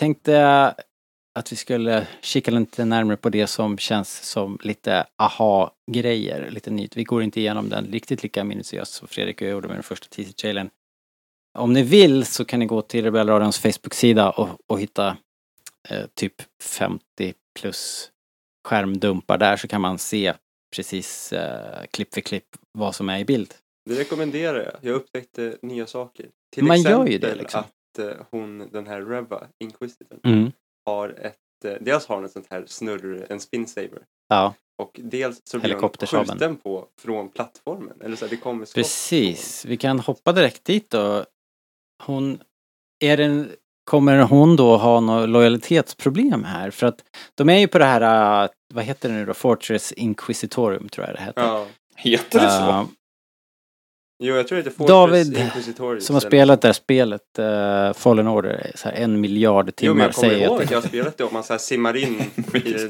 Tänkte 0.03 0.74
att 1.34 1.53
vi 1.53 1.57
skulle 1.57 2.07
kika 2.20 2.50
lite 2.50 2.84
närmare 2.84 3.16
på 3.16 3.28
det 3.28 3.46
som 3.46 3.78
känns 3.78 4.22
som 4.22 4.59
lite 4.62 5.07
aha-grejer, 5.16 6.50
lite 6.50 6.70
nytt. 6.70 6.96
Vi 6.96 7.05
går 7.05 7.22
inte 7.22 7.40
igenom 7.40 7.68
den 7.68 7.86
riktigt 7.86 8.22
lika 8.22 8.44
minutiöst 8.44 8.92
som 8.92 9.09
Fredrik 9.09 9.40
och 9.40 9.46
jag 9.46 9.53
gjorde 9.53 9.68
med 9.68 9.76
den 9.76 9.82
första 9.82 10.07
teaser-trailern. 10.07 10.70
Om 11.59 11.72
ni 11.72 11.82
vill 11.82 12.24
så 12.24 12.44
kan 12.44 12.61
ni 12.61 12.66
gå 12.66 12.82
till 12.82 13.05
Rebellradions 13.05 13.59
Facebook-sida 13.59 14.30
och, 14.30 14.48
och 14.66 14.80
hitta 14.80 15.16
eh, 15.88 16.07
typ 16.14 16.34
50 16.62 17.34
plus 17.61 18.11
skärmdumpar 18.68 19.38
där 19.38 19.57
så 19.57 19.68
kan 19.68 19.80
man 19.80 19.98
se 19.98 20.34
precis 20.76 21.32
eh, 21.32 21.84
klipp 21.90 22.14
för 22.14 22.20
klipp 22.20 22.46
vad 22.72 22.94
som 22.94 23.09
är 23.09 23.18
i 23.18 23.24
bild. 23.24 23.55
Det 23.90 24.00
rekommenderar 24.00 24.64
jag. 24.64 24.74
Jag 24.80 24.94
upptäckte 24.94 25.57
nya 25.62 25.86
saker. 25.86 26.26
Till 26.55 26.64
Man 26.64 26.76
exempel 26.76 26.98
gör 27.00 27.12
ju 27.12 27.18
det, 27.18 27.34
liksom. 27.34 27.61
att 27.61 27.82
hon, 28.30 28.68
den 28.72 28.86
här 28.86 29.03
Reva, 29.03 29.47
Inquisitorn, 29.64 30.18
Mm. 30.24 30.53
har 30.86 31.09
ett, 31.09 31.36
eh, 31.64 31.72
dels 31.80 32.07
har 32.07 32.14
hon 32.16 32.24
ett 32.24 32.32
sånt 32.32 32.47
här 32.51 32.64
snurr, 32.66 33.26
en 33.28 33.40
spinsaver. 33.40 34.03
Ja, 34.28 34.55
Och 34.82 35.01
dels 35.03 35.40
så 35.45 35.59
blir 35.59 35.74
hon 35.74 35.90
skjuten 36.07 36.57
på 36.57 36.86
från 37.01 37.28
plattformen. 37.28 38.01
Eller 38.05 38.16
så 38.16 38.24
här, 38.24 38.30
det 38.30 38.36
kommer 38.36 38.64
skott 38.64 38.74
precis. 38.74 39.64
Vi 39.64 39.76
kan 39.76 39.99
hoppa 40.01 40.32
direkt 40.32 40.64
dit 40.64 40.90
då. 40.90 41.24
Hon, 42.05 42.40
är 43.05 43.16
det, 43.16 43.47
kommer 43.84 44.18
hon 44.22 44.57
då 44.57 44.76
ha 44.76 45.01
något 45.01 45.28
lojalitetsproblem 45.28 46.45
här? 46.45 46.70
För 46.70 46.86
att 46.86 47.05
de 47.34 47.49
är 47.49 47.59
ju 47.59 47.68
på 47.68 47.78
det 47.78 47.84
här, 47.84 48.43
äh, 48.45 48.51
vad 48.74 48.84
heter 48.84 49.09
det 49.09 49.14
nu 49.14 49.26
då, 49.26 49.34
Fortress 49.34 49.93
Inquisitorium 49.93 50.88
tror 50.88 51.07
jag 51.07 51.16
det 51.16 51.22
heter. 51.22 51.43
ja. 51.43 51.66
Heter 51.97 52.40
det 52.40 52.51
så? 52.51 52.68
Äh, 52.68 52.84
Jo, 54.25 54.35
jag 54.35 54.49
tror 54.49 54.62
det 54.62 54.70
Fortress 54.70 54.89
David, 54.89 55.39
Inquisitorius. 55.39 56.07
som 56.07 56.14
har 56.14 56.20
spelat 56.20 56.61
det 56.61 56.68
här 56.68 56.73
spelet, 56.73 57.39
uh, 57.39 57.93
Fallen 57.93 58.29
Order, 58.29 58.73
så 58.75 58.89
här 58.89 58.97
en 58.97 59.20
miljard 59.20 59.66
Jo, 59.66 59.73
timmar 59.73 59.95
men 59.95 60.05
jag 60.05 60.14
kommer 60.14 60.33
ihåg 60.35 60.57
jag. 60.59 60.62
att 60.62 60.70
jag 60.70 60.81
har 60.81 60.89
spelat 60.89 61.18
det 61.18 61.25
och 61.25 61.33
man 61.33 61.45
så 61.45 61.53
här 61.53 61.59
simmar 61.59 61.97
in 61.97 62.20
i, 62.55 62.89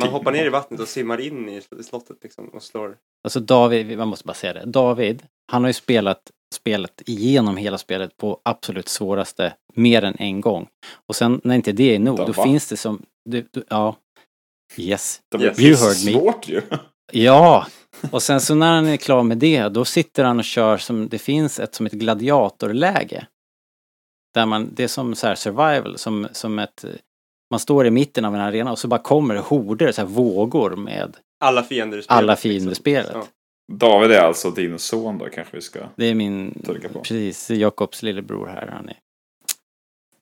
Man 0.00 0.08
hoppar 0.08 0.32
ner 0.32 0.44
i 0.46 0.48
vattnet 0.48 0.80
och 0.80 0.88
simmar 0.88 1.20
in 1.20 1.48
i 1.48 1.62
slottet 1.84 2.16
liksom 2.22 2.48
och 2.48 2.62
slår. 2.62 2.96
Alltså 3.24 3.40
David, 3.40 3.98
man 3.98 4.08
måste 4.08 4.26
bara 4.26 4.34
säga 4.34 4.52
det. 4.52 4.64
David, 4.64 5.22
han 5.52 5.62
har 5.62 5.68
ju 5.68 5.74
spelat 5.74 6.20
spelet 6.54 7.02
igenom 7.06 7.56
hela 7.56 7.78
spelet 7.78 8.16
på 8.16 8.40
absolut 8.44 8.88
svåraste 8.88 9.54
mer 9.74 10.04
än 10.04 10.14
en 10.18 10.40
gång. 10.40 10.68
Och 11.08 11.16
sen 11.16 11.40
när 11.44 11.54
inte 11.54 11.72
det 11.72 11.94
är 11.94 11.98
nog, 11.98 12.16
då 12.16 12.32
va? 12.32 12.44
finns 12.44 12.68
det 12.68 12.76
som, 12.76 13.02
du, 13.30 13.48
du, 13.50 13.64
ja, 13.68 13.96
yes. 14.76 15.20
Det 15.30 15.44
Yes. 15.44 15.58
You 15.60 15.76
heard 15.76 16.04
me. 16.04 16.12
svårt 16.12 16.48
ju. 16.48 16.62
Ja! 17.12 17.66
Och 18.10 18.22
sen 18.22 18.40
så 18.40 18.54
när 18.54 18.74
han 18.74 18.86
är 18.86 18.96
klar 18.96 19.22
med 19.22 19.38
det, 19.38 19.68
då 19.68 19.84
sitter 19.84 20.24
han 20.24 20.38
och 20.38 20.44
kör 20.44 20.76
som, 20.76 21.08
det 21.08 21.18
finns 21.18 21.60
ett 21.60 21.74
som 21.74 21.86
ett 21.86 21.92
gladiatorläge. 21.92 23.26
Där 24.34 24.46
man, 24.46 24.70
det 24.72 24.84
är 24.84 24.88
som 24.88 25.14
så 25.14 25.26
här 25.26 25.34
survival, 25.34 25.98
som, 25.98 26.28
som 26.32 26.58
ett, 26.58 26.84
man 27.50 27.60
står 27.60 27.86
i 27.86 27.90
mitten 27.90 28.24
av 28.24 28.34
en 28.34 28.40
arena 28.40 28.72
och 28.72 28.78
så 28.78 28.88
bara 28.88 29.02
kommer 29.02 29.34
det 29.34 29.40
horder, 29.40 29.92
så 29.92 30.00
här 30.00 30.08
vågor 30.08 30.76
med, 30.76 31.16
Alla 31.40 31.62
fiender 31.62 31.98
i 31.98 32.02
spelet. 32.02 32.18
Alla 32.18 32.36
fiender 32.36 32.72
i 32.72 32.74
spelet. 32.74 33.10
Ja. 33.14 33.26
David 33.72 34.10
är 34.10 34.20
alltså 34.20 34.50
din 34.50 34.78
son 34.78 35.18
då 35.18 35.26
kanske 35.26 35.56
vi 35.56 35.62
ska... 35.62 35.80
det 35.96 36.04
är 36.04 36.14
min, 36.14 36.62
på. 36.92 37.00
precis, 37.00 37.50
Jakobs 37.50 38.02
lillebror 38.02 38.46
här. 38.46 38.66
Han 38.66 38.88
är, 38.88 38.96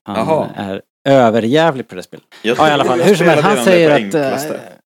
han 0.03 0.49
är 0.55 0.81
överjävlig 1.03 1.87
på 1.87 1.95
det 1.95 2.03
spelet. 2.03 2.25
Ja 2.41 2.69
i 2.69 2.71
alla 2.71 2.85
fall, 2.85 3.01
hur 3.01 3.15
som 3.15 3.27
helst, 3.27 3.43
han 3.43 3.63
säger 3.63 4.07
att... 4.07 4.82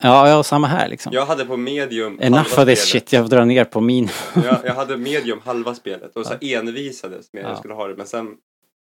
eh. 0.00 0.08
Ja, 0.08 0.28
ja, 0.28 0.42
samma 0.42 0.66
här 0.66 0.88
liksom. 0.88 1.12
Jag 1.12 1.26
hade 1.26 1.44
på 1.44 1.56
medium 1.56 2.18
Enough 2.20 2.58
of 2.60 2.64
this 2.64 2.84
shit, 2.88 3.12
jag 3.12 3.24
får 3.24 3.30
dra 3.36 3.44
ner 3.44 3.64
på 3.64 3.80
min. 3.80 4.08
Jag, 4.34 4.56
jag 4.64 4.74
hade 4.80 4.96
medium 4.96 5.40
halva 5.44 5.74
spelet 5.74 6.16
och 6.16 6.26
så 6.26 6.32
här 6.32 6.54
envisades 6.56 7.32
med 7.32 7.40
att 7.40 7.44
Ja. 7.44 7.50
jag 7.50 7.58
skulle 7.58 7.74
ha 7.74 7.88
det. 7.88 7.96
Men 7.96 8.06
sen, 8.06 8.36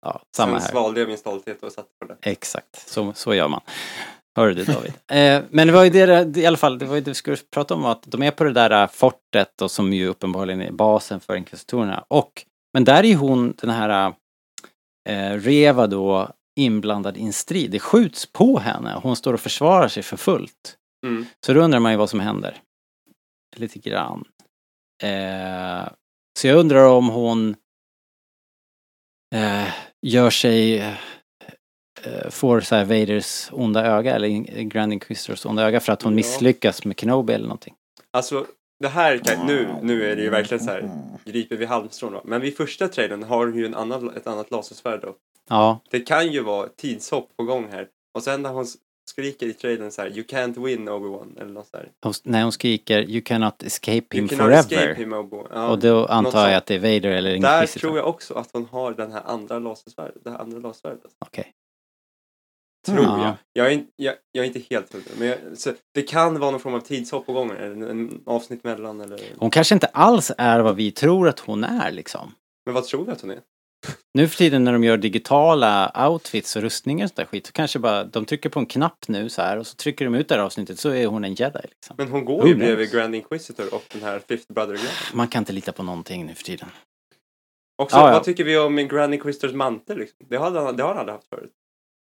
Ja, 0.03 0.23
samma 0.37 0.53
sen 0.53 0.63
här. 0.63 0.71
svalde 0.71 1.01
jag 1.01 1.09
min 1.09 1.19
stolthet 1.19 1.63
och 1.63 1.73
satte 1.73 1.89
på 2.01 2.07
det. 2.07 2.31
Exakt, 2.31 2.89
så, 2.89 3.13
så 3.15 3.35
gör 3.35 3.49
man. 3.49 3.61
Hör 4.37 4.49
du 4.49 4.65
David? 4.65 4.93
eh, 5.11 5.43
men 5.51 5.67
det 5.67 5.73
var 5.73 5.85
ju 5.85 5.91
det, 5.91 6.37
i 6.37 6.47
alla 6.47 6.57
fall, 6.57 6.79
det 6.79 6.85
var 6.85 6.95
ju 6.95 7.01
det 7.01 7.11
vi 7.11 7.15
skulle 7.15 7.37
prata 7.55 7.75
om, 7.75 7.85
att 7.85 8.03
de 8.07 8.23
är 8.23 8.31
på 8.31 8.45
det 8.45 8.53
där 8.53 8.83
eh, 8.83 8.89
fortet 8.89 9.63
och 9.63 9.71
som 9.71 9.93
ju 9.93 10.07
uppenbarligen 10.07 10.61
är 10.61 10.71
basen 10.73 11.21
för 11.21 11.37
inkvisitorerna. 11.37 12.05
Och, 12.09 12.33
men 12.73 12.85
där 12.85 12.99
är 12.99 13.09
ju 13.09 13.15
hon, 13.15 13.55
den 13.61 13.71
här 13.71 14.13
eh, 15.09 15.31
Reva 15.31 15.87
då, 15.87 16.29
inblandad 16.57 17.17
i 17.17 17.23
en 17.23 17.33
strid. 17.33 17.71
Det 17.71 17.79
skjuts 17.79 18.33
på 18.33 18.59
henne 18.59 18.95
och 18.97 19.03
hon 19.03 19.17
står 19.17 19.35
och 19.35 19.41
försvarar 19.41 19.89
sig 19.89 20.03
för 20.03 20.17
fullt. 20.17 20.77
Mm. 21.05 21.27
Så 21.47 21.53
då 21.53 21.61
undrar 21.61 21.81
man 21.81 21.93
ju 21.93 21.99
vad 21.99 22.11
som 22.11 22.21
händer. 22.21 22.61
Lite 23.57 23.79
grann. 23.79 24.25
Eh, 25.03 25.89
så 26.39 26.47
jag 26.47 26.59
undrar 26.59 26.87
om 26.87 27.09
hon 27.09 27.57
eh, 29.35 29.69
gör 30.03 30.31
sig, 30.31 30.79
eh, 32.03 32.31
får 32.31 32.61
så 32.61 32.75
här 32.75 32.85
Vaders 32.85 33.49
onda 33.53 33.87
öga 33.87 34.15
eller 34.15 34.29
Grand 34.63 34.93
Inquisitors 34.93 35.47
onda 35.47 35.63
öga 35.63 35.81
för 35.81 35.93
att 35.93 36.03
hon 36.03 36.13
Ja. 36.13 36.17
misslyckas 36.17 36.85
med 36.85 37.01
Kenobi 37.01 37.33
eller 37.33 37.47
någonting. 37.47 37.75
Alltså, 38.11 38.47
det 38.79 38.89
här 38.89 39.19
kan, 39.19 39.47
nu, 39.47 39.75
nu 39.83 40.11
är 40.11 40.17
det 40.17 40.23
ju 40.23 40.31
verkligen 40.31 40.65
så 40.65 40.71
här 40.71 40.91
griper 41.25 41.57
vi 41.57 41.65
halmstrån. 41.65 42.21
Men 42.25 42.41
vid 42.41 42.57
första 42.57 42.89
trailern 42.89 43.23
har 43.23 43.47
hon 43.47 43.57
ju 43.59 43.67
en 43.67 43.75
annan, 43.75 44.17
ett 44.17 44.27
annat 44.27 44.51
lasersvärd 44.51 45.01
då. 45.03 45.15
Ja, 45.49 45.81
Det 45.91 46.01
kan 46.01 46.33
ju 46.33 46.41
vara 46.43 46.69
tidshopp 46.69 47.37
på 47.37 47.45
gång 47.45 47.69
här. 47.71 47.89
Och 48.15 48.23
sen 48.23 48.43
när 48.43 48.51
hon 48.51 48.67
skriker 49.11 49.47
i 49.47 49.53
trailern 49.53 49.91
så 49.91 50.03
här 50.03 50.09
You 50.09 50.23
can't 50.23 50.65
win 50.65 50.89
Obi-Wan 50.89 51.41
eller 51.41 51.53
något 51.53 51.67
så 51.69 51.77
här. 51.77 51.89
hon, 52.43 52.53
skriker 52.53 53.03
You 53.03 53.21
cannot 53.23 53.63
escape 53.63 53.93
him 54.17 54.25
You 54.25 54.29
cannot 54.29 54.45
forever. 54.47 54.59
escape 54.83 54.95
him 54.95 55.15
Obi-Wan. 55.15 55.47
Ja. 55.53 55.69
Och 55.71 55.79
då 55.79 56.07
antar 56.07 56.49
jag 56.49 56.57
att 56.57 56.67
det 56.67 56.75
är 56.75 56.79
Vader 56.79 57.11
eller 57.11 57.39
Där 57.39 57.61
Inquisitor. 57.61 57.81
tror 57.81 57.97
jag 57.99 58.09
också 58.09 58.35
att 58.35 58.51
hon 58.53 58.67
har 58.71 58.93
den 58.93 59.13
här 59.13 59.23
andra 59.27 59.59
lasersvärdet. 59.59 60.25
Det 60.25 60.31
här 60.31 60.39
andra 60.39 60.59
lasersvärdet. 60.59 61.11
Okej. 61.27 61.53
Tror 62.87 63.03
Ja. 63.05 63.25
jag. 63.25 63.35
Jag 63.53 63.73
är, 63.73 63.85
jag, 63.97 64.15
jag 64.33 64.43
är 64.45 64.47
inte 64.47 64.61
helt 64.71 64.93
hundra. 64.93 65.11
Men 65.19 65.29
jag, 65.29 65.39
så 65.57 65.73
det 65.95 66.03
kan 66.03 66.39
vara 66.41 66.51
någon 66.51 66.61
form 66.61 66.75
av 66.75 66.81
tidshopp 66.81 67.27
på 67.27 67.33
gång. 67.33 67.51
Eller 67.51 67.67
en, 67.71 67.83
en 67.83 68.21
avsnitt 68.27 68.65
mellan 68.65 69.01
eller... 69.01 69.21
Hon 69.39 69.51
kanske 69.51 69.75
inte 69.75 69.87
alls 69.87 70.33
är 70.39 70.61
vad 70.61 70.77
vi 70.77 70.91
tror 70.91 71.29
att 71.29 71.41
hon 71.41 71.65
är 71.65 71.91
liksom. 71.93 72.35
Men 72.67 72.75
vad 72.75 72.85
tror 72.85 73.05
vi 73.05 73.13
att 73.13 73.21
hon 73.21 73.31
är? 73.31 73.41
Nu 74.15 74.29
för 74.29 74.37
tiden 74.37 74.65
när 74.65 74.73
de 74.73 74.85
gör 74.85 74.97
digitala 74.97 76.09
outfits 76.09 76.57
och 76.57 76.63
rustningar 76.63 77.05
och 77.05 77.09
sånt 77.11 77.17
där 77.17 77.25
skit 77.25 77.47
så 77.47 77.53
kanske 77.53 77.79
bara 77.79 78.05
de 78.05 78.25
trycker 78.25 78.49
på 78.49 78.59
en 78.61 78.67
knapp 78.67 79.09
nu 79.09 79.29
så 79.29 79.43
här 79.43 79.57
och 79.59 79.67
så 79.67 79.77
trycker 79.77 80.05
de 80.05 80.15
ut 80.15 80.29
det 80.29 80.35
här 80.35 80.43
avsnittet 80.43 80.79
så 80.79 80.91
är 80.91 81.07
hon 81.07 81.25
en 81.25 81.35
jedi 81.35 81.61
liksom. 81.63 81.97
Men 81.99 82.09
hon 82.09 82.25
går 82.25 82.49
ju 82.49 82.55
bredvid 82.55 82.91
Grand 82.93 83.15
Inquisitor 83.15 83.75
och 83.75 83.85
den 83.93 84.03
här 84.03 84.19
Fifth 84.29 84.53
brother 84.53 84.75
grejen 84.75 84.91
Man 85.15 85.29
kan 85.29 85.43
inte 85.43 85.53
lita 85.53 85.73
på 85.73 85.83
någonting 85.83 86.27
nu 86.27 86.35
för 86.35 86.45
tiden. 86.45 86.69
Också, 87.83 87.97
Ja, 87.97 88.07
ja. 88.09 88.13
vad 88.13 88.25
tycker 88.25 88.45
vi 88.45 88.59
om 88.59 88.77
Grand 88.77 89.15
Inquisitors 89.15 89.53
mantel 89.53 89.99
liksom? 89.99 90.27
Det 90.29 90.37
har 90.37 90.51
han, 90.51 90.77
det 90.77 90.83
har 90.83 90.89
han 90.91 90.99
aldrig 90.99 91.15
haft 91.15 91.29
förut. 91.29 91.51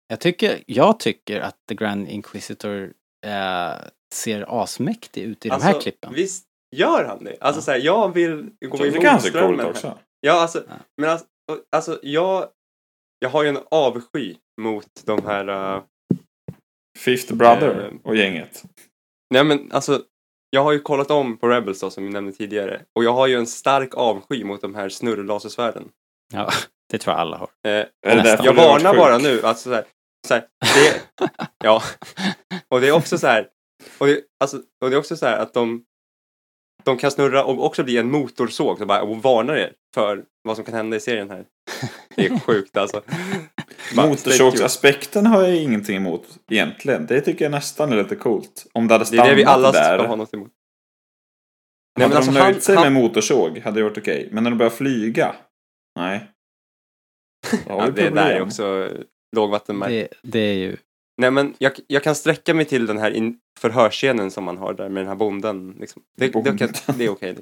Jag 0.07 0.19
tycker, 0.19 0.63
jag 0.65 0.99
tycker 0.99 1.39
att 1.39 1.55
The 1.69 1.75
Grand 1.75 2.07
Inquisitor 2.07 2.83
eh, 3.25 3.71
ser 4.13 4.61
asmäktig 4.63 5.21
ut 5.23 5.45
i 5.45 5.49
de 5.49 5.61
här 5.61 5.81
klippen. 5.81 6.07
Alltså, 6.09 6.21
Visst 6.21 6.43
gör 6.75 7.05
han 7.05 7.23
det? 7.23 7.37
Alltså 7.41 7.59
Ja. 7.59 7.63
så 7.63 7.71
här, 7.71 7.79
jag 7.79 8.13
vill 8.13 8.35
gå 8.43 8.49
Jag 8.59 8.71
tycker 8.71 8.87
emot 8.91 9.05
han 9.07 9.21
ser 9.21 9.29
strömmen 9.29 9.57
coolt 9.57 9.69
också. 9.69 9.97
Ja, 10.21 10.41
alltså, 10.41 10.63
Ja. 10.69 10.73
men 10.97 11.09
alltså, 11.09 11.27
alltså 11.71 11.99
jag, 12.01 12.49
jag 13.19 13.29
har 13.29 13.43
ju 13.43 13.49
en 13.49 13.59
avsky 13.71 14.35
mot 14.61 15.05
de 15.05 15.25
här, 15.25 15.49
uh, 15.49 15.83
Fifth 16.97 17.33
Brother 17.33 17.85
Eh, 17.85 17.93
och 18.03 18.15
gänget. 18.15 18.63
nej 19.33 19.43
men 19.43 19.71
alltså, 19.71 20.03
jag 20.49 20.63
har 20.63 20.71
ju 20.71 20.79
kollat 20.79 21.11
om 21.11 21.37
på 21.37 21.47
Rebels 21.47 21.79
då, 21.79 21.89
som 21.89 22.03
vi 22.03 22.09
nämnde 22.09 22.31
tidigare. 22.31 22.81
Och 22.95 23.03
jag 23.03 23.13
har 23.13 23.27
ju 23.27 23.35
en 23.35 23.47
stark 23.47 23.95
avsky 23.95 24.43
mot 24.43 24.61
de 24.61 24.75
här 24.75 24.89
snurrlasersvärden. 24.89 25.89
Ja, 26.33 26.49
det 26.91 26.97
tror 26.97 27.13
jag 27.13 27.21
alla 27.21 27.37
har. 27.37 27.49
Därför 28.01 28.45
jag 28.45 28.53
varnar 28.53 28.95
bara 28.95 29.17
nu, 29.17 29.41
alltså 29.43 29.69
så 29.69 29.75
här, 29.75 29.85
så 30.27 30.33
här, 30.33 30.47
det, 30.59 31.01
ja, 31.63 31.81
och 32.69 32.81
det 32.81 32.87
är 32.87 32.91
också 32.91 33.17
så 33.17 33.27
här, 33.27 33.49
och 33.97 34.07
det, 34.07 34.21
alltså, 34.39 34.57
och 34.57 34.89
det 34.89 34.95
är 34.95 34.99
också 34.99 35.17
så 35.17 35.25
här 35.25 35.37
att 35.37 35.53
de, 35.53 35.83
de 36.87 36.97
kan 36.97 37.11
snurra 37.11 37.43
och 37.43 37.65
också 37.65 37.83
bli 37.83 37.97
en 37.97 38.11
motorsåg, 38.11 38.77
så 38.77 38.85
bara, 38.85 39.01
och 39.01 39.17
varnar 39.17 39.55
er 39.55 39.73
för 39.93 40.23
vad 40.43 40.55
som 40.55 40.65
kan 40.65 40.73
hända 40.73 40.97
i 40.97 40.99
serien 40.99 41.29
här. 41.29 41.45
Det 42.15 42.25
är 42.25 42.39
sjukt 42.39 42.77
alltså. 42.77 43.01
Motorsågsaspekten 43.95 45.25
har 45.25 45.43
jag 45.43 45.55
ingenting 45.55 45.95
emot 45.95 46.27
egentligen. 46.51 47.05
Det 47.05 47.21
tycker 47.21 47.45
jag 47.45 47.51
nästan 47.51 47.91
är 47.91 47.97
lite 47.97 48.15
coolt. 48.15 48.67
Om 48.73 48.87
det 48.87 48.93
hade 48.93 49.01
Det 49.01 49.07
stannat 49.07 49.25
är 49.25 49.29
det 49.29 49.35
vi 49.35 49.45
alla 49.45 49.71
där. 49.71 49.97
ska 49.97 50.07
ha 50.07 50.15
något 50.15 50.33
emot. 50.33 50.51
hade 51.99 52.17
alltså, 52.17 52.31
de 52.31 52.39
nöjt 52.39 52.63
sig 52.63 52.75
med 52.75 52.91
motorsåg 52.91 53.57
hade 53.57 53.79
det 53.79 53.83
varit 53.83 53.97
okej. 53.97 54.29
Men 54.31 54.43
när 54.43 54.51
de 54.51 54.57
börjar 54.57 54.69
flyga? 54.69 55.35
Nej. 55.95 56.31
Ja, 57.67 57.89
det 57.89 58.09
där 58.09 58.31
är 58.31 58.41
också 58.41 58.89
lågvattenmärke. 59.35 60.07
Det, 60.21 60.29
det 60.31 60.39
är 60.39 60.53
ju... 60.53 60.77
Nej 61.17 61.31
men 61.31 61.55
jag, 61.57 61.71
jag 61.87 62.03
kan 62.03 62.15
sträcka 62.15 62.53
mig 62.53 62.65
till 62.65 62.85
den 62.85 62.97
här 62.97 63.11
in, 63.11 63.39
förhörsscenen 63.57 64.31
som 64.31 64.43
man 64.43 64.57
har 64.57 64.73
där 64.73 64.89
med 64.89 65.01
den 65.01 65.07
här 65.07 65.15
bonden. 65.15 65.75
Liksom. 65.79 66.01
Det, 66.17 66.25
det, 66.25 66.31
Bonden. 66.31 66.57
kan, 66.57 66.69
det 66.97 67.05
är 67.05 67.09
okej. 67.09 67.35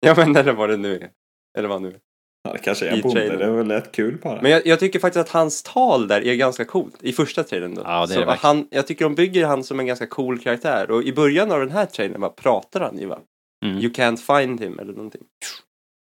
Ja 0.00 0.14
men 0.16 0.36
eller 0.36 0.52
vad 0.52 0.70
det 0.70 0.76
nu 0.76 0.96
är. 0.96 1.10
Eller 1.58 1.68
vad 1.68 1.82
nu 1.82 1.88
är. 1.88 1.98
Ja, 2.46 2.52
det 2.52 2.58
kanske 2.58 2.88
är 2.88 2.92
en 2.92 3.00
bonde. 3.00 3.20
trailern. 3.20 3.38
Det 3.38 3.56
väl 3.56 3.70
rätt 3.70 3.92
kul 3.92 4.18
bara. 4.22 4.42
Men 4.42 4.50
jag, 4.50 4.66
jag 4.66 4.80
tycker 4.80 4.98
faktiskt 4.98 5.20
att 5.20 5.32
hans 5.32 5.62
tal 5.62 6.08
där 6.08 6.26
är 6.26 6.34
ganska 6.34 6.64
coolt. 6.64 7.02
I 7.02 7.12
första 7.12 7.44
trailern 7.44 7.74
då. 7.74 7.82
Ja, 7.84 8.06
det 8.06 8.14
är 8.14 8.18
Så 8.18 8.24
det 8.24 8.34
han, 8.34 8.68
jag 8.70 8.86
tycker 8.86 9.04
de 9.04 9.14
bygger 9.14 9.46
han 9.46 9.64
som 9.64 9.80
en 9.80 9.86
ganska 9.86 10.06
cool 10.06 10.38
karaktär. 10.38 10.90
Och 10.90 11.02
i 11.02 11.12
början 11.12 11.52
av 11.52 11.60
den 11.60 11.70
här 11.70 11.86
trailern 11.86 12.20
bara 12.20 12.30
pratar 12.30 12.80
han 12.80 12.98
ju 12.98 13.06
va. 13.06 13.20
Mm. 13.64 13.78
You 13.78 13.92
can't 13.92 14.40
find 14.40 14.60
him 14.60 14.78
eller 14.78 14.92
någonting. 14.92 15.22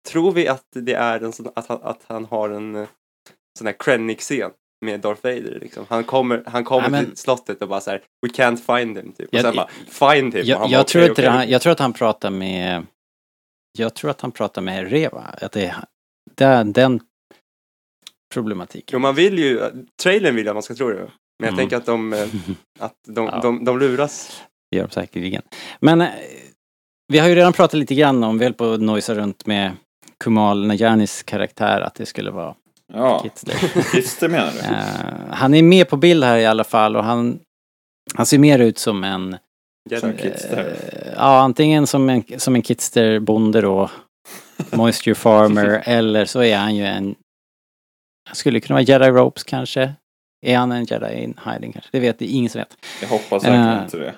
Tror 0.09 0.31
vi 0.31 0.47
att 0.47 0.65
det 0.75 0.93
är 0.93 1.19
en 1.19 1.31
sån, 1.31 1.51
att, 1.55 1.67
han, 1.67 1.79
att 1.83 2.03
han 2.07 2.25
har 2.25 2.49
en 2.49 2.75
eh, 2.75 2.87
sån 3.57 3.67
här 3.67 3.73
Krennic-scen 3.73 4.51
med 4.81 4.99
Darth 4.99 5.23
Vader 5.23 5.57
liksom. 5.61 5.85
Han 5.89 6.03
kommer, 6.03 6.43
han 6.47 6.63
kommer 6.63 6.83
Ja, 6.83 6.89
men- 6.89 7.05
till 7.05 7.17
slottet 7.17 7.61
och 7.61 7.67
bara 7.67 7.81
så 7.81 7.91
här 7.91 8.01
We 8.21 8.27
can't 8.33 8.77
find 8.79 8.97
him 8.97 9.11
typ. 9.11 9.27
Och 9.27 9.33
Jag- 9.33 9.41
sen 9.41 9.55
bara 9.55 9.67
Find 10.15 10.35
him. 10.35 10.45
Jag, 10.45 10.57
han 10.57 10.69
jag, 10.69 10.79
bara, 10.79 10.83
tror 10.83 11.01
"Okej, 11.01 11.09
inte 11.09 11.21
okej." 11.21 11.31
han, 11.31 11.49
jag 11.49 11.61
tror 11.61 11.71
att 11.71 11.79
han 11.79 11.93
pratar 11.93 12.29
med... 12.29 12.85
Jag 13.77 13.93
tror 13.93 14.11
att 14.11 14.21
han 14.21 14.31
pratar 14.31 14.61
med 14.61 14.89
Reva. 14.91 15.21
Att 15.41 15.51
det 15.51 15.65
är 15.65 15.75
den, 16.35 16.73
den 16.73 16.99
problematiken. 18.33 18.89
Jo 18.93 18.99
man 18.99 19.15
vill 19.15 19.39
ju, 19.39 19.61
trailern 20.03 20.35
vill 20.35 20.45
jag 20.45 20.51
att 20.51 20.55
man 20.55 20.63
ska 20.63 20.75
tro 20.75 20.87
det. 20.89 20.95
Men 20.95 21.09
jag 21.39 21.47
Mm. 21.47 21.57
tänker 21.57 21.77
att 21.77 21.85
de, 21.85 22.13
eh, 22.13 22.27
att 22.79 22.93
de, 23.07 23.25
Ja. 23.25 23.39
de, 23.41 23.65
de 23.65 23.79
luras. 23.79 24.41
Det 24.71 24.77
gör 24.77 24.87
de 24.87 24.91
säkerligen. 24.93 25.41
Men 25.79 26.01
eh, 26.01 26.09
vi 27.13 27.19
har 27.19 27.29
ju 27.29 27.35
redan 27.35 27.53
pratat 27.53 27.73
lite 27.79 27.95
grann 27.95 28.23
om, 28.23 28.37
vi 28.37 28.45
höll 28.45 28.53
på 28.53 28.71
att 28.73 28.81
nojsa 28.81 29.15
runt 29.15 29.45
med 29.45 29.71
Kumal 30.19 30.67
Najanis 30.67 31.23
karaktär, 31.23 31.81
att 31.81 31.95
det 31.95 32.05
skulle 32.05 32.31
vara 32.31 32.55
Ja, 32.93 33.23
Kitster. 33.23 33.53
Kitster 33.91 34.29
menar 34.29 34.51
du? 34.51 34.59
Eh, 34.59 35.35
han 35.35 35.53
är 35.53 35.63
med 35.63 35.89
på 35.89 35.97
bild 35.97 36.23
här 36.23 36.37
i 36.37 36.45
alla 36.45 36.63
fall 36.63 36.95
och 36.95 37.03
han, 37.03 37.39
han 38.15 38.25
ser 38.25 38.39
mer 38.39 38.59
ut 38.59 38.77
som 38.77 39.03
en, 39.03 39.37
Som 39.99 40.09
eh, 40.09 40.31
ja 41.15 41.39
antingen 41.39 41.87
som 41.87 42.09
en, 42.09 42.23
som 42.39 42.55
en 42.55 42.61
Kitster-bonde 42.61 43.61
då, 43.61 43.89
Moisture 44.71 45.15
Farmer, 45.15 45.83
eller 45.85 46.25
så 46.25 46.43
är 46.43 46.57
han 46.57 46.75
ju 46.75 46.85
en, 46.85 47.15
han 48.29 48.35
skulle 48.35 48.59
kunna 48.59 48.75
vara 48.75 48.83
Jedi 48.83 49.09
Ropes 49.09 49.43
kanske. 49.43 49.93
Är 50.45 50.57
han 50.57 50.71
en 50.71 50.85
Jedi 50.85 51.23
in 51.23 51.39
hiding 51.45 51.71
kanske? 51.71 51.89
Det 51.91 51.99
vet 51.99 52.19
det 52.19 52.25
ingen 52.25 52.49
som 52.49 52.59
vet. 52.59 52.77
Jag 53.01 53.07
hoppas 53.07 53.43
verkligen 53.43 53.67
Eh, 53.77 53.83
inte 53.83 53.97
det. 53.97 54.15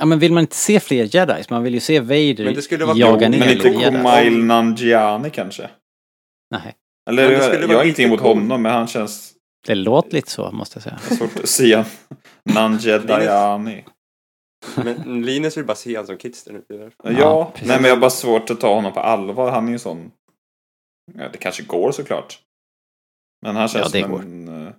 Ja 0.00 0.04
men 0.04 0.18
vill 0.18 0.32
man 0.32 0.40
inte 0.40 0.56
se 0.56 0.80
fler 0.80 1.16
Jedis? 1.16 1.50
Man 1.50 1.62
vill 1.62 1.74
ju 1.74 1.80
se 1.80 2.00
Vader 2.00 2.44
Men 2.44 2.54
det 2.54 2.62
skulle 2.62 2.84
vara 2.84 2.96
jaga 2.96 3.28
ner 3.28 3.38
Men 3.38 3.50
inte. 3.50 3.70
Kumail 3.70 4.44
Nanjiani 4.44 5.30
kanske? 5.30 5.70
Nej, 6.50 6.74
Eller 7.08 7.30
jag, 7.32 7.44
skulle 7.44 7.66
jag 7.66 7.76
har 7.76 7.84
ingenting 7.84 8.06
emot 8.06 8.20
honom, 8.20 8.62
men 8.62 8.72
han 8.72 8.86
känns 8.86 9.34
det 9.66 9.74
låter 9.74 10.12
lite 10.12 10.30
så 10.30 10.50
måste 10.50 10.76
jag 10.76 10.82
säga. 10.82 10.98
svårt 11.18 11.38
att 11.42 11.48
se. 11.48 11.84
Nanjedayani. 12.44 13.84
Men 14.76 15.22
Linus 15.22 15.56
vill 15.56 15.64
bara 15.64 15.74
se 15.74 15.96
han 15.96 16.06
som 16.06 16.18
Kitster 16.18 16.52
nu. 16.52 16.64
är. 16.76 16.92
Ja, 17.04 17.10
Ja, 17.18 17.50
precis. 17.54 17.68
nej 17.68 17.76
men 17.80 17.88
jag 17.88 17.96
har 17.96 18.00
bara 18.00 18.10
svårt 18.10 18.50
att 18.50 18.60
ta 18.60 18.74
honom 18.74 18.92
på 18.92 19.00
allvar. 19.00 19.50
Han 19.50 19.68
är 19.68 19.72
ju 19.72 19.78
sån... 19.78 20.10
Ja, 21.14 21.28
det 21.32 21.38
kanske 21.38 21.62
går 21.62 21.92
såklart. 21.92 22.38
Men 23.42 23.56
han 23.56 23.68
känns 23.68 23.94
Ja, 23.94 24.00
det 24.00 24.02
som 24.04 24.12
går. 24.12 24.20
en 24.20 24.48
uh, 24.48 24.70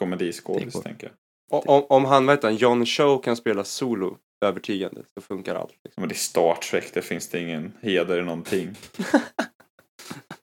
komediskådis, 0.00 0.74
tänker 0.82 1.06
jag. 1.06 1.14
Och 1.60 1.68
Om, 1.68 1.84
om 1.88 2.04
han, 2.04 2.26
vad 2.26 2.36
heter 2.36 2.48
han, 2.48 2.56
John 2.56 2.86
Cho 2.86 3.18
kan 3.18 3.36
spela 3.36 3.64
solo 3.64 4.16
övertygande 4.44 5.00
så 5.14 5.20
funkar 5.20 5.54
allt. 5.54 5.74
Liksom. 5.84 6.00
Men 6.00 6.08
det 6.08 6.14
är 6.14 6.16
Star 6.16 6.54
Trek, 6.54 6.90
det 6.94 7.02
finns 7.02 7.28
det 7.28 7.40
ingen 7.40 7.72
heder 7.82 8.18
i 8.18 8.22
någonting. 8.24 8.70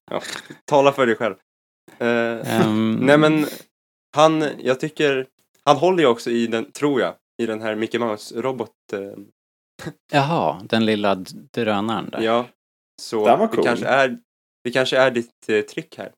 Tala 0.65 0.91
för 0.91 1.05
dig 1.05 1.15
själv. 1.15 1.35
Eh, 1.97 2.61
Ehm, 2.61 2.91
Nej 3.01 3.17
men, 3.17 3.45
han, 4.15 4.45
jag 4.59 4.79
tycker, 4.79 5.27
han 5.65 5.77
håller 5.77 6.03
ju 6.03 6.09
också 6.09 6.29
i 6.29 6.47
den, 6.47 6.71
tror 6.71 7.01
jag, 7.01 7.15
i 7.41 7.45
den 7.45 7.61
här 7.61 7.75
Mickey 7.75 7.99
Mouse-robot. 7.99 8.69
Eh, 8.93 8.99
Jaha, 10.11 10.61
den 10.63 10.85
lilla 10.85 11.15
drönaren 11.53 12.09
där. 12.09 12.21
ja. 12.21 12.47
Så 13.01 13.37
det 13.37 13.47
cool. 13.47 13.63
kanske 13.63 13.85
är, 13.85 14.17
det 14.63 14.71
kanske 14.71 14.97
är 14.97 15.11
ditt 15.11 15.49
eh, 15.49 15.61
trick 15.61 15.97
här. 15.97 16.11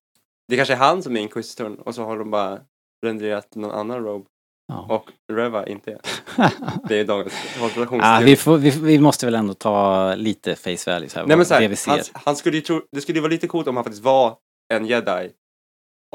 Det 0.47 0.55
kanske 0.55 0.73
är 0.73 0.77
han 0.77 1.03
som 1.03 1.15
är 1.17 1.21
inquisitorn 1.21 1.75
och 1.75 1.95
så 1.95 2.03
har 2.03 2.17
de 2.19 2.31
bara 2.31 2.61
renderat 3.05 3.55
någon 3.55 3.71
annan 3.71 4.03
robe 4.03 4.25
Ja. 4.71 4.95
och 4.95 5.11
Reva 5.33 5.67
inte. 5.67 5.99
Det 6.87 6.99
är 6.99 7.05
dagens 7.05 7.33
ah, 7.33 7.59
konspirationsteori. 7.59 8.25
vi, 8.25 8.35
får, 8.35 8.57
vi, 8.57 8.69
vi 8.69 8.99
måste 8.99 9.25
väl 9.25 9.35
ändå 9.35 9.53
ta 9.53 10.15
lite 10.15 10.55
face 10.55 10.91
value 10.91 11.09
här, 11.15 11.25
Nej 11.25 11.37
men 11.37 11.45
så 11.45 11.53
här, 11.53 11.61
det 11.61 11.67
vi 11.67 11.75
ser. 11.75 11.91
han, 11.91 11.99
han 12.13 12.35
skulle 12.35 12.55
ju 12.55 12.61
tro, 12.61 12.81
det 12.91 13.01
skulle 13.01 13.17
ju 13.17 13.21
vara 13.21 13.31
lite 13.31 13.47
coolt 13.47 13.67
om 13.67 13.75
han 13.75 13.83
faktiskt 13.83 14.03
var 14.03 14.37
en 14.73 14.85
jedi. 14.85 15.29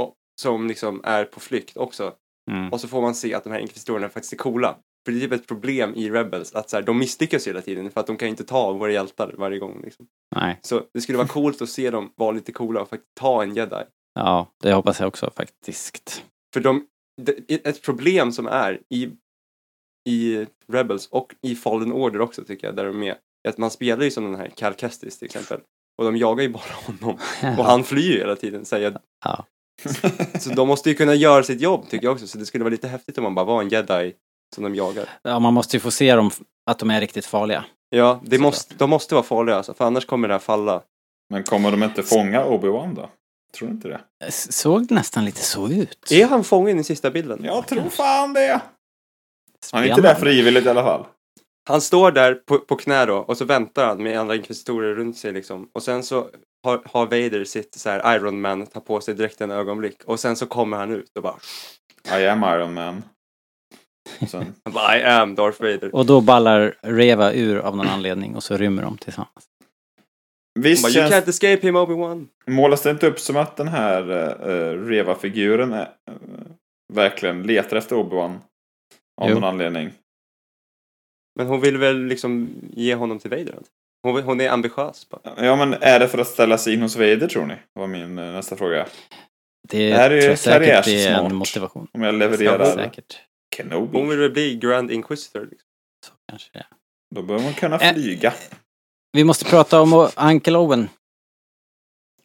Och, 0.00 0.14
som 0.40 0.68
liksom 0.68 1.00
är 1.04 1.24
på 1.24 1.40
flykt 1.40 1.76
också. 1.76 2.12
Mm. 2.50 2.72
Och 2.72 2.80
så 2.80 2.88
får 2.88 3.02
man 3.02 3.14
se 3.14 3.34
att 3.34 3.44
de 3.44 3.52
här 3.52 3.58
inkvisitorerna 3.60 4.08
faktiskt 4.08 4.32
är 4.32 4.36
coola. 4.36 4.76
För 5.04 5.12
det 5.12 5.18
är 5.18 5.20
typ 5.20 5.32
ett 5.32 5.46
problem 5.46 5.94
i 5.94 6.10
Rebels 6.10 6.54
att 6.54 6.70
så 6.70 6.76
här, 6.76 6.82
de 6.82 6.98
misslyckas 6.98 7.46
hela 7.46 7.60
tiden 7.60 7.90
för 7.90 8.00
att 8.00 8.06
de 8.06 8.16
kan 8.16 8.28
inte 8.28 8.44
ta 8.44 8.72
våra 8.72 8.92
hjältar 8.92 9.34
varje 9.38 9.58
gång. 9.58 9.80
Liksom. 9.84 10.06
Nej, 10.36 10.58
Så 10.62 10.82
det 10.94 11.00
skulle 11.00 11.18
vara 11.18 11.28
coolt 11.28 11.62
att 11.62 11.68
se 11.68 11.90
dem 11.90 12.12
vara 12.16 12.30
lite 12.32 12.52
coola 12.52 12.80
och 12.80 12.88
faktiskt 12.88 13.14
ta 13.14 13.42
en 13.42 13.54
jedi. 13.54 13.82
ja, 14.14 14.46
det 14.62 14.72
hoppas 14.72 15.00
jag 15.00 15.08
också 15.08 15.30
faktiskt. 15.36 16.22
För 16.54 16.60
de, 16.60 16.86
det, 17.22 17.66
ett 17.66 17.82
problem 17.82 18.32
som 18.32 18.46
är 18.46 18.80
i, 18.90 19.08
i 20.08 20.46
Rebels 20.72 21.06
och 21.06 21.34
i 21.42 21.54
Fallen 21.54 21.92
Order 21.92 22.20
också 22.20 22.44
tycker 22.44 22.66
jag, 22.66 22.76
där 22.76 22.84
de 22.84 23.02
är, 23.02 23.16
är 23.44 23.48
att 23.48 23.58
man 23.58 23.70
spelar 23.70 24.04
ju 24.04 24.10
som 24.10 24.24
den 24.24 24.34
här 24.34 24.48
Cal 24.56 24.74
Kestis 24.74 25.18
till 25.18 25.26
exempel. 25.26 25.60
Och 25.98 26.04
de 26.04 26.16
jagar 26.16 26.42
ju 26.42 26.48
bara 26.48 26.74
honom. 26.86 27.18
Och 27.58 27.64
han 27.64 27.84
flyr 27.84 28.12
ju 28.12 28.18
hela 28.18 28.36
tiden. 28.36 28.64
Så, 28.64 28.78
jag, 28.78 28.96
Ja. 29.24 29.44
så 30.40 30.50
de 30.50 30.68
måste 30.68 30.88
ju 30.88 30.94
kunna 30.94 31.14
göra 31.14 31.42
sitt 31.42 31.60
jobb 31.60 31.88
tycker 31.88 32.06
jag 32.06 32.12
också. 32.12 32.26
Så 32.26 32.38
det 32.38 32.46
skulle 32.46 32.64
vara 32.64 32.70
lite 32.70 32.88
häftigt 32.88 33.18
om 33.18 33.24
man 33.24 33.34
bara 33.34 33.44
var 33.44 33.62
en 33.62 33.68
jedi 33.68 34.12
som 34.54 34.64
de 34.64 34.74
jagar. 34.74 35.08
Ja, 35.22 35.38
man 35.38 35.54
måste 35.54 35.76
ju 35.76 35.80
få 35.80 35.90
se 35.90 36.14
dem, 36.14 36.30
att 36.70 36.78
de 36.78 36.90
är 36.90 37.00
riktigt 37.00 37.26
farliga. 37.26 37.64
Ja, 37.90 38.20
det 38.24 38.38
måste, 38.38 38.74
de 38.74 38.90
måste 38.90 39.14
vara 39.14 39.24
farliga 39.24 39.56
alltså, 39.56 39.74
för 39.74 39.84
annars 39.84 40.04
kommer 40.04 40.28
det 40.28 40.34
här 40.34 40.38
falla. 40.38 40.82
Men 41.30 41.42
kommer 41.42 41.70
de 41.70 41.82
inte 41.82 42.02
fånga 42.02 42.44
Obi-Wan 42.44 42.94
då? 42.94 43.10
Tror 43.56 43.68
du 43.68 43.74
inte 43.74 43.88
det? 43.88 44.00
S- 44.24 44.52
Såg 44.52 44.90
nästan 44.90 45.24
lite 45.24 45.40
så 45.40 45.68
ut. 45.68 46.12
Är 46.12 46.26
han 46.26 46.44
fången 46.44 46.78
i 46.78 46.84
sista 46.84 47.10
bilden? 47.10 47.40
Jag 47.44 47.68
tror 47.68 47.88
fan 47.90 48.32
det! 48.32 48.60
Han 49.72 49.82
är 49.82 49.88
inte 49.88 50.02
där 50.02 50.14
frivilligt 50.14 50.66
i 50.66 50.68
alla 50.68 50.82
fall. 50.82 51.06
Han 51.68 51.80
står 51.80 52.10
där 52.12 52.34
på, 52.34 52.58
på 52.58 52.76
knä 52.76 53.04
då 53.06 53.16
och 53.16 53.36
så 53.36 53.44
väntar 53.44 53.86
han 53.86 54.02
med 54.02 54.20
andra 54.20 54.34
inkvisitorer 54.34 54.94
runt 54.94 55.18
sig 55.18 55.32
liksom. 55.32 55.68
Och 55.74 55.82
sen 55.82 56.02
så 56.02 56.28
har, 56.64 56.82
har 56.84 57.04
Vader 57.06 57.44
sitt 57.44 57.74
så 57.74 57.90
här 57.90 58.16
Iron 58.16 58.40
Man 58.40 58.66
tar 58.66 58.80
på 58.80 59.00
sig 59.00 59.14
direkt 59.14 59.40
en 59.40 59.50
ögonblick. 59.50 60.04
Och 60.04 60.20
sen 60.20 60.36
så 60.36 60.46
kommer 60.46 60.76
han 60.76 60.90
ut 60.90 61.10
och 61.16 61.22
bara, 61.22 61.36
I 62.20 62.26
am 62.26 62.42
Iron 62.44 62.74
Man. 62.74 63.02
Sen, 64.28 64.42
I 64.98 65.02
am 65.02 65.34
Darth 65.34 65.62
Vader. 65.62 65.94
Och 65.94 66.06
då 66.06 66.20
ballar 66.20 66.74
Reva 66.82 67.32
ur 67.32 67.58
av 67.58 67.76
någon 67.76 67.88
anledning 67.88 68.36
och 68.36 68.42
så 68.42 68.56
rymmer 68.56 68.82
de 68.82 68.98
tillsammans. 68.98 69.44
Visst 70.56 70.82
Bara, 70.82 70.88
you 71.02 71.10
känns, 71.10 71.14
can't 71.24 71.28
escape 71.28 71.66
him 71.66 71.76
Obi-Wan. 71.76 72.26
målas 72.46 72.82
det 72.82 72.90
inte 72.90 73.06
upp 73.06 73.20
som 73.20 73.36
att 73.36 73.56
den 73.56 73.68
här 73.68 74.10
uh, 74.50 74.86
Reva-figuren 74.88 75.72
är, 75.72 75.80
eh, 75.82 76.14
verkligen 76.92 77.42
letar 77.42 77.76
efter 77.76 77.96
Obi-Wan? 77.96 78.38
Av 79.20 79.28
Jo. 79.28 79.34
någon 79.34 79.44
anledning. 79.44 79.90
Men 81.38 81.46
hon 81.46 81.60
vill 81.60 81.78
väl 81.78 82.04
liksom 82.04 82.48
ge 82.72 82.94
honom 82.94 83.18
till 83.18 83.30
Vader? 83.30 83.42
inte? 83.58 83.70
Hon, 84.02 84.14
vill- 84.14 84.24
hon 84.24 84.40
är 84.40 84.50
ambitiös 84.50 85.08
bara. 85.08 85.44
Ja, 85.46 85.56
men 85.56 85.74
är 85.80 86.00
det 86.00 86.08
för 86.08 86.18
att 86.18 86.26
ställa 86.26 86.58
sig 86.58 86.74
in 86.74 86.82
hos 86.82 86.96
Vader 86.96 87.26
tror 87.28 87.46
ni? 87.46 87.54
var 87.72 87.86
min 87.86 88.18
eh, 88.18 88.32
nästa 88.32 88.56
fråga. 88.56 88.86
Det, 89.68 89.88
Det 89.88 89.94
här 89.96 90.10
är 90.10 90.30
ju 90.30 90.36
säkert 90.36 90.60
det 90.62 90.70
är 90.72 90.82
karriärsmart. 90.82 91.30
en 91.32 91.36
motivation. 91.36 91.88
Om 91.92 92.02
jag 92.02 92.14
Ja, 92.14 92.18
levererar 92.18 92.64
säkert. 92.74 93.20
Kenobi. 93.56 93.98
Hon 93.98 94.08
vill 94.08 94.18
väl 94.18 94.30
bli 94.30 94.56
Grand 94.56 94.90
Inquisitor. 94.90 95.40
Liksom. 95.40 95.68
Så 96.06 96.12
kanske 96.28 96.50
det 96.52 96.58
är. 96.58 96.66
Då 97.14 97.22
behöver 97.22 97.44
man 97.44 97.54
kunna 97.54 97.78
flyga. 97.78 98.32
Vi 99.12 99.24
måste 99.24 99.44
prata 99.44 99.80
om 99.80 100.08
Uncle 100.16 100.58
Owen. 100.58 100.88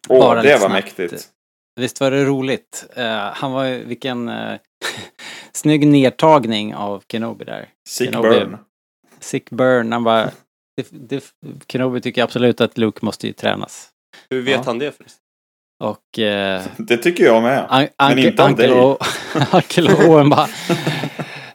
Åh, 0.10 0.20
bara 0.20 0.42
det 0.42 0.52
var 0.52 0.58
snabbt. 0.60 0.74
mäktigt. 0.74 1.30
Visst 1.80 2.00
var 2.00 2.12
det 2.12 2.26
roligt? 2.26 2.86
Eh, 2.96 3.06
han 3.34 3.52
var 3.52 3.64
ju, 3.64 3.84
vilken 3.86 4.30
uh, 4.30 4.58
snygg 5.52 5.88
nedtagning 5.88 6.76
av 6.76 7.04
Kenobi 7.12 7.46
där. 7.46 7.70
Sick 7.90 8.10
Kenobi. 8.10 8.30
burn. 8.30 8.58
Sick 9.20 9.50
burn. 9.50 9.92
Han 9.92 10.04
bara, 10.04 10.32
det, 10.78 10.88
det, 10.92 11.24
Kenobi 11.68 12.02
tycker 12.02 12.24
absolut 12.24 12.62
att 12.62 12.78
Luke 12.78 13.06
måste 13.06 13.28
ju 13.28 13.34
tränas. 13.34 13.90
Hur 14.30 14.42
vet 14.42 14.56
Ja. 14.56 14.62
han 14.66 14.80
det 14.80 14.92
förresten? 14.98 15.22
Och 15.84 16.20
uh, 16.20 16.62
Det 16.78 16.98
tycker 16.98 17.24
jag 17.24 17.44
med. 17.44 17.90
Men 18.00 18.20
inte 18.20 18.44
om 18.44 18.56
dig. 18.56 18.72
Uncle 19.54 19.94
Owen 20.08 20.30
bara, 20.30 20.48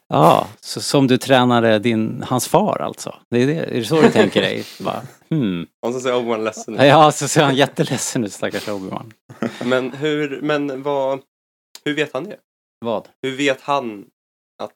ja, 0.09 0.49
så, 0.61 0.81
som 0.81 1.07
du 1.07 1.19
tränade 1.19 1.79
din, 1.79 2.25
hans 2.27 2.49
far 2.49 2.83
alltså. 2.83 3.15
Det 3.31 3.43
är, 3.43 3.47
det, 3.47 3.55
är 3.55 3.75
det 3.75 3.85
så 3.85 4.01
du 4.01 4.11
tänker 4.11 4.41
dig? 4.41 4.65
Bara, 4.81 5.03
hmm. 5.31 5.67
Och 5.87 5.93
så 5.93 6.01
säger 6.01 6.17
Obi-Wan 6.17 6.45
ledsen 6.45 6.75
ut. 6.75 6.81
Ja, 6.81 7.13
så 7.13 7.29
ser 7.29 7.43
han 7.43 7.55
jätteledsen 7.55 8.25
ut 8.25 8.33
stackars 8.33 8.69
Obi-Wan. 8.69 9.13
Men 9.65 9.93
hur, 9.93 10.41
men 10.43 10.83
vad, 10.83 11.21
hur 11.85 11.95
vet 11.95 12.13
han 12.13 12.25
det? 12.25 12.37
Vad? 12.79 13.09
Hur 13.23 13.37
vet 13.37 13.61
han 13.61 14.05
att 14.63 14.73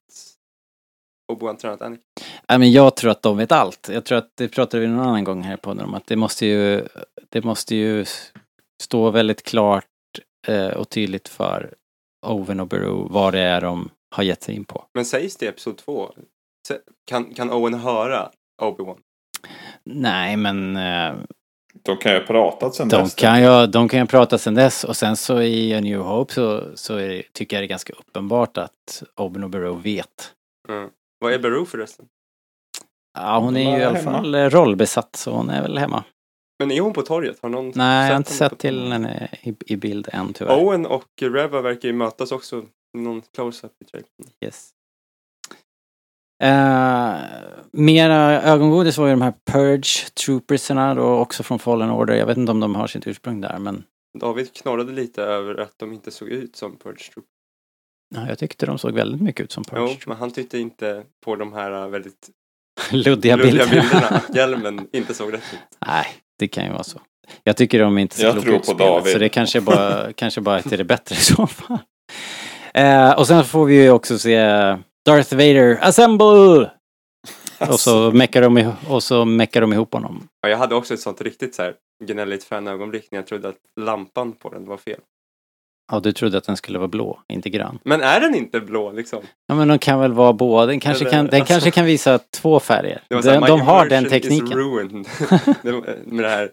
Obi-Wan 1.33 1.57
tränat 1.57 1.83
Anakin? 1.83 2.03
Nej, 2.49 2.59
men 2.59 2.73
jag 2.73 2.97
tror 2.97 3.11
att 3.11 3.23
de 3.23 3.37
vet 3.37 3.53
allt. 3.53 3.89
Jag 3.93 4.05
tror 4.05 4.19
att 4.19 4.31
det 4.35 4.49
pratade 4.49 4.81
vi 4.81 4.87
någon 4.87 5.07
annan 5.07 5.25
gång 5.25 5.43
här 5.43 5.57
på 5.57 5.71
om 5.71 5.95
att 5.95 6.07
det 6.07 6.17
måste 6.17 6.47
ju, 6.47 6.89
det 7.29 7.45
måste 7.45 7.77
ju 7.77 8.05
stå 8.83 9.11
väldigt 9.11 9.43
klart 9.43 9.85
eh, 10.47 10.69
och 10.69 10.89
tydligt 10.89 11.29
för 11.29 11.75
Owen 12.27 12.61
och 12.61 12.67
Beru 12.67 13.07
vad 13.11 13.35
det 13.35 13.41
är 13.41 13.61
de 13.61 13.91
har 14.11 14.23
gett 14.23 14.43
sig 14.43 14.55
in 14.55 14.65
på. 14.65 14.85
Men 14.95 15.05
sägs 15.05 15.37
det 15.37 15.47
i 15.47 15.49
Episod 15.49 15.77
2? 15.79 16.13
Se- 16.69 16.79
Kan, 17.07 17.35
kan 17.35 17.51
Owen 17.53 17.75
höra 17.75 18.31
Obi-Wan? 18.63 18.99
Nej, 19.85 20.37
men 20.37 20.77
eh, 20.77 21.15
De 21.85 21.97
kan 21.97 22.13
ju 22.13 22.19
ha 22.19 22.27
pratat 22.27 22.75
sen 22.75 22.89
de 22.89 22.97
dess. 22.97 23.15
kan, 23.15 23.43
ju, 23.43 23.67
de 23.67 23.89
kan 23.89 24.01
ju 24.01 24.07
prata 24.07 24.39
sen 24.39 24.55
dess 24.55 24.85
och 24.85 24.97
sen 24.97 25.17
så 25.17 25.43
i 25.43 25.75
A 25.75 25.81
New 25.81 26.01
Hope 26.01 26.33
så, 26.35 26.65
så 26.75 26.97
är 26.97 27.09
det, 27.09 27.23
tycker 27.33 27.57
jag 27.57 27.63
det 27.63 27.67
är 27.67 27.69
ganska 27.69 27.93
uppenbart 27.93 28.59
att 28.59 29.03
Owen 29.17 29.45
och 29.45 29.51
Beru 29.51 29.75
vet. 29.77 30.35
Mm. 30.69 30.91
Vad 31.19 31.33
är 31.33 31.39
Beru 31.39 31.67
förresten? 31.67 32.07
Ja, 33.19 33.39
hon 33.39 33.57
är 33.57 33.61
ju 33.77 33.83
i 33.83 33.85
alla 33.85 33.99
hemma. 33.99 34.13
fall 34.13 34.35
eh, 34.35 34.45
rollbesatt 34.51 35.17
så 35.17 35.31
hon 35.33 35.51
är 35.51 35.63
väl 35.63 35.79
hemma. 35.79 36.05
Men 36.59 36.71
är 36.71 36.81
hon 36.81 36.93
på 36.93 37.03
torget? 37.03 37.39
Har 37.43 37.49
någon 37.49 37.73
Nej, 37.75 38.05
jag 38.07 38.13
har 38.13 38.17
inte 38.17 38.33
sett 38.33 38.59
till 38.59 38.93
henne 38.93 39.29
i, 39.43 39.55
i 39.67 39.77
bild 39.77 40.09
än 40.13 40.33
tyvärr. 40.33 40.63
Owen 40.65 40.87
och 40.87 41.05
Reva 41.21 41.61
verkar 41.61 41.89
ju 41.89 41.95
mötas 41.95 42.33
också. 42.33 42.65
Någon 42.99 43.23
close-up 43.35 43.73
i 43.83 43.85
trailern. 43.85 44.09
Yes. 44.45 44.71
Eh, 46.43 47.17
mera 47.73 48.43
ögongodis 48.43 48.99
var 48.99 49.07
ju 49.07 49.13
de 49.13 49.23
här 49.23 49.35
Purge 49.51 50.11
Troopersarna 50.25 50.95
då 50.95 51.05
också 51.19 51.43
från 51.43 51.59
Fallen 51.59 51.91
Order. 51.91 52.15
Jag 52.15 52.27
vet 52.27 52.37
inte 52.37 52.53
om 52.53 52.61
de 52.61 52.75
har 52.75 52.87
sitt 52.87 53.07
ursprung 53.07 53.41
där 53.41 53.59
men 53.59 53.85
David 54.19 54.53
knorrade 54.55 54.93
lite 54.93 55.23
över 55.23 55.61
att 55.61 55.75
de 55.79 55.93
inte 55.93 56.11
såg 56.11 56.29
ut 56.29 56.57
som 56.57 56.77
Purge 56.77 57.13
Troop. 57.13 57.25
ja, 58.15 58.29
jag 58.29 58.39
tyckte 58.39 58.67
de 58.67 58.79
såg 58.79 58.93
väldigt 58.95 59.21
mycket 59.21 59.45
ut 59.45 59.53
som 59.53 59.65
Purge 59.65 59.81
Jo, 59.83 59.87
Troopers. 59.87 60.07
men 60.07 60.17
han 60.17 60.31
tyckte 60.31 60.59
inte 60.59 61.05
på 61.25 61.37
de 61.37 61.53
här 61.53 61.83
äh, 61.83 61.89
väldigt 61.89 62.31
Luddiga 62.91 63.37
luddiga 63.37 63.67
bilderna. 63.67 64.07
att 64.09 64.35
hjälmen 64.37 64.89
inte 64.93 65.15
såg 65.15 65.33
rätt 65.33 65.55
ut. 65.55 65.79
Nej, 65.87 66.07
det 66.39 66.49
kan 66.49 66.65
ju 66.65 66.71
vara 66.73 66.85
så. 66.85 67.01
Jag 67.45 67.57
tycker 67.57 67.79
de 67.81 67.97
är 67.99 68.03
inte 68.03 68.17
så 68.17 68.23
Jag 68.23 68.33
kloka 68.33 68.45
tror 68.45 68.55
på 68.55 68.61
utspelade, 68.61 68.91
David. 68.95 69.13
Så 69.13 69.19
det 69.19 69.29
kanske 69.29 69.61
bara, 69.61 70.13
kanske 70.13 70.41
bara 70.41 70.59
är 70.59 70.63
till 70.63 70.79
det 70.79 70.85
bättre 70.85 71.15
i 71.15 71.19
så 71.19 71.47
fall. 71.47 71.79
Eh, 72.75 73.13
och 73.19 73.27
sen 73.27 73.45
får 73.45 73.65
vi 73.65 73.83
ju 73.83 73.91
också 73.91 74.19
se 74.19 74.39
Darth 75.07 75.35
Vader, 75.35 75.79
assemble! 75.83 76.71
Och 77.69 77.81
så 77.81 78.11
meckar 78.11 78.43
de, 78.43 78.73
och 78.89 79.03
så 79.03 79.25
meckar 79.25 79.61
de 79.61 79.73
ihop 79.73 79.93
honom. 79.95 80.29
Ja, 80.41 80.49
jag 80.49 80.59
hade 80.59 80.75
också 80.75 80.95
ett 80.95 81.01
sånt 81.01 81.21
riktigt 81.21 81.55
så 81.55 81.63
här 81.63 81.75
gnälligt 82.05 82.45
fan-ögonblick 82.45 83.09
när 83.11 83.19
jag 83.19 83.27
trodde 83.27 83.49
att 83.49 83.57
lampan 83.81 84.33
på 84.33 84.49
den 84.51 84.67
var 84.67 84.77
fel. 84.77 85.01
Ja, 85.93 86.01
du 86.01 86.13
trodde 86.13 86.39
att 86.39 86.45
den 86.45 86.57
skulle 86.57 86.79
vara 86.79 86.89
blå, 86.89 87.21
inte 87.33 87.51
grön. 87.51 87.79
Men 87.85 88.01
är 88.01 88.21
den 88.21 88.35
inte 88.35 88.61
blå 88.61 88.93
liksom? 88.93 89.23
Ja, 89.47 89.55
men 89.55 89.69
de 89.69 89.79
kan 89.79 90.01
väl 90.01 90.13
vara 90.13 90.33
båda. 90.33 90.67
Den 90.67 90.81
kanske, 90.81 91.05
Eller, 91.05 91.11
kan, 91.13 91.27
den 91.27 91.35
alltså- 91.41 91.53
kanske 91.53 91.71
kan 91.71 91.85
visa 91.85 92.19
två 92.19 92.61
färger. 92.61 93.03
Det 93.09 93.15
var 93.15 93.23
De, 93.23 93.29
så 93.29 93.31
här, 93.41 93.49
de 93.49 93.59
"My 93.59 93.65
har 93.65 93.87
den 93.87 93.99
immersion 94.07 94.21
tekniken. 94.21 94.59
Ruined. 94.59 95.07
Det 95.63 95.73
var- 95.73 95.97
Med 96.07 96.25
det 96.25 96.31
här 96.31 96.51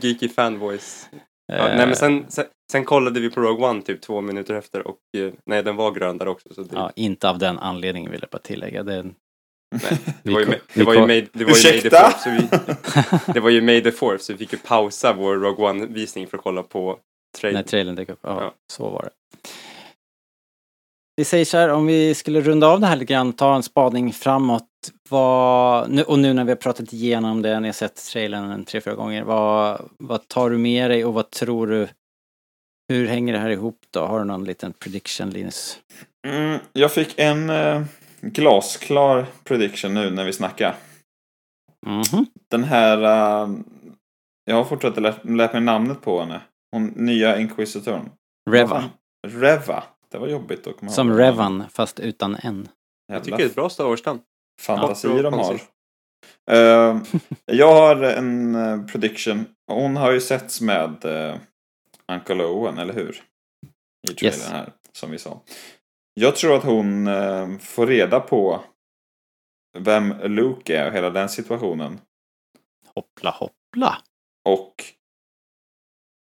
geeky 0.00 0.28
fanboys. 0.28 1.08
Ja, 1.52 1.68
Eh, 1.68 1.76
nej, 1.76 1.86
men 1.86 1.96
sen, 1.96 2.24
sen, 2.28 2.44
sen 2.72 2.84
kollade 2.84 3.20
vi 3.20 3.30
på 3.30 3.40
Rogue 3.40 3.66
One 3.68 3.82
typ 3.82 4.00
två 4.00 4.20
minuter 4.20 4.54
efter 4.54 4.86
och 4.86 4.98
eh, 5.18 5.32
nej, 5.46 5.62
den 5.62 5.76
var 5.76 5.90
grön 5.90 6.18
där 6.18 6.28
också. 6.28 6.54
Så 6.54 6.62
det, 6.62 6.74
ja, 6.76 6.92
inte 6.96 7.30
av 7.30 7.38
den 7.38 7.58
anledningen 7.58 8.10
vill 8.10 8.20
jag 8.22 8.30
bara 8.30 8.38
tillägga. 8.42 8.82
Det 8.82 9.04
var 10.22 10.40
ju, 10.40 10.46
vi 10.46 10.58
det 10.74 10.84
var 10.84 10.94
ju 10.94 11.00
made, 11.00 11.26
det 11.32 11.44
var 11.44 11.54
ju 11.54 11.70
made 11.70 11.80
the 11.80 11.90
fourth, 11.90 12.18
så 12.22 12.30
vi, 12.30 12.48
Det 13.32 13.40
var 13.40 13.50
ju 13.50 13.60
May 13.60 13.80
the 13.82 13.92
fourth 13.92 14.22
så 14.24 14.32
vi 14.32 14.38
fick 14.38 14.52
ju 14.52 14.58
pausa 14.58 15.12
vår 15.12 15.34
Rogue 15.36 15.66
One-visning 15.70 16.26
för 16.26 16.36
att 16.38 16.44
kolla 16.44 16.62
på 16.62 16.86
när 16.88 17.40
trailern. 17.40 17.64
trailern 17.64 17.94
dök 17.94 18.08
upp. 18.08 18.18
Ja, 18.22 18.40
Ja. 18.42 18.54
så 18.72 18.90
var 18.90 19.02
det. 19.02 19.10
Vi 21.16 21.24
säger 21.24 21.44
så 21.44 21.56
här, 21.56 21.68
om 21.68 21.86
vi 21.86 22.14
skulle 22.14 22.40
runda 22.40 22.66
av 22.66 22.80
det 22.80 22.86
här 22.86 22.96
lite 22.96 23.12
grann, 23.12 23.32
ta 23.32 23.56
en 23.56 23.62
spaning 23.62 24.12
framåt. 24.12 24.68
Vad, 25.08 25.90
nu, 25.90 26.02
och 26.02 26.18
nu 26.18 26.32
när 26.32 26.44
vi 26.44 26.50
har 26.50 26.56
pratat 26.56 26.92
igenom 26.92 27.42
det, 27.42 27.60
ni 27.60 27.68
har 27.68 27.72
sett 27.72 27.96
trailern 28.12 28.50
en 28.50 28.64
tre, 28.64 28.80
fyra 28.80 28.94
gånger. 28.94 29.24
Vad, 29.24 29.88
vad 29.98 30.28
tar 30.28 30.50
du 30.50 30.58
med 30.58 30.90
dig 30.90 31.04
och 31.04 31.14
vad 31.14 31.30
tror 31.30 31.66
du? 31.66 31.88
Hur 32.88 33.06
hänger 33.06 33.32
det 33.32 33.38
här 33.38 33.50
ihop 33.50 33.78
då? 33.90 34.00
Har 34.00 34.18
du 34.18 34.24
någon 34.24 34.44
liten 34.44 34.72
prediction, 34.72 35.30
Linus? 35.30 35.78
Mm, 36.28 36.58
jag 36.72 36.92
fick 36.92 37.18
en 37.18 37.50
eh, 37.50 37.82
glasklar 38.20 39.26
prediction 39.44 39.94
nu 39.94 40.10
när 40.10 40.24
vi 40.24 40.32
snackar. 40.32 40.74
Mhm. 41.86 42.26
Den 42.50 42.64
här... 42.64 42.98
eh, 43.02 43.50
jag 44.44 44.56
har 44.56 44.64
fortfarande 44.64 45.00
lärt, 45.00 45.24
lärt 45.24 45.52
mig 45.52 45.62
namnet 45.62 46.00
på 46.00 46.20
henne. 46.20 46.40
Hon 46.72 46.86
nya 46.86 47.38
inquisitorn. 47.40 48.10
Reva. 48.50 48.84
Reva. 49.26 49.84
Det 50.08 50.18
var 50.18 50.28
jobbigt 50.28 50.66
att 50.66 50.76
komma 50.76 50.90
Som 50.92 51.08
ihåg. 51.10 51.20
Revan, 51.20 51.64
fast 51.70 52.00
utan 52.00 52.34
en. 52.34 52.68
Jag 53.06 53.24
tycker 53.24 53.38
det 53.38 53.42
är 53.44 53.46
ett 53.46 53.54
bra 53.54 53.68
Star 53.68 53.84
Wars-namn. 53.84 54.20
fantasi 54.60 55.08
Ja, 55.08 55.22
de 55.22 55.34
har. 55.34 55.60
Eh, 56.50 57.02
jag 57.46 57.72
har 57.72 58.02
en 58.02 58.54
eh, 58.54 58.86
prediction. 58.86 59.44
Hon 59.66 59.96
har 59.96 60.12
ju 60.12 60.20
setts 60.20 60.60
med 60.60 61.04
uh, 61.04 61.36
Uncle 62.12 62.44
Owen, 62.44 62.78
eller 62.78 62.94
hur? 62.94 63.22
I 64.10 64.14
trailern 64.14 64.38
Yes. 64.38 64.48
här, 64.50 64.72
som 64.92 65.10
vi 65.10 65.18
sa. 65.18 65.42
Jag 66.14 66.36
tror 66.36 66.56
att 66.56 66.64
hon 66.64 67.06
eh, 67.06 67.58
får 67.58 67.86
reda 67.86 68.20
på 68.20 68.64
vem 69.78 70.14
Luke 70.22 70.78
är 70.78 70.86
och 70.88 70.92
hela 70.92 71.10
den 71.10 71.28
situationen. 71.28 72.00
Hoppla 72.94 73.30
hoppla. 73.30 73.98
Och 74.44 74.74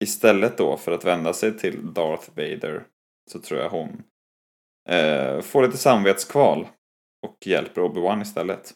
istället 0.03 0.57
då 0.57 0.77
för 0.77 0.91
att 0.91 1.05
vända 1.05 1.33
sig 1.33 1.57
till 1.57 1.93
Darth 1.93 2.29
Vader 2.35 2.85
så 3.31 3.39
tror 3.39 3.59
jag 3.59 3.69
hon 3.69 4.03
eh, 4.89 5.41
får 5.41 5.63
lite 5.65 5.77
samvetskval 5.77 6.67
och 7.27 7.47
hjälper 7.47 7.81
Obi-Wan 7.81 8.21
istället. 8.21 8.73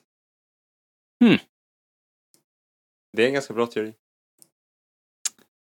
Det 3.18 3.24
är 3.24 3.28
en 3.28 3.34
ganska 3.34 3.54
bra 3.54 3.66
teori. 3.68 3.94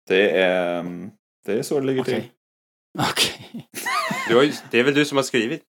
Det 0.07 0.29
är, 0.41 0.83
det 1.45 1.53
är 1.53 1.61
så 1.63 1.79
det 1.79 1.85
ligger 1.85 2.03
till. 2.03 2.23
Okej. 2.99 3.67
Ju, 4.29 4.51
det 4.71 4.79
är 4.79 4.83
väl 4.83 4.93
du 4.93 5.05
som 5.05 5.15
har 5.17 5.23
skrivit? 5.23 5.63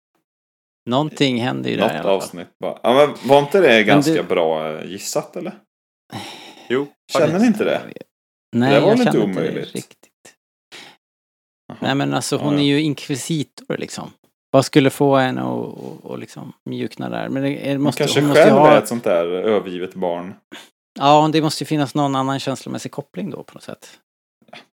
Någonting 0.91 1.39
händer 1.41 1.71
ju 1.71 1.77
där 1.77 1.83
i 1.83 1.87
Något 1.87 1.93
alla 1.95 2.03
fall. 2.03 2.13
avsnitt 2.13 2.59
bara. 2.59 2.81
Ja, 2.83 2.95
men 2.95 3.29
var 3.29 3.39
inte 3.39 3.61
det 3.61 3.85
ganska 3.85 4.13
du- 4.13 4.23
bra 4.23 4.73
eh, 4.79 4.87
gissat 4.91 5.37
eller? 5.37 5.61
Jo. 6.69 6.87
Känner 7.13 7.39
ni 7.39 7.47
inte 7.47 7.65
det? 7.65 7.83
Nej, 8.57 8.75
Det 8.75 8.81
var 8.81 8.89
jag 8.89 8.93
inte 8.99 9.05
känner 9.05 9.25
inte 9.25 9.41
det 9.41 9.49
omöjligt? 9.49 9.75
riktigt. 9.75 10.00
Nej 11.81 11.95
men 11.95 12.15
alltså 12.15 12.37
hon 12.37 12.47
Ja, 12.53 12.55
ja. 12.55 12.61
är 12.61 12.65
ju 12.67 12.81
inkvisitor 12.81 13.77
liksom. 13.77 14.11
Vad 14.53 14.65
skulle 14.65 14.91
få 14.91 15.17
henne 15.17 15.41
att 15.41 15.47
och, 15.47 16.05
och 16.05 16.19
liksom 16.19 16.53
mjukna 16.65 17.09
där? 17.09 17.29
Men 17.29 17.43
det, 17.43 17.69
är- 17.69 17.73
Hon 17.73 17.83
måste, 17.83 17.99
kanske 18.03 18.21
hon 18.21 18.29
måste 18.29 18.43
själv 18.45 18.57
ha, 18.57 18.71
är 18.73 18.79
ett 18.79 18.89
sånt 18.89 19.05
där 19.05 19.27
övergivet 19.27 19.95
barn. 19.95 20.35
Ja, 20.99 21.31
det 21.33 21.43
måste 21.43 21.65
ju 21.65 21.67
finnas 21.67 21.95
någon 21.95 22.17
annan 22.17 22.41
känslomässig 22.41 22.93
koppling 22.93 23.31
då 23.31 23.43
på 23.43 23.55
något 23.55 23.63
sätt. 23.63 23.99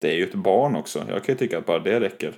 Det 0.02 0.12
är 0.12 0.16
ju 0.16 0.24
ett 0.24 0.34
barn 0.36 0.76
också. 0.76 1.00
Jag 1.10 1.24
kan 1.24 1.36
ju 1.36 1.40
tycka 1.40 1.58
att 1.58 1.66
bara 1.66 1.80
det 1.80 2.00
räcker. 2.00 2.34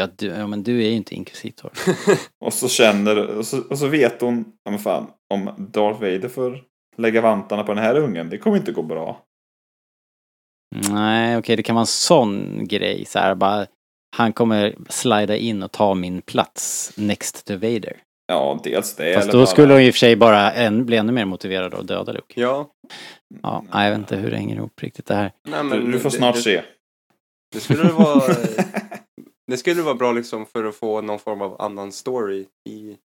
Att 0.00 0.18
du, 0.18 0.26
ja, 0.26 0.46
men 0.46 0.62
du 0.62 0.82
är 0.84 0.88
ju 0.88 0.94
inte 0.96 1.14
inkvisitor. 1.14 1.72
Och 2.44 2.52
så 2.52 2.68
känner, 2.68 3.26
och 3.38 3.46
så, 3.46 3.60
och 3.70 3.78
så 3.78 3.86
vet 3.86 4.20
hon, 4.20 4.44
ja 4.64 4.70
men 4.70 4.80
fan, 4.80 5.06
om 5.34 5.50
Darth 5.72 6.00
Vader 6.00 6.28
får 6.28 6.60
lägga 6.96 7.20
vantarna 7.20 7.62
på 7.64 7.74
den 7.74 7.84
här 7.84 7.96
ungen, 7.96 8.30
det 8.30 8.38
kommer 8.38 8.56
inte 8.56 8.72
gå 8.72 8.82
bra. 8.82 9.20
Nej, 10.90 11.36
okej, 11.36 11.56
det 11.56 11.62
kan 11.62 11.74
vara 11.74 11.82
en 11.82 11.86
sån 11.86 12.64
grej 12.66 13.04
så 13.04 13.18
här 13.18 13.34
bara. 13.34 13.66
Han 14.16 14.32
kommer 14.32 14.74
slida 14.88 15.36
in 15.36 15.62
och 15.62 15.72
ta 15.72 15.94
min 15.94 16.22
plats 16.22 16.92
next 16.96 17.46
to 17.46 17.52
Vader. 17.54 17.96
Ja, 18.26 18.60
dels 18.64 18.96
det. 18.96 19.14
Fast 19.14 19.22
eller 19.24 19.32
då 19.32 19.38
bara- 19.38 19.46
skulle 19.46 19.72
hon 19.72 19.82
i 19.82 19.90
och 19.90 19.94
för 19.94 19.98
sig 19.98 20.16
bara 20.16 20.52
en, 20.52 20.86
bli 20.86 20.96
ännu 20.96 21.12
mer 21.12 21.24
motiverad 21.24 21.74
att 21.74 21.86
döda 21.86 22.12
Luke. 22.12 22.40
Ja. 22.40 22.70
Ja, 23.42 23.64
nej, 23.74 23.84
jag 23.84 23.90
vet 23.90 23.98
inte 23.98 24.16
hur 24.16 24.30
det 24.30 24.36
hänger 24.36 24.56
ihop 24.56 24.82
riktigt 24.82 25.06
det 25.06 25.14
här. 25.14 25.32
Nej, 25.48 25.62
Du, 25.62 25.68
men 25.68 25.90
du 25.90 25.98
får 25.98 26.10
det- 26.10 26.16
snart 26.16 26.34
det, 26.34 26.42
se. 26.42 26.62
Det 27.52 27.60
skulle 27.60 27.92
vara... 27.92 28.34
det 29.46 29.56
skulle 29.56 29.82
vara 29.82 29.94
bra 29.94 30.12
liksom 30.12 30.46
för 30.46 30.64
att 30.64 30.74
få 30.76 31.00
någon 31.00 31.18
form 31.18 31.42
av 31.42 31.62
annan 31.62 31.92
story 31.92 32.46
i, 32.68 32.72
i 32.72 32.96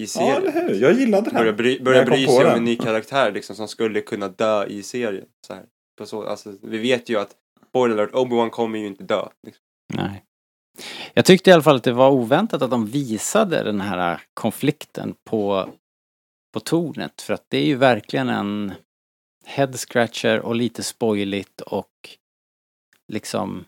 Ja, 0.00 0.06
serien. 0.06 0.36
eller 0.36 0.52
hur? 0.68 0.74
Jag 0.82 0.92
gillade 0.92 1.30
Börja 1.30 1.44
den. 1.44 1.56
bry, 1.56 1.80
börja 1.80 1.98
jag 1.98 2.06
kom 2.06 2.16
bry 2.16 2.26
sig 2.26 2.36
om 2.36 2.42
den. 2.44 2.56
en 2.56 2.64
ny 2.64 2.76
karaktär 2.76 3.32
liksom, 3.32 3.56
som 3.56 3.68
skulle 3.68 4.00
kunna 4.00 4.28
dö 4.28 4.66
i 4.66 4.82
serien. 4.82 5.26
Så 5.46 5.54
här. 5.54 5.64
På 5.98 6.06
så, 6.06 6.26
alltså, 6.26 6.54
vi 6.62 6.78
vet 6.78 7.08
ju 7.08 7.18
att, 7.18 7.36
spoiler 7.68 7.98
alert, 7.98 8.14
Obi-Wan 8.14 8.50
kommer 8.50 8.78
ju 8.78 8.86
inte 8.86 9.04
dö. 9.04 9.28
Liksom. 9.46 9.64
Nej. 9.94 10.24
Jag 11.14 11.24
tyckte 11.24 11.50
i 11.50 11.52
alla 11.52 11.62
fall 11.62 11.76
att 11.76 11.84
det 11.84 11.92
var 11.92 12.10
oväntat 12.10 12.62
att 12.62 12.70
de 12.70 12.86
visade 12.86 13.62
den 13.62 13.80
här 13.80 14.22
konflikten 14.34 15.14
på, 15.24 15.68
på 16.54 16.60
tornet. 16.60 17.22
För 17.22 17.34
att 17.34 17.44
det 17.48 17.58
är 17.58 17.64
ju 17.64 17.76
verkligen 17.76 18.28
en 18.28 18.72
head 19.46 19.72
scratcher 19.72 20.40
och 20.40 20.54
lite 20.54 20.82
spoiligt 20.82 21.60
och 21.60 22.16
liksom 23.12 23.64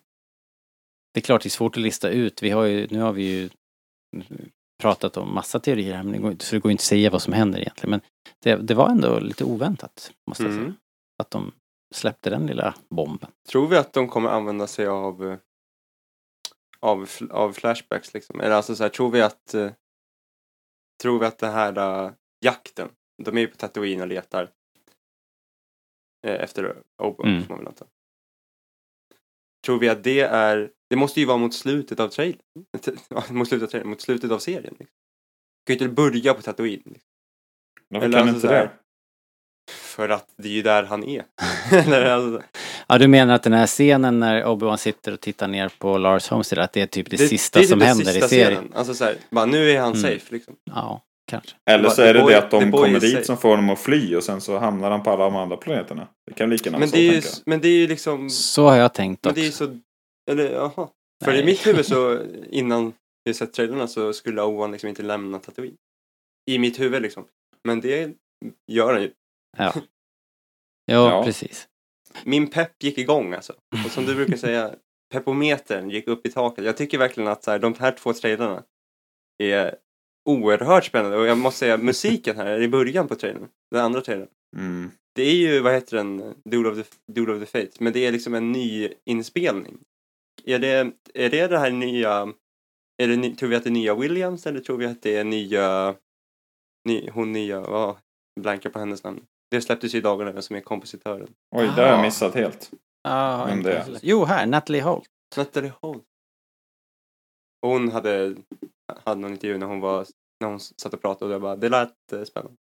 det 1.14 1.20
är 1.20 1.22
klart 1.22 1.42
det 1.42 1.46
är 1.46 1.50
svårt 1.50 1.76
att 1.76 1.82
lista 1.82 2.08
ut. 2.08 2.42
Vi 2.42 2.50
har 2.50 2.64
ju, 2.64 2.86
nu 2.90 3.00
har 3.00 3.12
vi 3.12 3.22
ju 3.22 3.50
pratat 4.82 5.16
om 5.16 5.34
massa 5.34 5.60
teorier 5.60 5.94
här 5.94 6.02
men 6.02 6.12
det 6.12 6.18
går, 6.18 6.36
så 6.38 6.54
det 6.54 6.60
går 6.60 6.72
inte 6.72 6.80
att 6.82 6.84
säga 6.84 7.10
vad 7.10 7.22
som 7.22 7.32
händer 7.32 7.60
egentligen. 7.60 7.90
Men 7.90 8.00
det, 8.42 8.56
det 8.56 8.74
var 8.74 8.88
ändå 8.88 9.18
lite 9.18 9.44
oväntat, 9.44 10.12
måste 10.26 10.42
jag 10.42 10.52
säga. 10.52 10.62
Mm. 10.62 10.76
Att 11.22 11.30
de 11.30 11.52
släppte 11.94 12.30
den 12.30 12.46
lilla 12.46 12.74
bomben. 12.90 13.30
Tror 13.48 13.68
vi 13.68 13.76
att 13.76 13.92
de 13.92 14.08
kommer 14.08 14.28
använda 14.30 14.66
sig 14.66 14.86
av, 14.86 15.24
eh, 15.26 15.38
av, 16.80 17.08
av 17.30 17.52
flashbacks 17.52 18.14
liksom? 18.14 18.40
Eller 18.40 18.54
alltså 18.54 18.76
så 18.76 18.82
här, 18.82 18.90
tror 18.90 19.10
vi 19.10 19.20
att, 19.22 19.54
eh, 19.54 19.72
tror 21.02 21.18
vi 21.18 21.26
att 21.26 21.38
det 21.38 21.46
här 21.48 22.04
eh, 22.06 22.12
jakten, 22.40 22.88
de 23.22 23.36
är 23.36 23.40
ju 23.40 23.46
på 23.46 23.56
Tatooine 23.56 24.00
och 24.00 24.06
letar 24.08 24.50
efter 26.26 26.82
Obi-Wan, 27.02 27.28
Mm. 27.28 27.42
får 27.42 27.48
man 27.48 27.58
väl 27.58 27.68
anta. 27.68 27.86
Tror 29.64 29.78
vi 29.78 29.88
att 29.88 30.04
det 30.04 30.20
är, 30.20 30.72
det 30.90 30.96
måste 30.96 31.20
ju 31.20 31.26
vara 31.26 31.36
mot 31.38 31.54
slutet 31.54 32.00
av 32.00 32.08
trailern. 32.08 32.40
Mot 33.30 33.48
slutet 33.48 33.66
av 33.66 33.70
trailern, 33.70 33.88
mot 33.90 34.00
slutet 34.00 34.30
av 34.30 34.38
serien. 34.38 34.76
Liksom. 34.78 34.96
Kan 35.66 35.76
ju 35.76 35.84
inte 35.84 35.88
börja 35.94 36.34
på 36.34 36.42
Tatooine. 36.42 36.82
Liksom. 36.84 37.10
Varför 37.88 38.06
Eller 38.06 38.18
kan 38.18 38.28
alltså 38.28 38.36
inte 38.36 38.48
så 38.48 38.54
här- 38.54 38.66
det? 38.66 38.78
För 39.70 40.08
att 40.08 40.26
det 40.36 40.48
är 40.48 40.52
ju 40.52 40.62
där 40.62 40.82
han 40.82 41.04
är. 41.04 41.24
Eller 41.72 42.04
alltså, 42.06 42.42
Ja, 42.88 42.98
du 42.98 43.08
menar 43.08 43.34
att 43.34 43.42
den 43.42 43.52
här 43.52 43.66
scenen 43.66 44.20
när 44.20 44.44
Obi-Wan 44.44 44.76
sitter 44.76 45.12
och 45.12 45.20
tittar 45.20 45.48
ner 45.48 45.72
på 45.78 45.98
Lars 45.98 46.28
Homestead, 46.28 46.64
att 46.64 46.72
det 46.72 46.80
är 46.82 46.86
typ 46.86 47.10
det, 47.10 47.18
sista 47.18 47.58
det 47.58 47.62
är 47.62 47.64
typ 47.64 47.70
som 47.70 47.78
den 47.78 47.88
händer 47.88 48.04
sista 48.04 48.26
i 48.26 48.28
serien? 48.28 48.54
scenen. 48.54 48.72
Alltså 48.74 48.94
så 48.94 49.04
här, 49.04 49.16
bara, 49.30 49.46
nu 49.46 49.70
är 49.70 49.80
han 49.80 49.92
Mm. 49.92 50.02
safe 50.02 50.34
liksom. 50.34 50.54
Ja, 50.64 51.02
kanske. 51.30 51.50
Eller 51.70 51.88
så 51.88 52.02
är 52.02 52.14
det 52.14 52.20
boy- 52.20 52.32
det 52.32 52.38
att 52.38 52.50
de 52.50 52.72
kommer 52.72 53.00
dit 53.00 53.12
safe. 53.12 53.24
som 53.24 53.36
får 53.36 53.56
dem 53.56 53.70
att 53.70 53.78
fly 53.80 54.16
och 54.16 54.24
sen 54.24 54.40
så 54.40 54.58
hamnar 54.58 54.90
han 54.90 55.02
på 55.02 55.10
alla 55.10 55.24
de 55.24 55.36
andra 55.36 55.56
planeterna. 55.56 56.08
Det 56.26 56.32
kan 56.34 56.50
lika 56.50 56.64
gärna 56.64 56.78
vara 56.78 56.80
Men 56.80 56.88
så, 56.88 56.96
det, 56.96 57.08
är 57.08 57.12
ju, 57.12 57.22
men 57.46 57.60
det 57.60 57.68
är 57.68 57.76
ju 57.78 57.86
liksom, 57.86 58.30
Så 58.30 58.68
har 58.68 58.76
jag 58.76 58.94
tänkt 58.94 59.24
men 59.24 59.30
också. 59.30 59.40
det 59.42 59.46
är 59.46 59.50
så, 59.50 59.78
eller 60.30 60.50
jaha. 60.52 60.88
För 61.24 61.34
i 61.34 61.44
mitt 61.44 61.66
huvud 61.66 61.86
så, 61.86 62.18
innan 62.50 62.92
vi 63.24 63.34
sett 63.34 63.52
trailerna 63.52 63.86
så 63.86 64.12
skulle 64.12 64.42
Owen 64.42 64.70
liksom 64.72 64.88
inte 64.88 65.02
lämna 65.02 65.38
Tatooine. 65.38 65.74
I 66.50 66.58
mitt 66.58 66.80
huvud 66.80 67.02
liksom. 67.02 67.24
Men 67.64 67.80
det 67.80 68.10
gör 68.72 68.92
han 68.92 69.02
ju. 69.02 69.10
Ja. 69.58 69.72
Jo, 70.92 70.96
Ja. 70.96 71.22
precis. 71.24 71.68
Min 72.24 72.50
pepp 72.50 72.82
gick 72.82 72.98
igång 72.98 73.32
alltså. 73.34 73.52
Och 73.84 73.90
som 73.90 74.04
du 74.06 74.14
brukar 74.14 74.36
säga, 74.46 74.74
peppometern 75.12 75.90
gick 75.90 76.08
upp 76.08 76.26
i 76.26 76.30
taket. 76.30 76.64
Jag 76.64 76.76
tycker 76.76 76.98
verkligen 76.98 77.30
att 77.30 77.44
så 77.44 77.50
här, 77.50 77.58
de 77.58 77.74
här 77.74 77.92
två 77.92 78.12
trailerna 78.12 78.64
är 79.42 79.76
oerhört 80.28 80.84
spännande. 80.84 81.16
Och 81.18 81.26
jag 81.26 81.38
måste 81.38 81.58
säga, 81.58 81.78
musiken 81.82 82.36
här 82.36 82.46
är 82.46 82.62
i 82.62 82.68
början 82.68 83.08
på 83.08 83.14
trailern. 83.14 83.48
Den 83.70 83.84
andra 83.84 84.00
trailern. 84.00 84.28
Mm. 84.56 84.90
Det 85.14 85.22
är 85.22 85.34
ju, 85.34 85.60
vad 85.60 85.72
heter 85.72 85.96
den, 85.96 86.34
Duel 86.44 86.66
of 86.66 86.76
the, 86.76 87.12
Duel 87.12 87.30
of 87.30 87.40
the 87.40 87.46
Fates, 87.60 87.80
men 87.80 87.92
det 87.92 88.06
är 88.06 88.12
liksom 88.12 88.34
en 88.34 88.52
ny 88.52 88.88
inspelning. 89.04 89.78
Är 90.44 90.58
det, 90.58 90.92
är 91.14 91.30
det 91.30 91.46
det 91.46 91.58
här 91.58 91.70
nya, 91.70 92.34
är 93.02 93.08
det, 93.08 93.34
tror 93.34 93.48
vi 93.48 93.56
att 93.56 93.64
det 93.64 93.68
är 93.70 93.72
nya 93.72 93.94
Williams 93.94 94.46
eller 94.46 94.60
tror 94.60 94.76
vi 94.76 94.86
att 94.86 95.02
det 95.02 95.16
är 95.16 95.24
nya, 95.24 95.96
ny, 96.88 97.10
hon 97.10 97.32
nya, 97.32 97.60
vad, 97.60 97.96
blankar 98.40 98.70
på 98.70 98.78
hennes 98.78 99.04
namn. 99.04 99.24
Det 99.50 99.60
släpptes 99.60 99.94
ju 99.94 99.98
i 99.98 100.00
dagarna, 100.00 100.32
vem 100.32 100.42
som 100.42 100.56
är 100.56 100.60
kompositören. 100.60 101.34
Oj, 101.56 101.64
det 101.64 101.70
har 101.82 101.88
jag 101.88 101.98
Ah. 101.98 102.02
missat 102.02 102.34
helt. 102.34 102.70
Ja, 103.02 103.44
Vem 103.48 103.62
det 103.62 103.72
är? 103.78 103.98
Jo, 104.02 104.24
här, 104.24 104.46
Natalie 104.46 104.82
Holt. 104.82 105.08
Natalie 105.36 105.72
Holt. 105.82 106.04
Hon 107.66 107.88
hade, 107.92 108.36
hade 109.04 109.20
någon 109.20 109.32
intervju 109.32 109.58
när 109.58 109.66
hon 109.66 109.80
var, 109.80 110.06
när 110.40 110.48
hon 110.48 110.60
satt 110.60 110.94
och 110.94 111.00
pratade 111.02 111.28
och 111.28 111.34
jag 111.34 111.42
bara, 111.42 111.56
det 111.56 111.68
lät 111.68 112.12
eh, 112.12 112.24
spännande. 112.24 112.56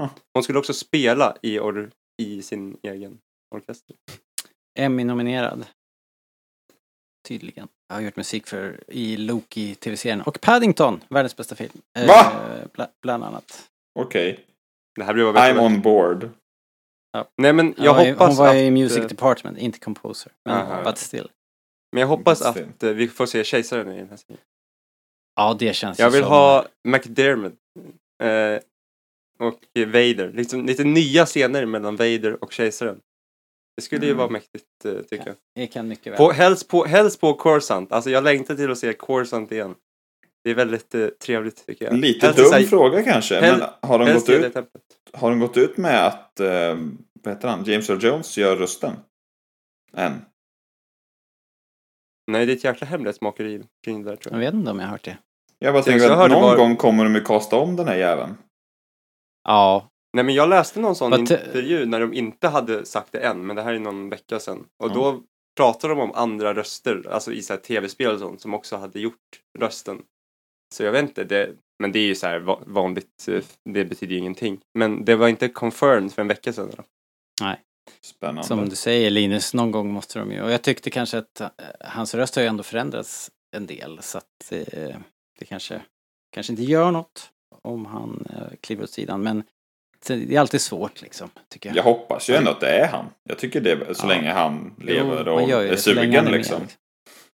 Ah. 0.00 0.08
Hon 0.34 0.42
skulle 0.42 0.58
också 0.58 0.72
spela 0.74 1.36
i, 1.42 1.58
or, 1.58 1.90
i 2.22 2.42
sin 2.42 2.76
egen 2.82 3.18
orkester. 3.54 3.96
Emmy-nominerad. 4.78 5.66
Tydligen. 7.28 7.68
Jag 7.88 7.94
har 7.96 8.00
gjort 8.02 8.16
musik 8.16 8.46
för 8.46 8.84
i 8.88 9.16
Loki 9.16 9.74
tv-serien. 9.74 10.20
Och 10.22 10.40
Paddington, 10.40 11.00
världens 11.08 11.36
bästa 11.36 11.54
film. 11.54 11.72
Eh, 11.98 12.06
Va? 12.06 12.32
Bla, 12.72 12.90
bland 13.02 13.24
annat. 13.24 13.68
Okej. 13.98 14.44
Det 14.98 15.04
här 15.04 15.14
blir 15.14 15.32
bara. 15.32 15.52
I'm 15.52 15.58
on 15.66 15.80
board. 15.82 16.30
Nej 17.36 17.52
men 17.52 17.74
jag 17.76 18.06
Ja, 18.06 18.10
hoppas 18.12 18.28
Hon 18.28 18.36
var 18.46 18.48
att, 18.48 18.56
i 18.56 18.70
Music 18.70 18.98
eh, 18.98 19.06
Department, 19.08 19.58
inte 19.58 19.78
composer. 19.78 20.32
Men, 20.44 20.54
Aha. 20.54 20.82
but 20.84 20.98
still. 20.98 21.30
Men 21.92 22.00
jag 22.00 22.08
hoppas 22.08 22.42
att 22.42 22.82
eh, 22.82 22.90
vi 22.90 23.08
får 23.08 23.26
se 23.26 23.44
kejsaren 23.44 23.92
i 23.92 23.98
den 23.98 24.08
här 24.08 24.16
serien. 24.16 24.40
Ja, 25.36 25.56
det 25.58 25.72
känns 25.74 25.98
Jag 25.98 26.06
ju 26.06 26.12
vill 26.12 26.22
som... 26.22 26.30
ha 26.32 26.66
McDermott. 26.88 27.52
Eh, 28.22 28.58
och 29.46 29.58
Vader. 29.86 30.32
Liksom, 30.34 30.66
lite 30.66 30.84
nya 30.84 31.26
scener 31.26 31.66
mellan 31.66 31.96
Vader 31.96 32.44
och 32.44 32.52
kejsaren. 32.52 33.00
Det 33.76 33.82
skulle 33.82 34.06
ju 34.06 34.12
Mm. 34.12 34.18
vara 34.18 34.30
mäktigt 34.30 34.84
eh, 34.84 34.94
tycker 34.94 35.26
jag. 35.26 35.36
Det 35.54 35.66
kan 35.66 35.88
mycket 35.88 36.12
väl. 36.12 36.16
På, 36.16 36.30
helst, 36.32 36.68
på, 36.68 36.84
helst 36.84 37.20
på 37.20 37.34
Coruscant. 37.34 37.92
Alltså 37.92 38.10
jag 38.10 38.24
längtar 38.24 38.54
till 38.54 38.70
att 38.70 38.78
se 38.78 38.92
Coruscant 38.92 39.52
igen. 39.52 39.74
Det 40.48 40.52
är 40.52 40.56
väldigt 40.56 40.94
eh, 40.94 41.06
trevligt 41.06 41.66
tycker 41.66 41.84
jag. 41.84 41.94
Lite 41.96 42.26
Helst 42.26 42.38
dum 42.38 42.46
så 42.48 42.54
här- 42.54 42.62
fråga 42.62 43.02
kanske. 43.02 43.40
hel- 43.40 43.58
men 43.58 43.68
har 43.82 43.98
de, 43.98 44.12
gått 44.14 44.28
ut, 44.28 44.54
har 45.12 45.30
de 45.30 45.40
gått 45.40 45.56
ut 45.56 45.76
med 45.76 46.06
att 46.06 46.40
eh, 46.40 46.76
vad 47.22 47.34
heter 47.34 47.48
han? 47.48 47.64
James 47.64 47.90
Earl 47.90 48.04
Jones 48.04 48.38
gör 48.38 48.56
rösten? 48.56 48.92
Än. 49.96 50.12
Nej, 52.30 52.46
det 52.46 52.52
är 52.52 52.56
ett 52.56 52.64
jäkla 52.64 52.86
hemlighetsmakeri 52.86 53.62
kring 53.84 54.02
det 54.04 54.10
där 54.10 54.16
tror 54.16 54.32
Jag 54.34 54.42
jag. 54.42 54.46
vet 54.46 54.54
inte 54.54 54.70
om 54.70 54.78
jag 54.78 54.86
har 54.86 54.90
hört 54.92 55.04
det. 55.04 55.18
Jag 55.58 55.74
bara 55.74 55.82
tänker 55.82 56.10
att 56.10 56.30
någon 56.30 56.42
bara- 56.42 56.56
gång 56.56 56.76
kommer 56.76 57.04
de 57.04 57.14
ju 57.14 57.20
kasta 57.24 57.56
om 57.56 57.76
den 57.76 57.88
här 57.88 57.96
jäveln. 57.96 58.34
Ja, 59.44 59.88
Nej, 60.12 60.24
men 60.24 60.34
jag 60.34 60.48
läste 60.48 60.80
någon 60.80 60.94
sån 60.96 61.10
te- 61.12 61.18
intervju 61.18 61.86
när 61.86 62.00
de 62.00 62.12
inte 62.14 62.48
hade 62.48 62.84
sagt 62.86 63.12
det 63.12 63.18
än, 63.18 63.46
men 63.46 63.56
det 63.56 63.62
här 63.62 63.74
är 63.74 63.78
någon 63.78 64.08
vecka 64.10 64.38
sedan. 64.40 64.64
Och 64.78 64.86
Mm. 64.90 64.98
då 64.98 65.20
pratade 65.56 65.94
de 65.94 66.00
om 66.00 66.12
andra 66.14 66.54
röster, 66.54 67.08
alltså 67.10 67.32
i 67.32 67.42
så 67.42 67.52
här 67.52 67.60
tv-spel 67.60 68.12
och 68.14 68.18
sånt, 68.18 68.40
som 68.40 68.54
också 68.54 68.76
hade 68.76 69.00
gjort 69.00 69.40
rösten. 69.58 70.02
Så 70.74 70.82
jag 70.82 70.92
vet 70.92 71.02
inte, 71.02 71.24
det, 71.24 71.50
men 71.78 71.92
det 71.92 71.98
är 71.98 72.06
ju 72.06 72.14
så 72.14 72.26
här 72.26 72.38
va- 72.38 72.60
vanligt, 72.66 73.28
eh, 73.28 73.42
det 73.64 73.84
betyder 73.84 74.12
ju 74.12 74.18
ingenting. 74.18 74.60
Men 74.78 75.04
det 75.04 75.16
var 75.16 75.28
inte 75.28 75.48
confirmed 75.48 76.12
för 76.12 76.22
en 76.22 76.28
vecka 76.28 76.52
sedan. 76.52 76.70
Då. 76.76 76.82
Spännande. 78.00 78.42
som 78.44 78.68
du 78.68 78.76
säger 78.76 79.10
Linus, 79.10 79.54
någon 79.54 79.70
gång 79.70 79.92
måste 79.92 80.18
de 80.18 80.32
ju. 80.32 80.42
Och 80.42 80.50
jag 80.50 80.62
tyckte 80.62 80.90
kanske 80.90 81.18
att 81.18 81.40
eh, 81.40 81.48
hans 81.80 82.14
röst 82.14 82.34
har 82.36 82.42
ju 82.42 82.48
ändå 82.48 82.62
förändrats 82.62 83.30
en 83.56 83.66
del. 83.66 83.98
Så 84.02 84.18
att 84.18 84.52
eh, 84.52 84.96
det 85.38 85.44
kanske, 85.48 85.80
kanske 86.32 86.52
inte 86.52 86.62
gör 86.62 86.90
något 86.90 87.30
om 87.62 87.86
han 87.86 88.26
eh, 88.30 88.56
kliver 88.60 88.82
åt 88.84 88.90
sidan. 88.90 89.22
Men 89.22 89.42
det 90.06 90.34
är 90.34 90.40
alltid 90.40 90.60
svårt 90.60 91.02
liksom, 91.02 91.30
tycker 91.48 91.68
jag. 91.68 91.76
Jag 91.76 91.82
hoppas 91.82 92.30
ju 92.30 92.34
ändå 92.34 92.50
att 92.50 92.60
det 92.60 92.70
är 92.70 92.88
han. 92.88 93.04
Jag 93.24 93.38
tycker 93.38 93.60
det 93.60 93.70
är 93.72 93.94
så 93.94 94.04
Ja. 94.06 94.08
länge 94.08 94.30
han 94.32 94.74
lever 94.78 95.24
Jo, 95.26 95.32
och 95.32 95.42
är 95.42 95.70
det 95.70 95.76
sugen 95.76 96.14
är 96.14 96.22
med, 96.22 96.32
liksom. 96.32 96.62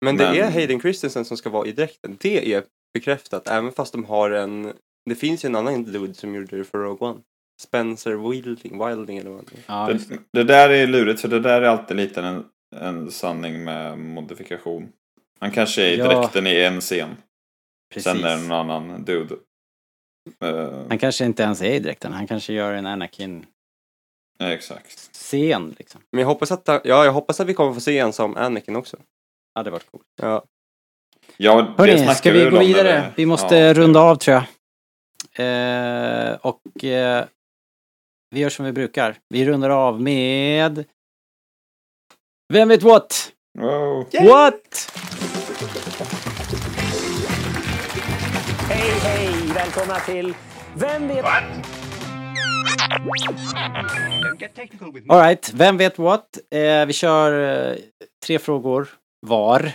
Men 0.01 0.17
det 0.17 0.25
Men- 0.25 0.37
är 0.37 0.51
Hayden 0.51 0.81
Christensen 0.81 1.25
som 1.25 1.37
ska 1.37 1.51
vara 1.51 1.67
i 1.67 1.73
dräkten. 1.73 2.17
Det 2.21 2.55
är 2.55 2.63
bekräftat, 2.95 3.49
även 3.49 3.73
fast 3.73 3.93
de 3.93 4.05
har 4.05 4.31
en... 4.31 4.73
Det 5.05 5.15
finns 5.15 5.45
ju 5.45 5.47
en 5.47 5.57
annan 5.57 5.85
dude 5.85 6.15
som 6.15 6.35
gjorde 6.35 6.57
det 6.59 6.65
för 6.65 6.79
Rogue 6.79 7.09
One. 7.09 7.21
Spencer 7.63 8.31
Wilding, 8.31 8.87
Wilding 8.87 9.19
eller 9.19 9.31
vad 9.31 9.45
det 9.47 9.57
är. 9.57 9.63
Ja, 9.67 9.87
Det, 9.87 10.09
det. 10.09 10.19
det 10.33 10.45
där 10.45 10.71
är 10.71 10.87
lurigt 10.87 11.21
för 11.21 11.29
det 11.29 11.41
där 11.41 11.63
är 11.63 11.67
alltid 11.69 11.97
lite 11.97 12.21
en, 12.23 12.45
en 12.77 13.11
sanning 13.11 13.65
med 13.65 13.99
modifikation. 13.99 14.93
Han 15.39 15.51
kanske 15.51 15.83
är 15.83 15.91
i 15.93 15.97
Ja. 15.99 16.21
dräkten 16.21 16.47
i 16.47 16.57
en 16.61 16.81
scen. 16.81 17.17
Precis. 17.95 18.13
Sen 18.13 18.25
är 18.25 18.37
det 18.37 18.43
någon 18.49 18.71
annan 18.71 19.05
dude. 19.05 19.37
Eh, 20.45 20.87
Han 20.89 20.99
kanske 20.99 21.25
inte 21.25 21.43
ens 21.43 21.63
är 21.63 21.73
i 21.75 21.79
dräkten. 21.79 22.13
Han 22.13 22.27
kanske 22.27 22.53
gör 22.53 22.73
en 22.73 22.87
Anakin-scen 22.87 23.47
exakt. 24.41 25.11
liksom. 25.79 26.01
Men 26.13 26.21
jag 26.21 26.29
hoppas 26.29 26.53
att, 26.53 26.63
ja, 26.69 26.81
jag 26.85 27.13
hoppas 27.13 27.41
att 27.41 27.47
vi 27.47 27.55
kommer 27.55 27.73
få 27.75 27.81
se 27.81 27.99
en 27.99 28.13
som 28.13 28.37
Anakin 28.37 28.77
också. 28.77 28.97
Ja, 29.55 29.63
det 29.63 29.71
varit 29.71 29.91
coolt. 29.91 30.05
Ja. 30.23 30.45
Ja, 31.43 31.63
det 31.63 31.75
Hörni, 31.83 31.99
snackar 31.99 32.15
ska 32.15 32.33
vi 32.33 32.51
gå 32.51 32.59
vidare? 32.59 32.89
det- 32.89 33.13
Vi 33.17 33.27
måste 33.27 33.57
ja. 33.57 33.75
runda 33.75 34.01
av 34.01 34.17
tror 34.17 34.35
jag. 34.37 34.45
Eh, 36.31 36.37
och 36.41 36.85
eh, 36.85 37.25
vi 38.31 38.41
gör 38.41 38.49
som 38.51 38.65
vi 38.65 38.73
brukar. 38.73 39.17
Vi 39.29 39.45
rundar 39.47 39.71
av 39.71 40.01
med 40.03 40.85
Vem 42.53 42.69
vet 42.69 42.83
what? 42.83 43.33
Wow. 43.59 44.07
What? 44.29 44.93
Hej, 48.71 48.91
hej! 49.03 49.35
Välkomna 49.55 49.95
till 50.01 50.35
Vem 50.75 51.09
vet... 51.09 51.25
Alright, 55.09 55.53
vem 55.55 55.77
vet 55.77 55.99
what? 55.99 56.39
Eh, 56.51 56.87
vi 56.87 56.93
kör 56.93 57.69
eh, 57.71 57.77
tre 58.27 58.39
frågor 58.39 58.89
var. 59.27 59.73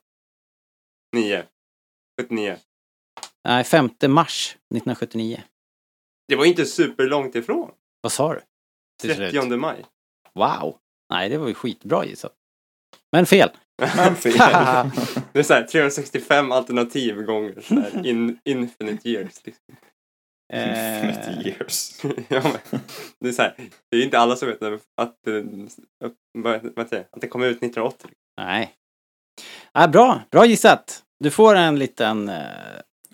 9. 1.16 1.44
79. 2.22 2.58
Nej, 3.48 3.64
5 3.64 3.90
mars 4.08 4.50
1979. 4.50 5.44
Det 6.28 6.36
var 6.36 6.46
inte 6.46 6.66
superlångt 6.66 7.36
ifrån. 7.36 7.72
Vad 8.02 8.12
sa 8.12 8.34
du? 8.34 8.42
Till 9.02 9.16
slut. 9.16 9.32
30 9.32 9.58
maj. 9.58 9.86
Wow! 10.34 10.78
Nej, 11.10 11.30
det 11.30 11.38
var 11.38 11.48
ju 11.48 11.54
skitbra 11.54 12.06
gissat. 12.06 12.34
Men 13.12 13.26
fel. 13.26 13.50
Men 13.96 14.16
fel. 14.16 14.38
Det 15.34 15.40
är 15.40 15.44
så 15.44 15.54
här 15.54 15.64
365 15.64 16.52
alternativ 16.52 17.24
gånger 17.24 17.62
så 17.62 17.76
här, 17.76 18.06
in, 18.08 18.40
infinite 18.46 19.10
years. 19.10 19.46
Liksom. 19.46 19.76
Infinite 20.54 21.30
Eh, 21.30 21.48
years. 21.48 22.04
ja, 22.30 22.42
men, 22.44 22.82
det 23.20 23.28
är 23.28 23.32
så 23.32 23.42
här, 23.42 23.56
det 23.92 23.98
är 23.98 24.04
inte 24.04 24.20
alla 24.20 24.36
som 24.36 24.48
vet 24.48 24.62
att, 24.62 24.82
att, 25.02 25.28
eh, 25.28 25.34
det, 26.90 27.08
att 27.12 27.22
det 27.22 27.28
kom 27.28 27.44
ut 27.44 27.58
1980. 27.58 28.10
nej. 28.38 28.76
Ah, 29.72 29.88
bra, 29.88 30.22
bra 30.32 30.46
gissat. 30.46 31.04
Du 31.20 31.32
får 31.32 31.56
en 31.56 31.80
liten 31.80 32.30
eh, 32.30 32.44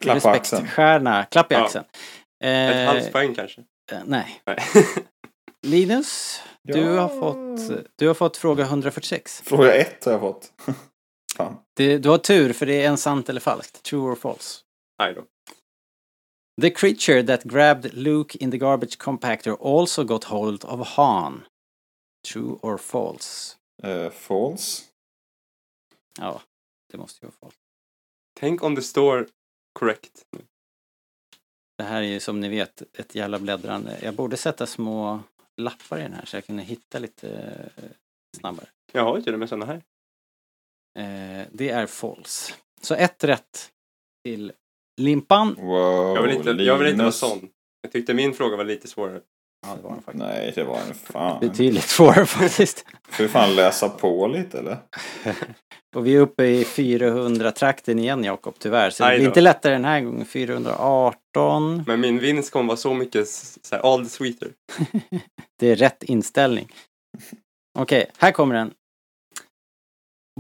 Klapp 0.01 0.15
respektstjärna. 0.15 1.23
Klapp 1.25 1.51
i 1.51 1.55
Ja. 1.55 1.65
axeln. 1.65 1.85
Ett 2.43 2.75
Eh, 2.75 2.85
halvt 2.87 3.11
poäng 3.11 3.35
kanske. 3.35 3.61
eh, 3.91 3.99
nej. 4.05 4.41
Nej. 4.45 4.57
Linus, 5.61 6.41
du, 6.63 6.79
Ja. 6.79 7.01
har 7.01 7.09
fått, 7.19 7.87
du 7.95 8.07
har 8.07 8.13
fått 8.13 8.37
fråga 8.37 8.63
146. 8.63 9.41
Fråga 9.45 9.73
ett 9.73 10.05
har 10.05 10.11
jag 10.11 10.21
fått. 10.21 10.53
Fan. 11.37 11.57
Du, 11.75 11.99
du 11.99 12.09
har 12.09 12.17
tur 12.17 12.53
för 12.53 12.65
det 12.65 12.81
är 12.83 12.87
en 12.89 12.97
sant 12.97 13.29
eller 13.29 13.41
falskt. 13.41 13.83
True 13.83 14.01
or 14.11 14.15
false. 14.15 14.59
Nej 14.99 15.13
då. 15.13 15.23
The 16.61 16.69
creature 16.69 17.23
that 17.23 17.43
grabbed 17.43 17.93
Luke 17.93 18.37
in 18.37 18.51
the 18.51 18.57
garbage 18.57 18.97
compactor 18.97 19.57
also 19.79 20.03
got 20.03 20.23
hold 20.23 20.65
of 20.65 20.87
Han. 20.87 21.43
True 22.33 22.57
or 22.61 22.77
false? 22.77 23.55
Eh, 23.83 24.09
false. 24.09 24.83
Ja, 26.19 26.41
det 26.91 26.97
måste 26.97 27.25
ju 27.25 27.27
vara 27.27 27.37
falskt. 27.39 27.59
Tänk 28.39 28.63
om 28.63 28.75
det 28.75 28.81
står 28.81 29.27
correct. 29.73 30.25
Det 31.77 31.83
här 31.83 32.01
är 32.01 32.07
ju 32.07 32.19
som 32.19 32.39
ni 32.39 32.49
vet 32.49 32.83
ett 32.97 33.15
jävla 33.15 33.39
bläddrande. 33.39 33.99
Jag 34.01 34.15
borde 34.15 34.37
sätta 34.37 34.65
små 34.65 35.19
lappar 35.57 35.99
i 35.99 36.01
den 36.01 36.13
här 36.13 36.25
så 36.25 36.37
jag 36.37 36.45
kunde 36.45 36.63
hitta 36.63 36.99
lite 36.99 37.29
eh, 37.75 37.83
snabbare. 38.39 38.67
Jag 38.91 39.03
har 39.03 39.17
ju 39.17 39.23
till 39.23 39.33
och 39.33 39.39
med 39.39 39.49
sådana 39.49 39.65
här. 39.65 39.81
Eh, 40.99 41.47
det 41.51 41.69
är 41.69 41.87
false. 41.87 42.53
Så 42.81 42.95
ett 42.95 43.23
rätt 43.23 43.71
till 44.23 44.51
Limpan. 45.01 45.55
Wow, 45.55 46.15
Jag 46.15 46.21
vill 46.23 46.31
inte, 46.31 46.49
jag 46.49 46.77
vill 46.77 46.87
inte 46.87 47.03
vara 47.03 47.11
sån. 47.11 47.49
Jag 47.81 47.91
tyckte 47.91 48.13
min 48.13 48.33
fråga 48.33 48.57
var 48.57 48.63
lite 48.63 48.87
svårare. 48.87 49.21
Ja, 49.67 49.75
det 49.75 49.81
var 49.81 49.89
den 49.91 50.01
faktiskt. 50.01 50.25
Nej, 50.25 50.51
det 50.55 50.63
var 50.63 50.79
en 50.79 50.93
fan. 50.93 51.39
Betydligt 51.39 51.83
svårare 51.83 52.25
faktiskt. 52.25 52.85
Får 53.09 53.23
vi 53.23 53.29
fan 53.29 53.55
läsa 53.55 53.89
på 53.89 54.27
lite 54.27 54.59
eller? 54.59 54.77
Och 55.95 56.07
vi 56.07 56.15
är 56.15 56.19
uppe 56.19 56.43
i 56.45 56.63
400-trakten 56.63 57.99
igen 57.99 58.23
Jakob, 58.23 58.55
tyvärr. 58.59 58.89
Så 58.89 59.03
det 59.03 59.09
blir 59.09 59.19
då. 59.19 59.25
inte 59.25 59.41
lättare 59.41 59.73
den 59.73 59.85
här 59.85 60.01
gången. 60.01 60.25
418. 60.25 61.83
Men 61.87 61.99
min 61.99 62.19
vinst 62.19 62.51
kommer 62.51 62.67
vara 62.67 62.77
så 62.77 62.93
mycket 62.93 63.27
så 63.27 63.75
här, 63.75 63.93
all 63.93 64.03
the 64.03 64.09
sweeter. 64.09 64.51
Det 65.59 65.67
är 65.67 65.75
rätt 65.75 66.03
inställning. 66.03 66.71
Okej, 67.79 68.11
här 68.17 68.31
kommer 68.31 68.55
den. 68.55 68.73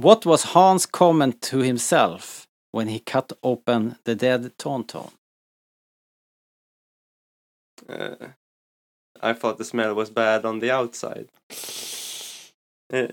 What 0.01 0.25
was 0.25 0.45
Hans 0.45 0.85
comment 0.85 1.41
to 1.41 1.57
himself 1.57 2.47
when 2.77 2.87
he 2.87 2.99
cut 2.99 3.31
open 3.41 3.95
the 4.05 4.13
dead 4.13 4.57
Tauntaun? 4.57 5.11
Eh, 7.89 8.27
I 9.23 9.33
thought 9.33 9.57
the 9.57 9.63
smell 9.63 9.93
was 9.95 10.11
bad 10.11 10.45
on 10.45 10.59
the 10.59 10.73
outside. 10.73 11.27
Eh, 12.93 13.09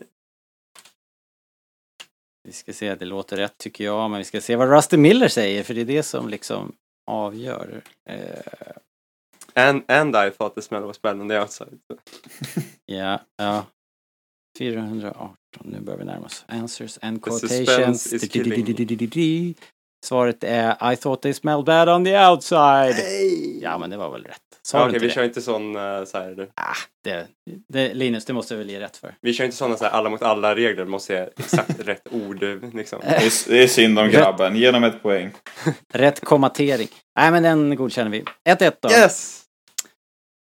Vi 2.44 2.52
ska 2.52 2.72
se, 2.72 2.94
det 2.94 3.04
låter 3.04 3.36
rätt 3.36 3.58
tycker 3.58 3.84
jag, 3.84 4.10
men 4.10 4.18
vi 4.18 4.24
ska 4.24 4.40
se 4.40 4.56
vad 4.56 4.70
Rusty 4.70 4.96
Miller 4.96 5.28
säger, 5.28 5.62
för 5.62 5.74
det 5.74 5.80
är 5.80 5.84
det 5.84 6.02
som 6.02 6.28
liksom 6.28 6.72
avgör. 7.06 7.82
Eh, 8.08 8.40
and, 9.54 9.90
and 9.90 10.16
I 10.16 10.30
thought 10.30 10.54
the 10.54 10.62
smell 10.62 10.82
was 10.82 11.02
bad 11.02 11.20
on 11.20 11.28
the 11.28 11.38
outside. 11.38 11.78
ja, 12.86 13.20
ja. 13.36 13.66
418, 14.58 15.36
nu 15.64 15.80
börjar 15.80 15.98
vi 15.98 16.04
närma 16.04 16.26
oss. 16.26 16.44
Answers 16.48 16.98
and 17.02 17.22
quotations. 17.22 18.06
Svaret 20.04 20.44
är 20.44 20.92
I 20.92 20.96
thought 20.96 21.22
they 21.22 21.32
smelled 21.34 21.64
bad 21.64 21.88
on 21.88 22.04
the 22.04 22.18
outside. 22.18 22.94
Ja, 23.62 23.78
men 23.78 23.90
det 23.90 23.96
var 23.96 24.10
väl 24.12 24.24
rätt. 24.24 24.38
Sa 24.62 24.78
Ja, 24.78 24.86
Okej, 24.88 24.98
vi 24.98 25.06
det? 25.06 25.12
kör 25.12 25.24
inte 25.24 25.42
sån 25.42 25.76
eh, 25.76 26.04
så 26.04 26.18
här. 26.18 26.48
Ah, 26.54 26.74
det, 27.04 27.26
det, 27.68 27.94
Linus, 27.94 28.24
det 28.24 28.32
måste 28.32 28.56
väl 28.56 28.70
ge 28.70 28.80
rätt 28.80 28.96
för. 28.96 29.14
Vi 29.20 29.32
kör 29.34 29.44
inte 29.44 29.56
såna 29.56 29.76
så 29.76 29.84
här 29.84 29.90
alla 29.90 30.10
mot 30.10 30.22
alla 30.22 30.54
regler. 30.54 30.84
Måste 30.84 31.06
säga 31.06 31.28
exakt 31.36 31.80
rätt 31.86 32.08
ord 32.10 32.42
liksom. 32.74 32.98
Det 33.02 33.06
är, 33.08 33.48
det 33.50 33.62
är 33.62 33.66
synd 33.66 33.98
om 33.98 34.08
grabben. 34.10 34.56
Ge 34.56 34.66
honom 34.68 34.84
ett 34.84 35.02
poäng. 35.02 35.30
Rätt 35.92 36.20
kommatering. 36.24 36.88
Nej, 37.16 37.30
men 37.30 37.42
den 37.42 37.76
godkänner 37.76 38.10
vi. 38.10 38.24
1-1 38.48 38.72
då. 38.80 38.90
Yes! 38.90 39.42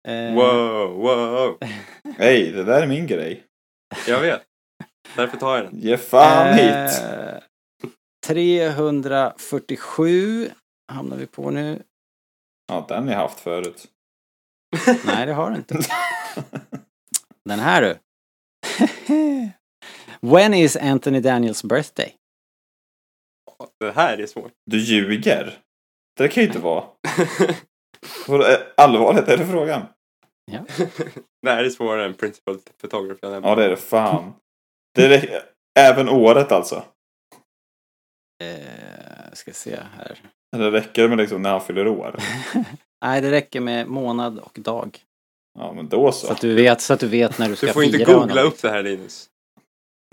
Eh, 0.08 0.34
Wow, 0.34 0.90
wow. 0.90 1.58
Hej, 2.18 2.52
det 2.52 2.64
där 2.64 2.82
är 2.82 2.86
min 2.86 3.06
grej. 3.06 3.42
Jag 4.08 4.20
vet. 4.20 4.42
Därför 5.16 5.36
tar 5.36 5.56
jag 5.56 5.64
den. 5.66 5.78
Ge 5.80 5.96
fan 5.96 6.54
hit! 6.54 7.02
Eh, 8.28 8.34
347 8.34 10.50
hamnar 10.92 11.16
vi 11.16 11.26
på 11.26 11.50
nu. 11.50 11.82
Ja, 12.68 12.84
den 12.88 13.04
har 13.04 13.12
jag 13.12 13.20
haft 13.20 13.40
förut. 13.40 13.86
Nej, 15.04 15.26
det 15.26 15.32
har 15.32 15.50
du 15.50 15.56
inte. 15.56 15.74
Den 17.44 17.58
här 17.58 17.82
du. 17.82 17.98
When 20.20 20.54
is 20.54 20.76
Anthony 20.76 21.20
Daniels 21.20 21.64
birthday? 21.64 22.14
Det 23.80 23.92
här 23.92 24.20
är 24.20 24.26
svårt. 24.26 24.52
Du 24.70 24.78
ljuger. 24.78 25.58
Det 26.16 26.28
kan 26.28 26.42
ju 26.42 26.46
inte 26.46 26.60
vara. 26.60 26.84
Allvarligt, 28.76 29.28
är 29.28 29.36
det 29.36 29.46
frågan? 29.46 29.82
det 31.42 31.50
här 31.50 31.64
är 31.64 31.70
svårare 31.70 32.04
än 32.04 32.14
Principal 32.14 32.58
Photography. 32.80 33.18
Ja, 33.22 33.54
det 33.54 33.64
är 33.64 33.70
det 33.70 33.76
fan. 33.76 34.34
Det 34.94 35.04
är 35.04 35.42
även 35.78 36.08
året 36.08 36.52
alltså. 36.52 36.84
Eh, 38.44 39.32
ska 39.32 39.52
se 39.52 39.76
här. 39.96 40.18
Eller 40.56 40.70
räcker 40.70 41.02
det 41.02 41.08
med 41.08 41.18
liksom 41.18 41.42
när 41.42 41.50
han 41.50 41.60
fyller 41.60 41.88
år? 41.88 42.16
Nej, 43.04 43.20
det 43.20 43.30
räcker 43.30 43.60
med 43.60 43.86
månad 43.88 44.38
och 44.38 44.58
dag. 44.60 44.98
Ja, 45.58 45.72
men 45.72 45.88
då 45.88 46.12
Så 46.12 46.26
så. 46.26 46.32
att 46.32 46.40
du 46.40 46.54
vet, 46.54 46.80
så 46.80 46.92
att 46.92 47.00
du 47.00 47.08
vet 47.08 47.38
när 47.38 47.48
du 47.48 47.56
ska 47.56 47.66
Du 47.66 47.72
får 47.72 47.84
inte 47.84 47.98
fira 47.98 48.12
googla 48.12 48.34
honom. 48.34 48.52
upp 48.52 48.62
det 48.62 48.70
här 48.70 48.82
Linus. 48.82 49.28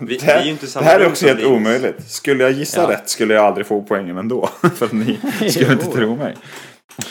Vi, 0.04 0.16
Det 0.16 0.24
här, 0.24 0.78
det 0.78 0.84
här 0.84 1.00
är 1.00 1.06
också 1.08 1.26
helt 1.26 1.40
Linus. 1.40 1.56
omöjligt. 1.56 2.10
Skulle 2.10 2.44
jag 2.44 2.52
gissa 2.52 2.82
Ja. 2.82 2.90
rätt 2.90 3.08
skulle 3.08 3.34
jag 3.34 3.44
aldrig 3.44 3.66
få 3.66 3.82
poängen 3.82 4.16
ändå. 4.18 4.46
För 4.74 4.86
att 4.86 4.92
ni 4.92 5.18
skulle 5.50 5.72
inte 5.72 5.86
tro 5.86 6.16
mig. 6.16 6.36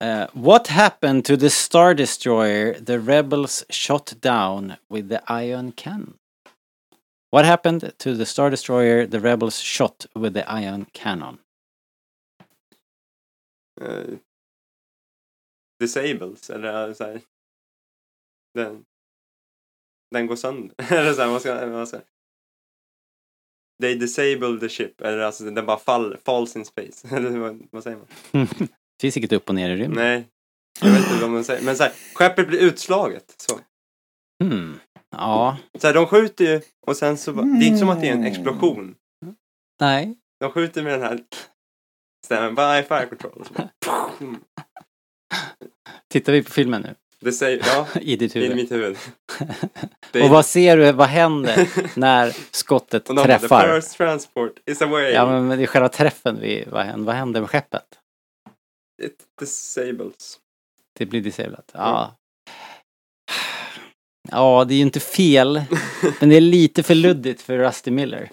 Uh, 0.03 0.27
what 0.33 0.69
happened 0.69 1.25
to 1.27 1.37
the 1.37 1.51
Star 1.51 1.95
Destroyer 1.95 2.75
the 2.81 2.99
rebels 2.99 3.65
shot 3.69 4.15
down 4.21 4.77
with 4.89 5.09
the 5.09 5.21
ion 5.29 5.73
cannon? 5.73 6.15
What 7.31 7.45
happened 7.45 7.93
to 7.99 8.17
the 8.17 8.27
Star 8.27 8.51
Destroyer 8.51 9.07
the 9.07 9.21
rebels 9.21 9.61
shot 9.61 10.07
with 10.15 10.33
the 10.33 10.45
ion 10.49 10.87
cannon? 10.93 11.39
Uh, 13.81 14.19
disables, 15.81 16.51
eller 16.51 16.95
så 16.95 17.05
här. 17.05 17.21
Den, 18.55 18.85
den 20.11 20.27
går 20.27 20.37
sönder. 20.37 20.75
eller 20.93 21.13
så 21.13 21.23
här, 21.23 21.39
ska, 21.39 21.87
ska, 21.87 22.01
They 23.81 23.95
disable 23.95 24.61
the 24.61 24.69
ship, 24.69 25.01
eller 25.01 25.19
alltså 25.19 25.45
den 25.45 25.67
bara 25.67 25.79
fall, 25.79 26.17
falls 26.25 26.57
in 26.57 26.65
space. 26.65 27.09
eller 27.17 27.59
vad, 27.71 27.83
säger 27.83 27.97
man? 28.33 28.47
Finns 29.01 29.17
inget 29.17 29.33
upp 29.33 29.49
och 29.49 29.55
ner 29.55 29.71
i 29.71 29.77
rymden. 29.77 30.05
Nej, 30.05 30.29
jag 30.81 30.91
vet 30.91 31.11
inte 31.11 31.21
vad 31.21 31.31
man 31.31 31.45
säger. 31.45 31.63
Men 31.65 31.77
så 31.77 31.83
här, 31.83 31.93
skeppet 32.15 32.49
blir 32.49 32.59
utslaget. 32.61 33.35
Så. 33.37 33.61
Hmm. 34.45 34.81
Ja. 35.11 35.57
så 35.79 35.87
här, 35.87 35.95
de 35.95 36.07
skjuter 36.07 36.45
ju 36.45 36.61
och 36.87 36.97
sen 36.97 37.19
så, 37.19 37.33
bara- 37.33 37.47
det 37.47 37.65
är 37.65 37.67
inte 37.67 37.79
som 37.79 37.89
att 37.89 38.01
det 38.01 38.09
är 38.09 38.13
en 38.13 38.25
explosion. 38.25 38.95
Nej. 39.81 40.17
De 40.41 40.51
skjuter 40.53 40.83
med 40.83 40.93
den 40.93 41.03
här 41.03 41.21
stämmen, 42.27 42.55
by 42.55 42.89
fire 42.89 43.07
control. 43.07 43.45
Så 43.47 43.53
bara, 43.55 43.71
mm. 44.21 44.41
Tittar 46.09 46.33
vi 46.33 46.43
på 46.43 46.51
filmen 46.51 46.83
nu? 46.83 46.95
Det 47.21 47.33
säger, 47.33 47.61
ja, 47.67 47.87
I 48.01 48.17
ditt 48.17 48.37
i 48.37 48.41
huvud. 48.41 48.57
mitt 48.57 48.73
huvud. 48.73 48.97
Det- 50.13 50.23
Och 50.23 50.31
vad 50.31 50.47
ser 50.47 50.77
du, 50.77 50.93
vad 50.93 51.09
händer 51.09 51.69
när 51.99 52.37
skottet 52.51 53.05
bara, 53.09 53.17
the 53.27 53.39
träffar? 53.39 53.81
first 53.81 53.97
transport 53.97 54.53
is 54.67 54.83
away. 54.83 55.11
Ja 55.13 55.27
men 55.41 55.59
det 55.59 55.65
är 55.65 55.67
själva 55.67 55.89
träffen, 55.89 56.41
vi, 56.41 56.65
vad, 56.71 56.85
händer, 56.87 57.07
vad 57.07 57.15
händer 57.15 57.41
med 57.41 57.51
skeppet? 57.51 57.85
It 59.03 59.17
disables. 59.41 60.39
Det 60.99 61.07
blir 61.07 61.21
disablat. 61.21 61.71
Ja. 61.75 62.17
Ja, 64.31 64.65
det 64.69 64.75
är 64.75 64.77
ju 64.77 64.83
inte 64.83 65.01
fel. 65.01 65.63
Men 66.21 66.29
det 66.29 66.37
är 66.37 66.41
lite 66.41 66.83
för 66.83 66.95
luddigt 66.95 67.43
för 67.43 67.59
Rusty 67.59 67.91
Miller. 67.91 68.31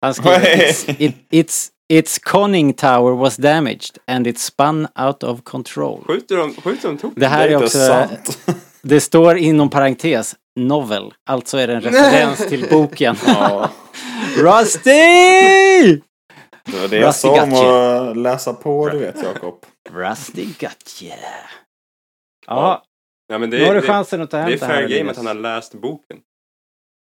Han 0.00 0.14
skriver 0.14 0.40
it's, 0.40 0.94
it, 0.98 1.16
it's, 1.30 1.68
its 1.88 2.18
conning 2.18 2.72
tower 2.74 3.12
was 3.14 3.36
damaged 3.36 3.98
and 4.06 4.26
it 4.26 4.38
spun 4.38 4.88
out 4.96 5.22
of 5.24 5.44
control. 5.44 6.04
Skjuter 6.06 6.36
de, 6.36 6.54
skjuter 6.54 6.88
de 6.88 6.98
tokigt? 6.98 7.20
Det 7.20 7.26
här 7.26 7.48
är 7.48 7.52
är 7.52 7.56
också, 7.56 7.78
sant. 7.78 8.38
det 8.82 9.00
står 9.00 9.36
inom 9.36 9.70
parentes, 9.70 10.34
novel. 10.56 11.14
Alltså 11.26 11.58
är 11.58 11.66
det 11.66 11.74
en 11.74 11.80
referens 11.82 12.46
till 12.48 12.66
boken. 12.70 13.16
Ja, 13.26 13.70
Rusty! 14.36 14.90
det 16.66 16.80
var 16.80 16.88
det 16.88 16.96
jag 16.98 17.14
sa 17.14 17.42
om 17.42 17.52
att 17.54 18.16
läsa 18.16 18.52
på, 18.52 18.88
du 18.88 18.98
vet 18.98 19.22
Jakob. 19.22 19.58
Rusty 19.90 20.44
gotcha. 20.60 21.14
Ja, 22.46 22.82
Ja, 23.28 23.38
men 23.38 23.50
det, 23.50 23.58
nu 23.58 23.64
har 23.66 23.74
du 23.74 23.82
chansen 23.82 24.22
att 24.22 24.30
ta 24.30 24.36
hem 24.36 24.46
det 24.46 24.54
är 24.54 24.58
det 24.58 24.66
här. 24.66 24.74
fair 24.88 24.98
game 24.98 25.10
att 25.10 25.16
han 25.16 25.26
har 25.26 25.34
läst 25.34 25.74
boken. 25.74 26.16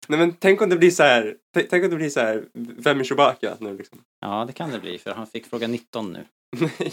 Nej 0.08 0.18
men 0.18 0.32
tänk 0.32 0.62
om 0.62 0.68
det 0.68 0.76
blir 0.76 0.90
så 0.90 1.02
här, 1.02 1.36
tänk 1.52 1.84
om 1.84 1.90
det 1.90 1.96
blir 1.96 2.10
så 2.10 2.20
här, 2.20 2.44
vem 2.54 3.00
är 3.00 3.04
Chewbacca 3.04 3.56
nu 3.60 3.76
liksom? 3.76 4.04
Ja, 4.20 4.44
det 4.44 4.52
kan 4.52 4.70
det 4.70 4.80
bli, 4.80 4.98
för 4.98 5.10
han 5.10 5.26
fick 5.26 5.46
fråga 5.46 5.66
19 5.68 6.12
nu. 6.12 6.26
Nej. 6.60 6.92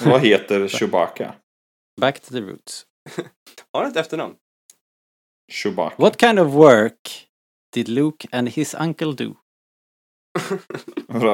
Vad 0.04 0.20
heter 0.20 0.68
Chewbacca? 0.68 1.34
Back 2.00 2.20
to 2.20 2.30
the 2.32 2.40
roots. 2.40 2.86
Har 3.72 3.82
han 3.82 3.90
ett 3.90 3.96
efternamn? 3.96 4.34
Chewbacca. 5.52 5.94
What 6.02 6.20
kind 6.20 6.38
of 6.38 6.52
work 6.52 7.28
did 7.74 7.88
Luke 7.88 8.28
and 8.32 8.48
his 8.48 8.74
uncle 8.74 9.12
do? 9.12 9.34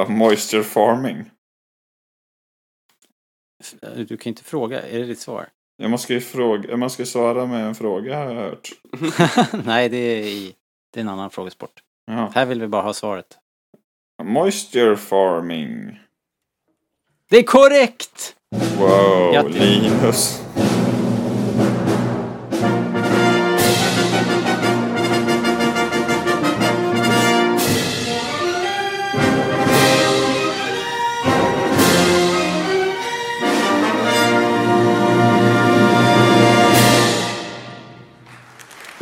Moisture 0.09 0.63
farming. 0.63 1.31
F- 3.65 3.75
Du 4.09 4.17
kan 4.17 4.31
inte 4.31 4.45
fråga, 4.45 4.83
är 4.83 4.99
det 4.99 5.05
ditt 5.07 5.19
svar? 5.19 5.49
Jag 5.77 5.91
måste 5.91 6.15
ju 6.15 6.21
fråga, 6.21 6.77
man 6.77 6.91
ska 6.91 7.07
svara 7.07 7.47
med 7.47 7.67
en 7.67 7.75
fråga 7.75 8.17
har 8.19 8.25
jag 8.25 8.35
hört. 8.35 8.71
Nej, 9.65 9.89
det 9.89 9.97
är, 9.97 10.23
i, 10.25 10.55
det 10.95 11.01
är 11.01 11.03
en 11.03 11.09
annan 11.09 11.31
frågesport. 11.31 11.83
Ja. 12.07 12.31
Här 12.35 12.47
vill 12.47 12.61
vi 12.61 12.69
bara 12.69 12.83
ha 12.83 12.93
svaret. 12.93 13.27
Moisture 14.23 14.97
farming. 14.97 16.01
Det 17.31 17.37
är 17.39 17.43
korrekt! 17.43 18.37
Wow, 18.79 19.33
Grattis. 19.33 19.57
Linus. 19.57 20.43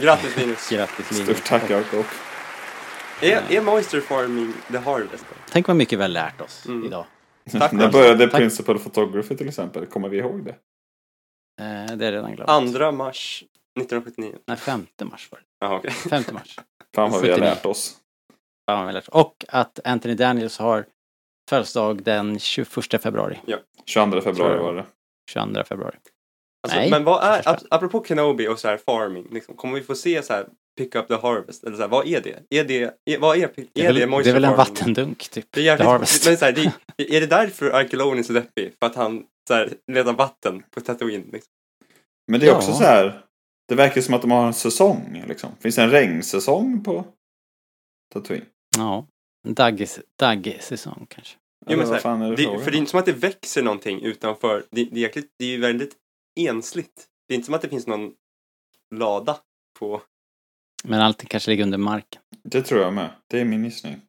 Grattis 0.02 0.36
Linus! 0.36 0.68
Grattis 0.70 1.10
Linus. 1.12 1.36
Stort 1.36 1.46
tack 1.48 1.70
Jakob. 1.70 2.04
Är, 3.20 3.42
är 3.52 3.62
Moisture 3.62 4.00
Farming 4.02 4.52
the 4.70 4.78
Harvest? 4.78 5.24
då? 5.28 5.34
Tänk 5.50 5.66
vad 5.68 5.76
mycket 5.76 5.98
vi 5.98 6.02
har 6.02 6.08
lärt 6.08 6.40
oss 6.40 6.66
Mm. 6.66 6.86
idag. 6.86 7.04
Tack, 7.52 7.72
När 7.72 7.92
började 7.92 8.26
Tack. 8.28 8.40
Principal 8.40 8.78
Photography 8.78 9.36
till 9.36 9.48
exempel? 9.48 9.86
Kommer 9.86 10.08
vi 10.08 10.18
ihåg 10.18 10.44
det? 10.44 10.50
Eh, 11.60 11.96
det 11.96 12.06
är 12.06 12.12
redan 12.12 12.34
glömt. 12.34 12.50
Andra 12.50 12.92
mars 12.92 13.44
1979. 13.80 14.36
Nej, 14.46 14.56
5 14.56 14.86
mars 15.02 15.28
var 15.32 15.38
det. 15.38 15.44
Jaha 15.60 15.76
okej. 15.76 15.90
5 16.10 16.22
mars. 16.32 16.58
Fan 16.94 17.10
vad 17.10 17.22
vi 17.22 17.28
har 17.28 17.36
79. 17.36 17.50
lärt 17.54 17.66
oss. 17.66 17.96
Fan, 18.66 18.76
vad 18.78 18.80
vi 18.80 18.86
har 18.86 18.92
lärt 18.92 19.08
oss. 19.08 19.14
Och 19.14 19.44
att 19.48 19.80
Anthony 19.84 20.14
Daniels 20.14 20.58
har 20.58 20.86
födelsedag 21.50 22.02
den 22.02 22.38
21 22.38 23.02
februari. 23.02 23.38
22 23.86 24.10
Tror 24.10 24.20
februari 24.20 24.54
jag. 24.56 24.62
var 24.62 24.74
det. 24.74 24.84
22 25.30 25.64
februari. 25.64 25.96
Alltså, 26.62 26.78
Nej, 26.78 26.90
men 26.90 27.04
vad 27.04 27.24
är, 27.24 27.58
apropå 27.70 28.04
Kenobi 28.04 28.48
och 28.48 28.58
så 28.58 28.68
här 28.68 28.76
farming, 28.76 29.26
liksom, 29.30 29.56
kommer 29.56 29.74
vi 29.74 29.82
få 29.82 29.94
se 29.94 30.22
så 30.22 30.32
här 30.32 30.46
pick 30.78 30.94
up 30.94 31.08
the 31.08 31.14
harvest? 31.14 31.64
Eller 31.64 31.76
så 31.76 31.82
här, 31.82 31.88
vad 31.88 32.06
är 32.06 32.20
det? 32.20 32.58
Är 32.60 32.64
det, 32.64 32.94
är, 33.04 33.18
vad 33.18 33.36
är, 33.36 33.42
är 33.42 33.48
Det 33.56 33.66
det, 33.72 33.80
är, 33.86 33.92
väl, 33.92 34.24
det 34.24 34.30
är 34.30 34.34
väl 34.34 34.44
en 34.44 34.50
farming? 34.56 34.56
vattendunk 34.56 35.28
typ. 35.28 35.46
Det 35.50 35.60
är 35.60 35.64
jävligt, 35.64 35.84
The 35.84 35.90
harvest. 35.90 36.26
men 36.26 36.36
så 36.36 36.44
här, 36.44 36.52
det, 36.52 37.16
är 37.16 37.20
det 37.20 37.26
därför 37.26 37.70
Arkelon 37.70 38.18
är 38.18 38.22
så 38.22 38.32
deppig? 38.32 38.72
För 38.78 38.86
att 38.86 38.94
han 38.94 39.24
så 39.48 39.54
här, 39.54 39.72
letar 39.92 40.12
vatten 40.12 40.62
på 40.70 40.80
Tatooine? 40.80 41.24
Liksom. 41.32 41.50
Men 42.30 42.40
det 42.40 42.46
är 42.46 42.50
Ja. 42.50 42.56
också 42.56 42.72
så 42.72 42.82
här. 42.84 43.24
Det 43.68 43.74
verkar 43.74 44.00
som 44.00 44.14
att 44.14 44.20
de 44.22 44.30
har 44.30 44.46
en 44.46 44.54
säsong 44.54 45.24
liksom. 45.28 45.50
Finns 45.60 45.76
det 45.76 45.82
en 45.82 45.90
regnsäsong 45.90 46.84
på 46.84 47.04
Tatooine? 48.14 48.44
Ja. 48.76 49.06
En 49.48 49.54
daggsäsong 50.18 51.06
kanske. 51.08 51.36
Jo, 51.66 51.76
men 51.78 51.86
så 51.86 51.94
här, 51.94 52.30
det 52.36 52.58
för 52.64 52.70
det 52.70 52.76
är 52.76 52.78
inte 52.78 52.90
som 52.90 52.98
att 53.00 53.06
det 53.06 53.12
växer 53.12 53.62
någonting 53.62 54.00
utanför. 54.02 54.64
Det, 54.70 54.84
det, 54.84 54.96
är, 54.96 55.02
jäkligt, 55.02 55.30
det 55.38 55.44
är 55.44 55.48
ju 55.48 55.60
väldigt 55.60 55.92
ensligt. 56.40 57.06
Det 57.28 57.34
är 57.34 57.36
inte 57.36 57.46
som 57.46 57.54
att 57.54 57.62
det 57.62 57.68
finns 57.68 57.86
någon 57.86 58.14
lada 58.94 59.36
på... 59.78 60.02
Men 60.84 61.00
allting 61.00 61.28
kanske 61.28 61.50
ligger 61.50 61.64
under 61.64 61.78
marken. 61.78 62.22
Det 62.42 62.62
tror 62.62 62.80
jag 62.80 62.92
med. 62.92 63.10
Det 63.26 63.40
är 63.40 63.44
min 63.44 63.64
gissning. 63.64 64.00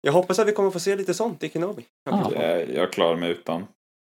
Jag 0.00 0.12
hoppas 0.12 0.38
att 0.38 0.48
vi 0.48 0.52
kommer 0.52 0.70
få 0.70 0.80
se 0.80 0.96
lite 0.96 1.14
sånt 1.14 1.42
i 1.44 1.48
Kenobi. 1.48 1.86
Ja. 2.04 2.32
Jag, 2.34 2.70
jag 2.74 2.92
klarar 2.92 3.16
mig 3.16 3.30
utan. 3.30 3.66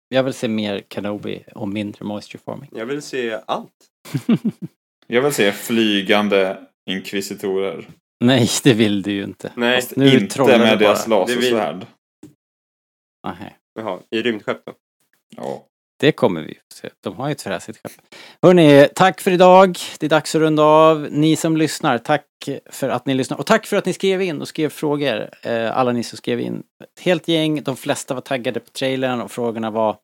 Jag 0.08 0.24
vill 0.24 0.34
se 0.34 0.48
mer 0.48 0.84
Kenobi 0.90 1.44
och 1.56 1.68
mindre 1.68 2.06
moisture 2.06 2.42
forming. 2.46 2.70
Jag 2.74 2.86
vill 2.86 3.02
se 3.02 3.40
allt. 3.48 3.90
Jag 5.08 5.22
vill 5.22 5.34
se 5.34 5.52
flygande 5.52 6.68
inkvisitorer. 6.90 7.90
Nej, 8.20 8.48
det 8.64 8.74
vill 8.74 9.02
du 9.02 9.12
ju 9.12 9.24
inte. 9.24 9.54
Nej, 9.56 9.82
Fast 9.82 9.96
nu 9.96 10.18
inte 10.20 10.44
med 10.44 10.80
deras 10.80 11.06
vill- 11.06 11.10
lasersvärd. 11.10 11.86
Nej. 13.28 13.58
jaha, 13.74 14.00
i 14.10 14.22
rymdskepp 14.22 14.66
då. 14.66 14.74
Ja. 15.36 15.68
Det 16.04 16.12
kommer 16.12 16.42
vi 16.42 16.60
se. 16.74 16.90
De 17.02 17.16
har 17.16 17.28
ju 17.28 17.32
ett 17.32 17.42
fräsigt 17.42 17.80
skepp. 17.84 17.92
Hörni, 18.42 18.88
tack 18.96 19.22
för 19.22 19.32
idag. 19.32 19.78
Det 20.00 20.06
är 20.06 20.10
dags 20.10 20.36
att 20.36 20.42
runda 20.42 20.64
av. 20.64 21.08
Ni 21.12 21.36
som 21.36 21.58
lyssnar, 21.58 21.98
tack 21.98 22.26
för 22.66 22.90
att 22.90 23.06
ni 23.06 23.14
lyssnar. 23.14 23.38
Och 23.38 23.46
tack 23.46 23.66
för 23.66 23.78
att 23.78 23.86
ni 23.86 23.94
skrev 23.94 24.22
in 24.22 24.42
och 24.42 24.48
skrev 24.48 24.70
frågor. 24.70 25.30
Eh, 25.42 25.78
alla 25.78 25.92
ni 25.92 26.04
som 26.04 26.18
skrev 26.18 26.40
in. 26.40 26.64
Ett 26.84 27.04
helt 27.04 27.28
gäng. 27.28 27.64
De 27.64 27.76
flesta 27.76 28.14
var 28.14 28.22
taggade 28.22 28.60
på 28.60 28.70
trailern 28.70 29.22
och 29.22 29.32
frågorna 29.32 29.72
var 29.72 29.98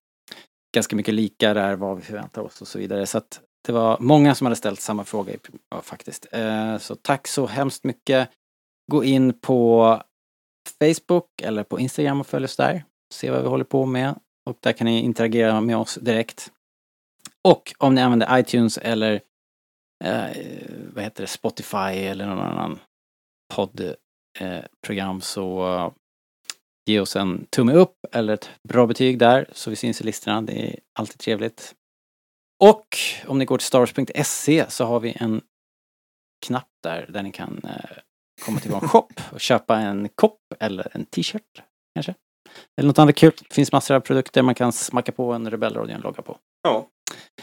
ganska 0.76 0.95
mycket 0.95 1.14
lika 1.14 1.54
där 1.54 1.76
vad 1.76 1.97
vi 1.97 2.04
förväntar 2.04 2.41
oss 2.41 2.62
och 2.62 2.68
så 2.68 2.80
vidare. 2.80 3.06
Så 3.06 3.18
att 3.18 3.41
det 3.68 3.72
var 3.72 3.97
många 4.00 4.36
som 4.36 4.45
hade 4.45 4.56
ställt 4.56 4.82
samma 4.82 5.06
fråga 5.06 5.34
ja, 5.72 5.82
faktiskt. 5.82 6.28
Eh, 6.32 6.78
så 6.78 6.95
tack 6.95 7.28
så 7.28 7.45
hemskt 7.45 7.84
mycket. 7.84 8.30
Gå 8.91 9.04
in 9.04 9.39
på 9.39 10.02
Facebook 10.84 11.41
eller 11.43 11.64
på 11.64 11.80
Instagram 11.80 12.20
och 12.20 12.28
följ 12.28 12.45
oss 12.45 12.58
där. 12.58 12.84
Se 13.14 13.32
vad 13.32 13.41
vi 13.41 13.47
håller 13.47 13.66
på 13.66 13.86
med. 13.86 14.16
Och 14.50 14.58
där 14.60 14.74
kan 14.74 14.86
ni 14.86 15.00
interagera 15.00 15.62
med 15.62 15.78
oss 15.78 15.95
direkt. 15.95 16.52
Och 17.43 17.74
om 17.78 17.95
ni 17.95 18.02
använder 18.02 18.39
iTunes 18.39 18.78
eller 18.78 19.22
eh, 20.04 20.28
vad 20.93 21.04
heter 21.04 21.24
det, 21.24 21.28
Spotify 21.28 21.78
eller 21.78 22.26
någon 22.26 22.39
annan 22.39 22.80
poddprogram 23.54 25.16
eh, 25.16 25.22
så 25.22 25.93
ge 26.86 27.00
oss 27.00 27.16
en 27.16 27.45
tumme 27.45 27.74
upp 27.74 27.95
eller 28.12 28.34
ett 28.34 28.50
bra 28.64 28.88
betyg 28.88 29.20
där 29.20 29.50
så 29.52 29.70
vi 29.70 29.76
syns 29.76 30.02
i 30.02 30.04
listorna. 30.04 30.41
Det 30.41 30.68
är 30.68 30.80
alltid 30.93 31.20
trevligt. 31.20 31.76
Och 32.60 32.97
om 33.28 33.39
ni 33.39 33.45
går 33.45 33.58
till 33.58 33.68
starwars.se 33.68 34.66
så 34.70 34.86
har 34.86 35.00
vi 35.00 35.18
en 35.20 35.41
knapp 36.45 36.70
där, 36.84 37.06
där 37.10 37.24
ni 37.24 37.32
kan 37.32 37.62
eh, 37.64 37.97
komma 38.45 38.60
till 38.60 38.72
vår 38.72 38.80
shop 38.88 39.10
och 39.32 39.41
köpa 39.41 39.78
en 39.78 40.10
kopp 40.10 40.41
eller 40.60 40.88
en 40.91 41.06
t-shirt 41.06 41.64
kanske. 41.93 42.16
Eller 42.78 42.88
något 42.88 42.99
annat 42.99 43.16
kul. 43.16 43.32
Det 43.49 43.53
finns 43.55 43.72
massor 43.72 43.95
av 43.95 43.99
produkter 43.99 44.41
man 44.41 44.55
kan 44.55 44.72
smacka 44.72 45.12
på 45.12 45.32
en 45.34 45.51
Rebellradion-logga 45.51 46.22
på. 46.22 46.38
Ja. 46.64 46.88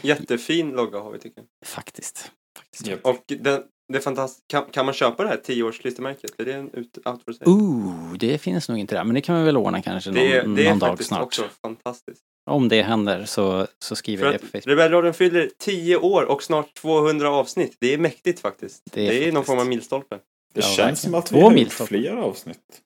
Jättefin 0.01 0.71
logga 0.71 0.99
har 0.99 1.11
vi 1.11 1.19
tycker 1.19 1.41
jag. 1.41 1.69
Faktiskt. 1.69 2.31
Faktiskt. 2.57 2.87
Japp. 2.87 2.99
Och 3.05 3.23
den, 3.27 3.63
det 3.93 3.97
är 3.97 4.01
fantastiskt. 4.01 4.47
Kan, 4.47 4.65
kan 4.65 4.85
man 4.85 4.93
köpa 4.93 5.23
det 5.23 5.29
här 5.29 5.37
10-årsklistermärket? 5.45 6.31
Är 6.37 6.45
det 6.45 6.53
en 6.53 6.69
ut, 6.73 6.97
out 7.05 7.23
for 7.23 7.31
sale? 7.33 7.51
Ooh, 7.51 8.13
det 8.19 8.37
finns 8.37 8.69
nog 8.69 8.77
inte 8.77 8.95
där, 8.95 9.03
men 9.03 9.13
det 9.15 9.21
kan 9.21 9.37
vi 9.39 9.43
väl 9.45 9.57
ordna 9.57 9.81
kanske 9.81 10.09
någon, 10.09 10.19
det 10.19 10.37
är, 10.37 10.47
det 10.47 10.65
är 10.65 10.69
någon 10.69 10.79
dag 10.79 10.89
faktiskt 10.89 11.07
snart. 11.07 11.21
också 11.23 11.43
fantastiskt. 11.61 12.21
Om 12.49 12.69
det 12.69 12.81
händer 12.81 13.25
så, 13.25 13.67
så 13.79 13.95
skriver 13.95 14.25
jag 14.25 14.33
det 14.33 14.39
på 14.39 14.45
Facebook. 14.45 14.67
Rebellradion 14.67 15.13
fyller 15.13 15.49
10 15.59 15.97
år 15.97 16.23
och 16.23 16.43
snart 16.43 16.73
200 16.73 17.29
avsnitt. 17.29 17.77
Det 17.79 17.93
är 17.93 17.97
mäktigt 17.97 18.39
faktiskt. 18.39 18.81
Det 18.91 19.01
Det 19.09 19.23
är 19.23 19.27
är, 19.27 19.31
någon 19.31 19.33
faktiskt. 19.33 19.47
form 19.47 19.59
av 19.59 19.67
milstolpe. 19.67 20.15
Det 20.15 20.21
Ja, 20.53 20.61
känns 20.61 20.77
verkligen. 20.79 20.95
som 20.97 21.15
att 21.15 21.25
Två 21.25 21.35
vi 21.37 21.41
har 21.43 21.51
gjort 21.57 21.71
fler 21.73 22.15
avsnitt. 22.15 22.81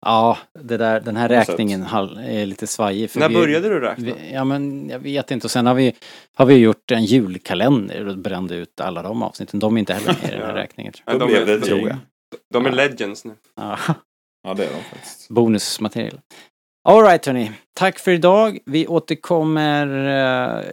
Ja, 0.00 0.38
det 0.58 0.76
där, 0.76 1.00
den 1.00 1.16
här 1.16 1.28
räkningen 1.28 1.82
är 1.82 2.46
lite 2.46 2.66
svajig. 2.66 3.10
för 3.10 3.20
När 3.20 3.28
vi- 3.28 3.34
började 3.34 3.68
du 3.68 3.80
räkna? 3.80 4.04
Vi, 4.04 4.32
ja 4.32 4.44
men 4.44 4.88
jag 4.88 4.98
vet 4.98 5.30
inte 5.30 5.46
och 5.46 5.50
sen 5.50 5.66
har 5.66 5.74
vi, 5.74 5.94
har 6.34 6.46
vi 6.46 6.54
gjort 6.54 6.90
en 6.90 7.04
julkalender 7.04 8.06
och 8.08 8.18
brände 8.18 8.54
ut 8.54 8.80
alla 8.80 9.02
de 9.02 9.22
avsnitten. 9.22 9.60
De 9.60 9.76
är 9.76 9.78
inte 9.78 9.94
heller 9.94 10.06
med 10.22 10.30
i 10.30 10.32
den 10.32 10.40
här 10.42 10.48
Ja. 10.48 10.62
räkningen. 10.62 10.92
Tror 10.92 11.04
Ja, 11.06 11.12
Då 11.12 11.18
de 11.18 11.26
blev 11.44 11.48
är- 11.48 11.60
tror 11.60 11.88
jag. 11.88 11.96
De 12.52 12.66
är 12.66 12.70
Ja. 12.70 12.74
legends 12.76 13.24
nu. 13.24 13.34
jag. 13.56 13.64
Ja, 13.64 13.94
Ja, 14.42 14.54
det 14.54 14.64
är 14.64 14.70
de 14.74 14.82
faktiskt. 14.82 15.28
bonusmaterial. 15.28 16.20
Alright 16.88 17.26
hörni, 17.26 17.52
tack 17.74 17.98
för 17.98 18.10
idag. 18.10 18.58
Vi 18.66 18.86
återkommer 18.86 19.86
eh, 20.58 20.64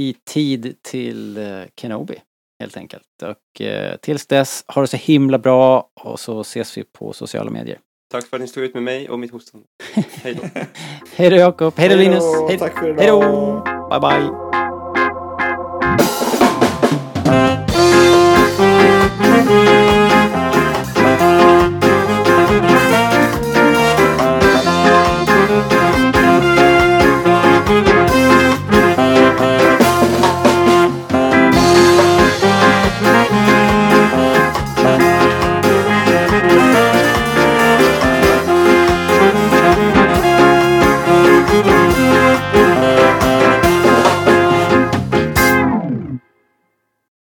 i 0.00 0.14
tid 0.30 0.76
till 0.82 1.36
eh, 1.36 1.60
Kenobi 1.80 2.14
helt 2.60 2.76
enkelt. 2.76 3.04
Och 3.22 3.60
eh, 3.60 3.96
tills 3.96 4.26
dess, 4.26 4.64
ha 4.68 4.82
det 4.82 4.88
så 4.88 4.96
himla 4.96 5.38
bra 5.38 5.90
och 6.00 6.20
så 6.20 6.40
ses 6.40 6.78
vi 6.78 6.84
på 6.84 7.12
sociala 7.12 7.50
medier. 7.50 7.78
Tack 8.10 8.26
för 8.26 8.36
att 8.36 8.40
ni 8.40 8.48
stod 8.48 8.64
ut 8.64 8.74
med 8.74 8.82
mig 8.82 9.08
och 9.08 9.18
mitt 9.18 9.32
hostande. 9.32 9.66
Hej 10.22 10.34
då. 10.34 10.60
Hej 11.16 11.30
då 11.30 11.36
Jakob, 11.36 11.74
hej 11.76 11.88
då 11.88 11.96
Linus, 11.96 12.24
hej 12.48 12.58
Tack 12.58 12.78
för 12.78 12.94
hej 12.94 13.04
idag. 13.04 13.22
då, 13.22 13.88
bye 13.90 14.00
bye. 14.00 14.57